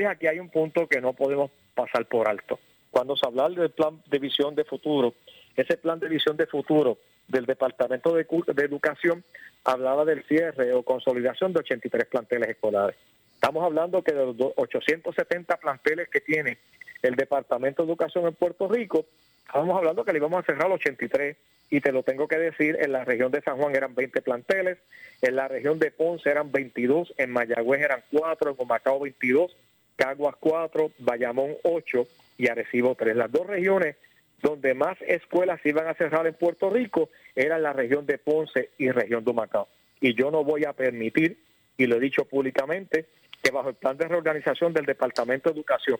aquí 0.08 0.28
hay 0.28 0.38
un 0.38 0.48
punto 0.48 0.86
que 0.86 1.00
no 1.00 1.12
podemos 1.14 1.50
pasar 1.74 2.06
por 2.06 2.28
alto. 2.28 2.60
Cuando 2.92 3.16
se 3.16 3.26
habla 3.26 3.48
del 3.48 3.70
plan 3.70 4.00
de 4.08 4.18
visión 4.20 4.54
de 4.54 4.64
futuro, 4.64 5.14
ese 5.56 5.76
plan 5.76 5.98
de 5.98 6.08
visión 6.08 6.36
de 6.36 6.46
futuro 6.46 6.98
del 7.26 7.44
Departamento 7.46 8.14
de, 8.14 8.24
Educación 8.64 9.24
hablaba 9.64 10.04
del 10.04 10.22
cierre 10.24 10.72
o 10.72 10.82
consolidación 10.84 11.52
de 11.52 11.58
83 11.60 12.06
planteles 12.06 12.50
escolares. 12.50 12.96
Estamos 13.34 13.64
hablando 13.64 14.02
que 14.02 14.12
de 14.12 14.26
los 14.26 14.36
do- 14.36 14.52
870 14.56 15.56
planteles 15.56 16.08
que 16.08 16.20
tiene 16.20 16.58
el 17.02 17.16
Departamento 17.16 17.82
de 17.82 17.88
Educación 17.88 18.26
en 18.26 18.34
Puerto 18.34 18.68
Rico, 18.68 19.06
estamos 19.50 19.76
hablando 19.76 20.04
que 20.04 20.12
le 20.12 20.18
íbamos 20.18 20.42
a 20.42 20.46
cerrar 20.46 20.70
83 20.70 21.36
y 21.70 21.80
te 21.80 21.90
lo 21.90 22.04
tengo 22.04 22.28
que 22.28 22.38
decir, 22.38 22.78
en 22.80 22.92
la 22.92 23.04
región 23.04 23.32
de 23.32 23.42
San 23.42 23.56
Juan 23.56 23.74
eran 23.74 23.94
20 23.94 24.22
planteles, 24.22 24.78
en 25.22 25.36
la 25.36 25.48
región 25.48 25.78
de 25.78 25.90
Ponce 25.90 26.30
eran 26.30 26.52
22, 26.52 27.14
en 27.16 27.30
Mayagüez 27.30 27.80
eran 27.80 28.02
4, 28.12 28.50
en 28.50 28.56
Humacao 28.58 29.00
22, 29.00 29.56
Caguas 29.96 30.36
4, 30.38 30.92
Bayamón 30.98 31.56
8 31.64 32.06
y 32.38 32.48
Arecibo 32.48 32.94
3. 32.94 33.16
Las 33.16 33.30
dos 33.30 33.46
regiones 33.46 33.96
donde 34.40 34.74
más 34.74 34.96
escuelas 35.02 35.60
iban 35.64 35.86
a 35.86 35.94
cerrar 35.94 36.26
en 36.26 36.34
Puerto 36.34 36.70
Rico 36.70 37.10
eran 37.34 37.62
la 37.62 37.72
región 37.72 38.06
de 38.06 38.18
Ponce 38.18 38.70
y 38.78 38.90
región 38.90 39.24
de 39.24 39.30
Humacao. 39.30 39.68
Y 40.00 40.14
yo 40.14 40.30
no 40.30 40.44
voy 40.44 40.64
a 40.64 40.72
permitir, 40.72 41.38
y 41.76 41.86
lo 41.86 41.96
he 41.96 42.00
dicho 42.00 42.24
públicamente, 42.24 43.06
que 43.42 43.50
bajo 43.50 43.68
el 43.68 43.74
plan 43.74 43.96
de 43.96 44.08
reorganización 44.08 44.72
del 44.72 44.86
Departamento 44.86 45.50
de 45.50 45.56
Educación, 45.56 45.98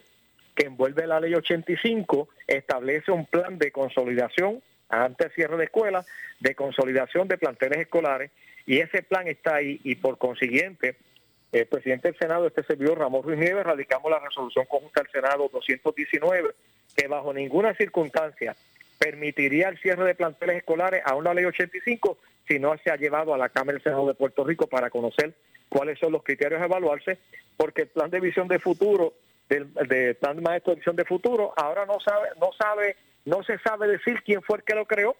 que 0.61 0.67
envuelve 0.67 1.07
la 1.07 1.19
ley 1.19 1.33
85, 1.33 2.29
establece 2.45 3.11
un 3.11 3.25
plan 3.25 3.57
de 3.57 3.71
consolidación, 3.71 4.61
antes 4.89 5.29
del 5.29 5.35
cierre 5.35 5.57
de 5.57 5.63
escuelas, 5.63 6.05
de 6.39 6.53
consolidación 6.53 7.27
de 7.27 7.39
planteles 7.39 7.79
escolares, 7.79 8.29
y 8.67 8.77
ese 8.77 9.01
plan 9.01 9.27
está 9.27 9.55
ahí, 9.55 9.81
y 9.83 9.95
por 9.95 10.19
consiguiente, 10.19 10.97
el 11.51 11.65
presidente 11.65 12.09
del 12.09 12.19
Senado, 12.19 12.45
este 12.45 12.61
servidor 12.61 12.99
Ramón 12.99 13.23
Ruiz 13.23 13.39
Nieves, 13.39 13.65
radicamos 13.65 14.11
la 14.11 14.19
resolución 14.19 14.65
conjunta 14.69 15.01
del 15.01 15.11
Senado 15.11 15.49
219, 15.51 16.51
que 16.95 17.07
bajo 17.07 17.33
ninguna 17.33 17.73
circunstancia 17.73 18.55
permitiría 18.99 19.67
el 19.67 19.79
cierre 19.79 20.05
de 20.05 20.13
planteles 20.13 20.57
escolares 20.57 21.01
a 21.03 21.15
una 21.15 21.33
ley 21.33 21.45
85 21.45 22.19
si 22.47 22.59
no 22.59 22.77
se 22.83 22.91
ha 22.91 22.97
llevado 22.97 23.33
a 23.33 23.37
la 23.39 23.49
Cámara 23.49 23.77
del 23.77 23.83
Senado 23.83 24.05
de 24.05 24.13
Puerto 24.13 24.43
Rico 24.43 24.67
para 24.67 24.91
conocer 24.91 25.33
cuáles 25.69 25.97
son 25.97 26.11
los 26.11 26.21
criterios 26.21 26.61
a 26.61 26.65
evaluarse, 26.65 27.17
porque 27.57 27.81
el 27.81 27.87
plan 27.87 28.11
de 28.11 28.19
visión 28.19 28.47
de 28.47 28.59
futuro, 28.59 29.15
del, 29.51 29.73
del 29.73 30.15
plan 30.15 30.37
de 30.37 30.41
maestro 30.41 30.71
de 30.71 30.77
visión 30.77 30.95
de 30.95 31.03
futuro, 31.03 31.53
ahora 31.57 31.85
no 31.85 31.99
sabe, 31.99 32.29
no 32.39 32.51
sabe, 32.57 32.95
no 33.25 33.43
se 33.43 33.57
sabe 33.59 33.87
decir 33.87 34.21
quién 34.23 34.41
fue 34.41 34.57
el 34.57 34.63
que 34.63 34.75
lo 34.75 34.85
creó, 34.85 35.15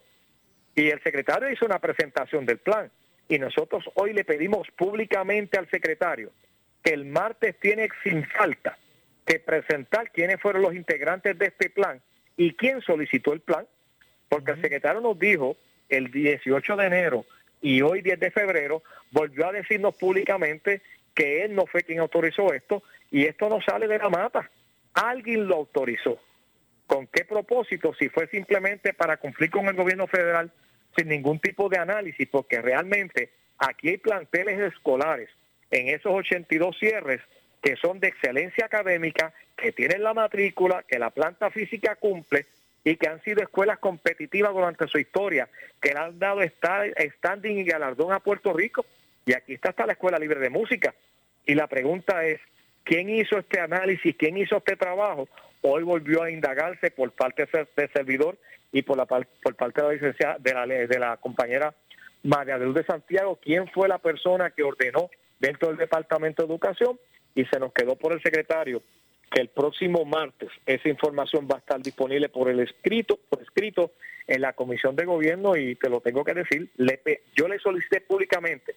y 0.73 0.89
el 0.89 1.03
secretario 1.03 1.51
hizo 1.51 1.65
una 1.65 1.79
presentación 1.79 2.45
del 2.45 2.59
plan, 2.59 2.89
y 3.27 3.37
nosotros 3.39 3.83
hoy 3.95 4.13
le 4.13 4.23
pedimos 4.23 4.67
públicamente 4.77 5.59
al 5.59 5.69
secretario 5.69 6.31
que 6.81 6.93
el 6.93 7.05
martes 7.05 7.59
tiene 7.59 7.89
sin 8.03 8.25
falta 8.25 8.77
que 9.25 9.39
presentar 9.39 10.11
quiénes 10.11 10.41
fueron 10.41 10.61
los 10.61 10.73
integrantes 10.73 11.37
de 11.37 11.47
este 11.47 11.69
plan 11.69 12.01
y 12.37 12.53
quién 12.53 12.81
solicitó 12.81 13.33
el 13.33 13.41
plan, 13.41 13.67
porque 14.29 14.51
el 14.51 14.61
secretario 14.61 15.01
nos 15.01 15.19
dijo 15.19 15.57
el 15.89 16.09
18 16.09 16.75
de 16.77 16.85
enero 16.85 17.25
y 17.61 17.81
hoy 17.81 18.01
10 18.01 18.19
de 18.19 18.31
febrero 18.31 18.81
volvió 19.11 19.47
a 19.47 19.51
decirnos 19.51 19.95
públicamente 19.95 20.81
que 21.13 21.43
él 21.43 21.53
no 21.53 21.65
fue 21.65 21.83
quien 21.83 21.99
autorizó 21.99 22.53
esto 22.53 22.81
y 23.11 23.25
esto 23.25 23.49
no 23.49 23.61
sale 23.61 23.87
de 23.87 23.99
la 23.99 24.09
mata. 24.09 24.49
Alguien 24.93 25.47
lo 25.47 25.55
autorizó. 25.55 26.19
¿Con 26.87 27.07
qué 27.07 27.25
propósito? 27.25 27.93
Si 27.93 28.09
fue 28.09 28.27
simplemente 28.27 28.93
para 28.93 29.17
cumplir 29.17 29.51
con 29.51 29.67
el 29.67 29.75
gobierno 29.75 30.07
federal 30.07 30.51
sin 30.95 31.07
ningún 31.07 31.39
tipo 31.39 31.69
de 31.69 31.77
análisis, 31.77 32.27
porque 32.29 32.61
realmente 32.61 33.31
aquí 33.57 33.89
hay 33.89 33.97
planteles 33.97 34.59
escolares 34.59 35.29
en 35.69 35.87
esos 35.87 36.11
82 36.13 36.77
cierres 36.77 37.21
que 37.61 37.75
son 37.75 37.99
de 37.99 38.07
excelencia 38.07 38.65
académica, 38.65 39.33
que 39.55 39.71
tienen 39.71 40.03
la 40.03 40.13
matrícula, 40.13 40.83
que 40.87 40.97
la 40.97 41.11
planta 41.11 41.51
física 41.51 41.95
cumple 41.95 42.47
y 42.83 42.95
que 42.95 43.07
han 43.07 43.21
sido 43.23 43.43
escuelas 43.43 43.77
competitivas 43.77 44.51
durante 44.53 44.87
su 44.87 44.97
historia, 44.97 45.47
que 45.79 45.93
le 45.93 45.99
han 45.99 46.17
dado 46.17 46.41
standing 46.41 47.59
y 47.59 47.63
galardón 47.63 48.11
a 48.11 48.19
Puerto 48.19 48.51
Rico. 48.53 48.85
Y 49.25 49.33
aquí 49.33 49.53
está 49.53 49.69
hasta 49.69 49.85
la 49.85 49.93
Escuela 49.93 50.17
Libre 50.17 50.39
de 50.39 50.49
Música. 50.49 50.95
Y 51.45 51.53
la 51.53 51.67
pregunta 51.67 52.25
es, 52.25 52.41
¿quién 52.83 53.09
hizo 53.09 53.37
este 53.37 53.59
análisis? 53.59 54.15
¿Quién 54.17 54.37
hizo 54.37 54.57
este 54.57 54.75
trabajo? 54.75 55.27
Hoy 55.61 55.83
volvió 55.83 56.23
a 56.23 56.31
indagarse 56.31 56.91
por 56.91 57.11
parte 57.11 57.45
de 57.45 57.67
de 57.75 57.87
servidor 57.89 58.37
y 58.71 58.81
por 58.81 58.97
la 58.97 59.05
por 59.05 59.55
parte 59.55 59.81
de 59.81 59.87
la 59.87 59.93
licenciada, 59.93 60.37
de 60.39 60.99
la, 60.99 61.17
compañera 61.17 61.73
María 62.23 62.57
de 62.57 62.65
Luz 62.65 62.75
de 62.75 62.85
Santiago, 62.85 63.39
quién 63.41 63.67
fue 63.69 63.87
la 63.87 63.97
persona 63.97 64.51
que 64.51 64.63
ordenó 64.63 65.09
dentro 65.39 65.69
del 65.69 65.77
Departamento 65.77 66.43
de 66.43 66.49
Educación 66.49 66.99
y 67.33 67.45
se 67.45 67.59
nos 67.59 67.73
quedó 67.73 67.95
por 67.95 68.13
el 68.13 68.21
secretario 68.21 68.81
que 69.31 69.41
el 69.41 69.47
próximo 69.47 70.05
martes 70.05 70.49
esa 70.65 70.89
información 70.89 71.47
va 71.49 71.55
a 71.55 71.59
estar 71.59 71.81
disponible 71.81 72.29
por 72.29 72.49
el 72.49 72.59
escrito, 72.59 73.17
por 73.29 73.41
escrito 73.41 73.91
en 74.27 74.41
la 74.41 74.53
Comisión 74.53 74.95
de 74.95 75.05
Gobierno 75.05 75.55
y 75.55 75.75
te 75.75 75.89
lo 75.89 76.01
tengo 76.01 76.23
que 76.23 76.33
decir, 76.33 76.69
le 76.77 77.01
yo 77.35 77.47
le 77.47 77.57
solicité 77.59 78.01
públicamente 78.01 78.75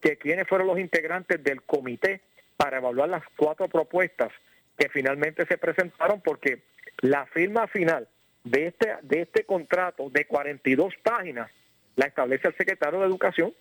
que 0.00 0.16
quiénes 0.18 0.46
fueron 0.48 0.66
los 0.66 0.78
integrantes 0.78 1.42
del 1.42 1.62
comité 1.62 2.20
para 2.62 2.76
evaluar 2.76 3.08
las 3.08 3.24
cuatro 3.34 3.66
propuestas 3.66 4.30
que 4.78 4.88
finalmente 4.88 5.44
se 5.46 5.58
presentaron 5.58 6.20
porque 6.20 6.62
la 6.98 7.26
firma 7.26 7.66
final 7.66 8.06
de 8.44 8.68
este 8.68 8.94
de 9.02 9.22
este 9.22 9.44
contrato 9.44 10.10
de 10.10 10.26
42 10.26 10.94
páginas 11.02 11.50
la 11.96 12.06
establece 12.06 12.46
el 12.46 12.56
secretario 12.56 13.00
de 13.00 13.06
Educación. 13.06 13.52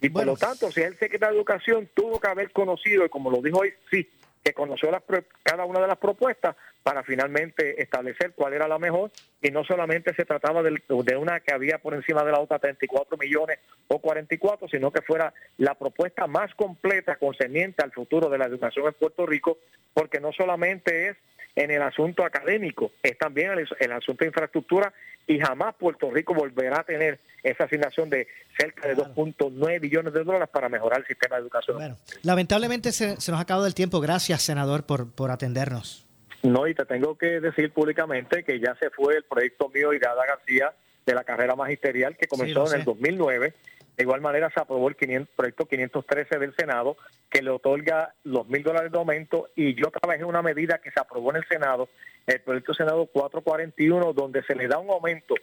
Y 0.00 0.08
por 0.08 0.24
lo 0.24 0.36
tanto, 0.36 0.70
si 0.70 0.82
es 0.82 0.86
el 0.86 0.98
secretario 0.98 1.34
de 1.34 1.40
Educación, 1.40 1.90
tuvo 1.92 2.20
que 2.20 2.28
haber 2.28 2.52
conocido, 2.52 3.04
y 3.04 3.08
como 3.08 3.28
lo 3.28 3.42
dijo 3.42 3.58
hoy, 3.58 3.74
sí, 3.90 4.08
que 4.42 4.52
conoció 4.52 4.90
las 4.90 5.02
cada 5.42 5.64
una 5.64 5.80
de 5.80 5.86
las 5.88 5.98
propuestas 5.98 6.56
para 6.82 7.02
finalmente 7.02 7.82
establecer 7.82 8.32
cuál 8.34 8.54
era 8.54 8.66
la 8.66 8.78
mejor, 8.78 9.10
y 9.42 9.50
no 9.50 9.64
solamente 9.64 10.14
se 10.14 10.24
trataba 10.24 10.62
del- 10.62 10.82
de, 10.88 11.16
una 11.16 11.40
que 11.40 11.52
había 11.52 11.78
por 11.78 11.94
encima 11.94 12.24
de 12.24 12.32
la 12.32 12.40
otra 12.40 12.58
34 12.58 13.18
millones 13.18 13.58
o 13.88 13.98
44, 13.98 14.66
sino 14.68 14.90
que 14.90 15.02
fuera 15.02 15.32
la 15.58 15.74
propuesta 15.74 16.26
más 16.26 16.54
completa 16.54 17.16
concerniente 17.16 17.82
al 17.84 17.92
futuro 17.92 18.30
de 18.30 18.38
la 18.38 18.46
educación 18.46 18.86
en 18.86 18.94
Puerto 18.94 19.26
Rico, 19.26 19.58
porque 19.92 20.20
no 20.20 20.32
solamente 20.32 21.08
es 21.10 21.16
en 21.56 21.70
el 21.70 21.82
asunto 21.82 22.24
académico, 22.24 22.92
es 23.02 23.18
también 23.18 23.52
el, 23.52 23.68
el 23.78 23.92
asunto 23.92 24.24
de 24.24 24.28
infraestructura 24.28 24.92
y 25.26 25.38
jamás 25.38 25.74
Puerto 25.76 26.10
Rico 26.10 26.34
volverá 26.34 26.80
a 26.80 26.84
tener 26.84 27.20
esa 27.42 27.64
asignación 27.64 28.10
de 28.10 28.26
cerca 28.58 28.88
de 28.88 28.96
2.9 28.96 29.80
billones 29.80 30.12
de 30.12 30.24
dólares 30.24 30.48
para 30.52 30.68
mejorar 30.68 31.00
el 31.00 31.06
sistema 31.06 31.36
de 31.36 31.42
educación. 31.42 31.96
Lamentablemente 32.22 32.92
se, 32.92 33.20
se 33.20 33.30
nos 33.30 33.38
ha 33.38 33.42
acabado 33.42 33.66
el 33.66 33.74
tiempo. 33.74 34.00
Gracias, 34.00 34.42
senador, 34.42 34.84
por, 34.84 35.12
por 35.12 35.30
atendernos. 35.30 36.06
No, 36.42 36.66
y 36.66 36.74
te 36.74 36.84
tengo 36.84 37.16
que 37.16 37.40
decir 37.40 37.72
públicamente 37.72 38.44
que 38.44 38.58
ya 38.58 38.74
se 38.76 38.90
fue 38.90 39.16
el 39.16 39.24
proyecto 39.24 39.68
mío 39.68 39.92
y 39.92 39.98
de 39.98 40.06
Ada 40.06 40.26
García 40.26 40.72
de 41.04 41.14
la 41.14 41.24
carrera 41.24 41.54
magisterial 41.54 42.16
que 42.16 42.26
comenzó 42.26 42.66
en 42.72 42.80
el 42.80 42.84
2009. 42.84 43.54
De 44.00 44.04
igual 44.04 44.22
manera 44.22 44.48
se 44.48 44.58
aprobó 44.58 44.88
el 44.88 44.96
500 44.96 45.28
proyecto 45.36 45.66
513 45.66 46.38
del 46.38 46.56
Senado 46.56 46.96
que 47.28 47.42
le 47.42 47.50
otorga 47.50 48.14
los 48.24 48.48
mil 48.48 48.62
dólares 48.62 48.90
de 48.90 48.96
aumento 48.96 49.50
y 49.54 49.74
yo 49.74 49.90
trabajé 49.90 50.24
una 50.24 50.40
medida 50.40 50.78
que 50.78 50.90
se 50.90 50.98
aprobó 50.98 51.32
en 51.32 51.36
el 51.36 51.46
Senado, 51.46 51.90
el 52.26 52.40
proyecto 52.40 52.72
Senado 52.72 53.04
441, 53.04 54.14
donde 54.14 54.42
se 54.44 54.54
le 54.54 54.68
da 54.68 54.78
un 54.78 54.88
aumento 54.88 55.34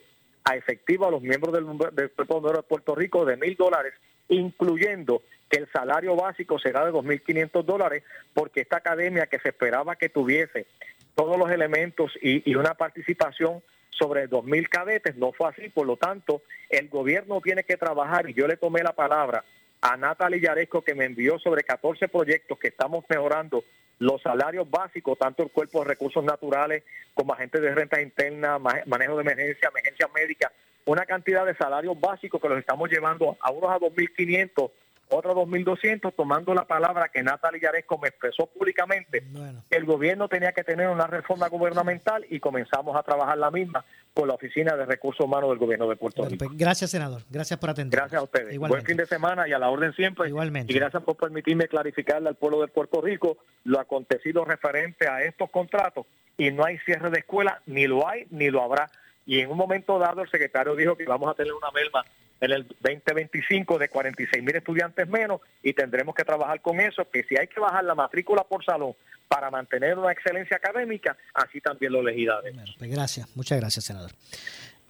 a 0.42 0.56
efectivo 0.56 1.06
a 1.06 1.12
los 1.12 1.22
miembros 1.22 1.54
del, 1.54 1.66
del 1.94 2.10
de 2.16 2.62
Puerto 2.64 2.96
Rico 2.96 3.24
de 3.24 3.36
mil 3.36 3.54
dólares, 3.54 3.94
incluyendo 4.28 5.22
que 5.48 5.58
el 5.58 5.70
salario 5.70 6.16
básico 6.16 6.58
será 6.58 6.84
de 6.84 6.90
2.500 6.90 7.62
dólares, 7.62 8.02
porque 8.34 8.62
esta 8.62 8.78
academia 8.78 9.28
que 9.28 9.38
se 9.38 9.50
esperaba 9.50 9.94
que 9.94 10.08
tuviese 10.08 10.66
todos 11.14 11.38
los 11.38 11.48
elementos 11.52 12.10
y 12.20 12.52
una 12.56 12.74
participación 12.74 13.62
sobre 13.90 14.28
2.000 14.28 14.68
cadetes, 14.68 15.16
no 15.16 15.32
fue 15.32 15.48
así, 15.48 15.68
por 15.70 15.86
lo 15.86 15.96
tanto, 15.96 16.42
el 16.70 16.88
gobierno 16.88 17.40
tiene 17.40 17.64
que 17.64 17.76
trabajar 17.76 18.28
y 18.30 18.34
yo 18.34 18.46
le 18.46 18.56
tomé 18.56 18.82
la 18.82 18.92
palabra 18.92 19.44
a 19.80 19.96
Natalie 19.96 20.40
Yaresco 20.40 20.82
que 20.82 20.94
me 20.94 21.04
envió 21.04 21.38
sobre 21.38 21.62
14 21.64 22.08
proyectos 22.08 22.58
que 22.58 22.68
estamos 22.68 23.04
mejorando 23.08 23.64
los 24.00 24.22
salarios 24.22 24.70
básicos, 24.70 25.18
tanto 25.18 25.42
el 25.42 25.50
cuerpo 25.50 25.80
de 25.80 25.88
recursos 25.88 26.22
naturales 26.22 26.84
como 27.14 27.32
agentes 27.32 27.60
de 27.60 27.74
renta 27.74 28.00
interna, 28.00 28.58
ma- 28.58 28.82
manejo 28.86 29.16
de 29.16 29.22
emergencia, 29.22 29.68
emergencia 29.70 30.08
médica, 30.14 30.52
una 30.84 31.04
cantidad 31.04 31.44
de 31.44 31.56
salarios 31.56 31.98
básicos 32.00 32.40
que 32.40 32.48
los 32.48 32.58
estamos 32.58 32.88
llevando 32.90 33.36
a 33.40 33.50
unos 33.50 33.70
a 33.70 33.78
2.500, 33.78 34.70
otros 35.10 35.36
a 35.36 35.40
2.200, 35.40 36.12
tomando 36.14 36.54
la 36.54 36.64
palabra 36.64 37.08
que 37.08 37.22
Natalie 37.22 37.60
Yaresco 37.60 37.98
me 37.98 38.08
expresó 38.08 38.46
públicamente, 38.46 39.24
que 39.70 39.76
el 39.76 39.84
gobierno 39.84 40.28
tenía 40.28 40.52
que 40.52 40.64
tener 40.64 40.88
una 40.88 41.06
reforma 41.06 41.48
gubernamental 41.48 42.26
y 42.28 42.40
comenzamos 42.40 42.96
a 42.96 43.02
trabajar 43.02 43.38
la 43.38 43.50
misma 43.50 43.84
con 44.14 44.28
la 44.28 44.34
Oficina 44.34 44.76
de 44.76 44.84
Recursos 44.84 45.24
Humanos 45.24 45.50
del 45.50 45.58
Gobierno 45.58 45.88
de 45.88 45.96
Puerto 45.96 46.24
Rico. 46.24 46.46
Pues, 46.46 46.58
gracias, 46.58 46.90
senador. 46.90 47.22
Gracias 47.30 47.58
por 47.58 47.70
atender. 47.70 47.98
Gracias 47.98 48.20
a 48.20 48.24
ustedes. 48.24 48.58
Buen 48.58 48.84
fin 48.84 48.96
de 48.96 49.06
semana 49.06 49.48
y 49.48 49.52
a 49.52 49.58
la 49.58 49.70
orden 49.70 49.92
siempre. 49.92 50.28
Igualmente. 50.28 50.72
Y 50.72 50.76
gracias 50.76 51.02
por 51.02 51.16
permitirme 51.16 51.68
clarificarle 51.68 52.28
al 52.28 52.34
pueblo 52.34 52.60
de 52.60 52.68
Puerto 52.68 53.00
Rico 53.00 53.38
lo 53.64 53.78
acontecido 53.78 54.44
referente 54.44 55.08
a 55.08 55.22
estos 55.22 55.50
contratos. 55.50 56.06
Y 56.36 56.50
no 56.50 56.64
hay 56.64 56.78
cierre 56.78 57.10
de 57.10 57.18
escuela, 57.18 57.62
ni 57.66 57.86
lo 57.86 58.08
hay, 58.08 58.26
ni 58.30 58.50
lo 58.50 58.62
habrá. 58.62 58.90
y 59.26 59.40
en 59.40 59.50
un 59.50 59.58
momento 59.58 59.98
dado 59.98 60.22
el 60.22 60.30
secretario 60.30 60.74
dijo 60.74 60.96
que 60.96 61.04
vamos 61.04 61.30
a 61.30 61.34
tener 61.34 61.52
una 61.52 61.70
merma 61.70 62.04
en 62.40 62.52
el 62.52 62.66
2025 62.80 63.78
de 63.78 63.88
46 63.88 64.42
mil 64.42 64.56
estudiantes 64.56 65.08
menos 65.08 65.40
y 65.62 65.72
tendremos 65.72 66.14
que 66.14 66.24
trabajar 66.24 66.60
con 66.60 66.80
eso, 66.80 67.08
que 67.10 67.24
si 67.24 67.36
hay 67.36 67.48
que 67.48 67.60
bajar 67.60 67.84
la 67.84 67.94
matrícula 67.94 68.44
por 68.44 68.64
salón 68.64 68.94
para 69.28 69.50
mantener 69.50 69.98
una 69.98 70.12
excelencia 70.12 70.56
académica, 70.56 71.16
así 71.34 71.60
también 71.60 71.92
lo 71.92 72.02
legislaremos. 72.02 72.62
Bueno, 72.62 72.74
pues 72.78 72.90
gracias, 72.90 73.36
muchas 73.36 73.58
gracias, 73.60 73.84
senador. 73.84 74.10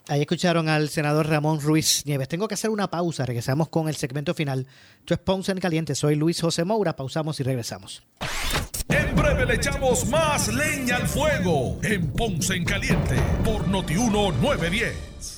Ahí 0.09 0.23
escucharon 0.23 0.71
al 0.71 0.89
senador 0.89 1.29
Ramón 1.29 1.61
Ruiz 1.61 2.07
Nieves. 2.07 2.29
Tengo 2.29 2.49
que 2.49 2.55
hacer 2.55 2.71
una 2.71 2.89
pausa, 2.89 3.27
regresamos 3.27 3.69
con 3.69 3.89
el 3.89 3.97
segmento 3.97 4.33
final. 4.33 4.67
Esto 5.01 5.15
es 5.15 5.21
Ponce 5.21 5.53
en 5.53 5.59
Caliente, 5.59 5.95
soy 5.95 6.15
Luis 6.15 6.41
José 6.41 6.65
Moura, 6.65 6.97
pausamos 6.97 7.39
y 7.41 7.43
regresamos. 7.43 8.03
En 8.89 9.15
breve 9.15 9.45
le 9.45 9.55
echamos 9.55 10.09
más 10.09 10.49
leña 10.49 10.97
al 10.97 11.07
fuego 11.07 11.79
en 11.83 12.11
Ponce 12.13 12.55
en 12.55 12.65
Caliente 12.65 13.17
por 13.45 13.69
Notiuno 13.69 14.33
910. 14.33 15.38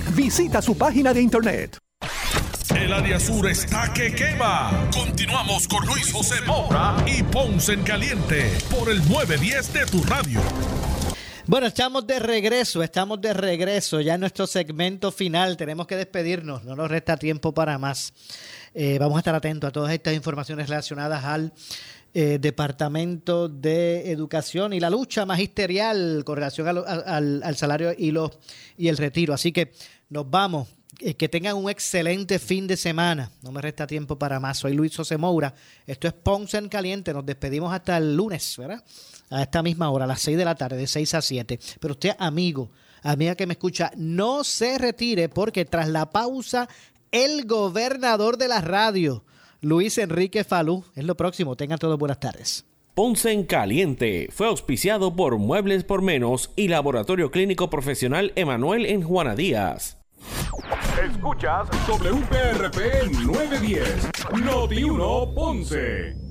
Visita 0.15 0.61
su 0.61 0.77
página 0.77 1.13
de 1.13 1.21
internet. 1.21 1.77
El 2.75 2.93
área 2.93 3.19
sur 3.19 3.47
está 3.49 3.93
que 3.93 4.13
quema. 4.13 4.89
Continuamos 4.93 5.67
con 5.67 5.85
Luis 5.85 6.11
José 6.11 6.41
Moura 6.47 6.95
y 7.05 7.21
Ponce 7.23 7.73
en 7.73 7.83
Caliente 7.83 8.51
por 8.69 8.89
el 8.89 8.99
910 9.07 9.73
de 9.73 9.85
tu 9.85 10.03
radio. 10.03 10.41
Bueno, 11.47 11.67
estamos 11.67 12.07
de 12.07 12.19
regreso, 12.19 12.81
estamos 12.81 13.19
de 13.19 13.33
regreso 13.33 13.99
ya 13.99 14.13
en 14.13 14.21
nuestro 14.21 14.47
segmento 14.47 15.11
final. 15.11 15.57
Tenemos 15.57 15.85
que 15.85 15.97
despedirnos, 15.97 16.63
no 16.63 16.75
nos 16.75 16.89
resta 16.89 17.17
tiempo 17.17 17.53
para 17.53 17.77
más. 17.77 18.13
Eh, 18.73 18.97
vamos 18.99 19.17
a 19.17 19.19
estar 19.19 19.35
atentos 19.35 19.67
a 19.67 19.71
todas 19.71 19.91
estas 19.91 20.13
informaciones 20.13 20.69
relacionadas 20.69 21.25
al 21.25 21.51
eh, 22.13 22.39
Departamento 22.39 23.47
de 23.47 24.11
Educación 24.11 24.73
y 24.73 24.79
la 24.79 24.89
lucha 24.89 25.25
magisterial 25.25 26.23
con 26.25 26.35
relación 26.35 26.67
al, 26.67 26.83
al, 26.87 27.41
al 27.43 27.55
salario 27.55 27.93
y, 27.97 28.11
los, 28.11 28.31
y 28.77 28.87
el 28.89 28.97
retiro. 28.97 29.33
Así 29.33 29.51
que 29.51 29.71
nos 30.09 30.29
vamos. 30.29 30.67
Eh, 30.99 31.15
que 31.15 31.29
tengan 31.29 31.55
un 31.55 31.69
excelente 31.69 32.37
fin 32.37 32.67
de 32.67 32.77
semana. 32.77 33.31
No 33.41 33.51
me 33.51 33.61
resta 33.61 33.87
tiempo 33.87 34.19
para 34.19 34.39
más. 34.39 34.59
Soy 34.59 34.73
Luis 34.73 34.95
José. 34.95 35.17
Esto 35.87 36.07
es 36.07 36.13
Ponce 36.13 36.57
en 36.57 36.69
Caliente. 36.69 37.13
Nos 37.13 37.25
despedimos 37.25 37.73
hasta 37.73 37.97
el 37.97 38.15
lunes, 38.15 38.55
¿verdad? 38.57 38.83
A 39.31 39.41
esta 39.41 39.63
misma 39.63 39.89
hora, 39.89 40.05
a 40.05 40.07
las 40.07 40.21
6 40.21 40.37
de 40.37 40.45
la 40.45 40.53
tarde, 40.53 40.77
de 40.77 40.87
6 40.87 41.15
a 41.15 41.21
7. 41.21 41.59
Pero 41.79 41.93
usted, 41.93 42.15
amigo, 42.19 42.69
amiga 43.01 43.35
que 43.35 43.47
me 43.47 43.53
escucha, 43.53 43.91
no 43.95 44.43
se 44.43 44.77
retire 44.77 45.29
porque 45.29 45.65
tras 45.65 45.87
la 45.87 46.11
pausa, 46.11 46.67
el 47.11 47.45
gobernador 47.47 48.37
de 48.37 48.47
la 48.47 48.61
radio, 48.61 49.23
Luis 49.63 49.99
Enrique 49.99 50.43
Falú, 50.43 50.83
es 50.95 51.05
lo 51.05 51.15
próximo. 51.15 51.55
Tengan 51.55 51.77
todos 51.77 51.99
buenas 51.99 52.19
tardes. 52.19 52.65
Ponce 52.95 53.31
en 53.31 53.43
Caliente 53.43 54.27
fue 54.31 54.47
auspiciado 54.47 55.15
por 55.15 55.37
Muebles 55.37 55.83
por 55.83 56.01
Menos 56.01 56.51
y 56.55 56.67
Laboratorio 56.67 57.29
Clínico 57.29 57.69
Profesional 57.69 58.33
Emanuel 58.35 58.87
en 58.87 59.03
Juana 59.03 59.35
Díaz. 59.35 59.99
Escuchas 61.01 61.69
WPRP 61.87 63.11
910, 63.23 64.09
Noti 64.43 64.83
1 64.83 65.33
Ponce. 65.35 66.30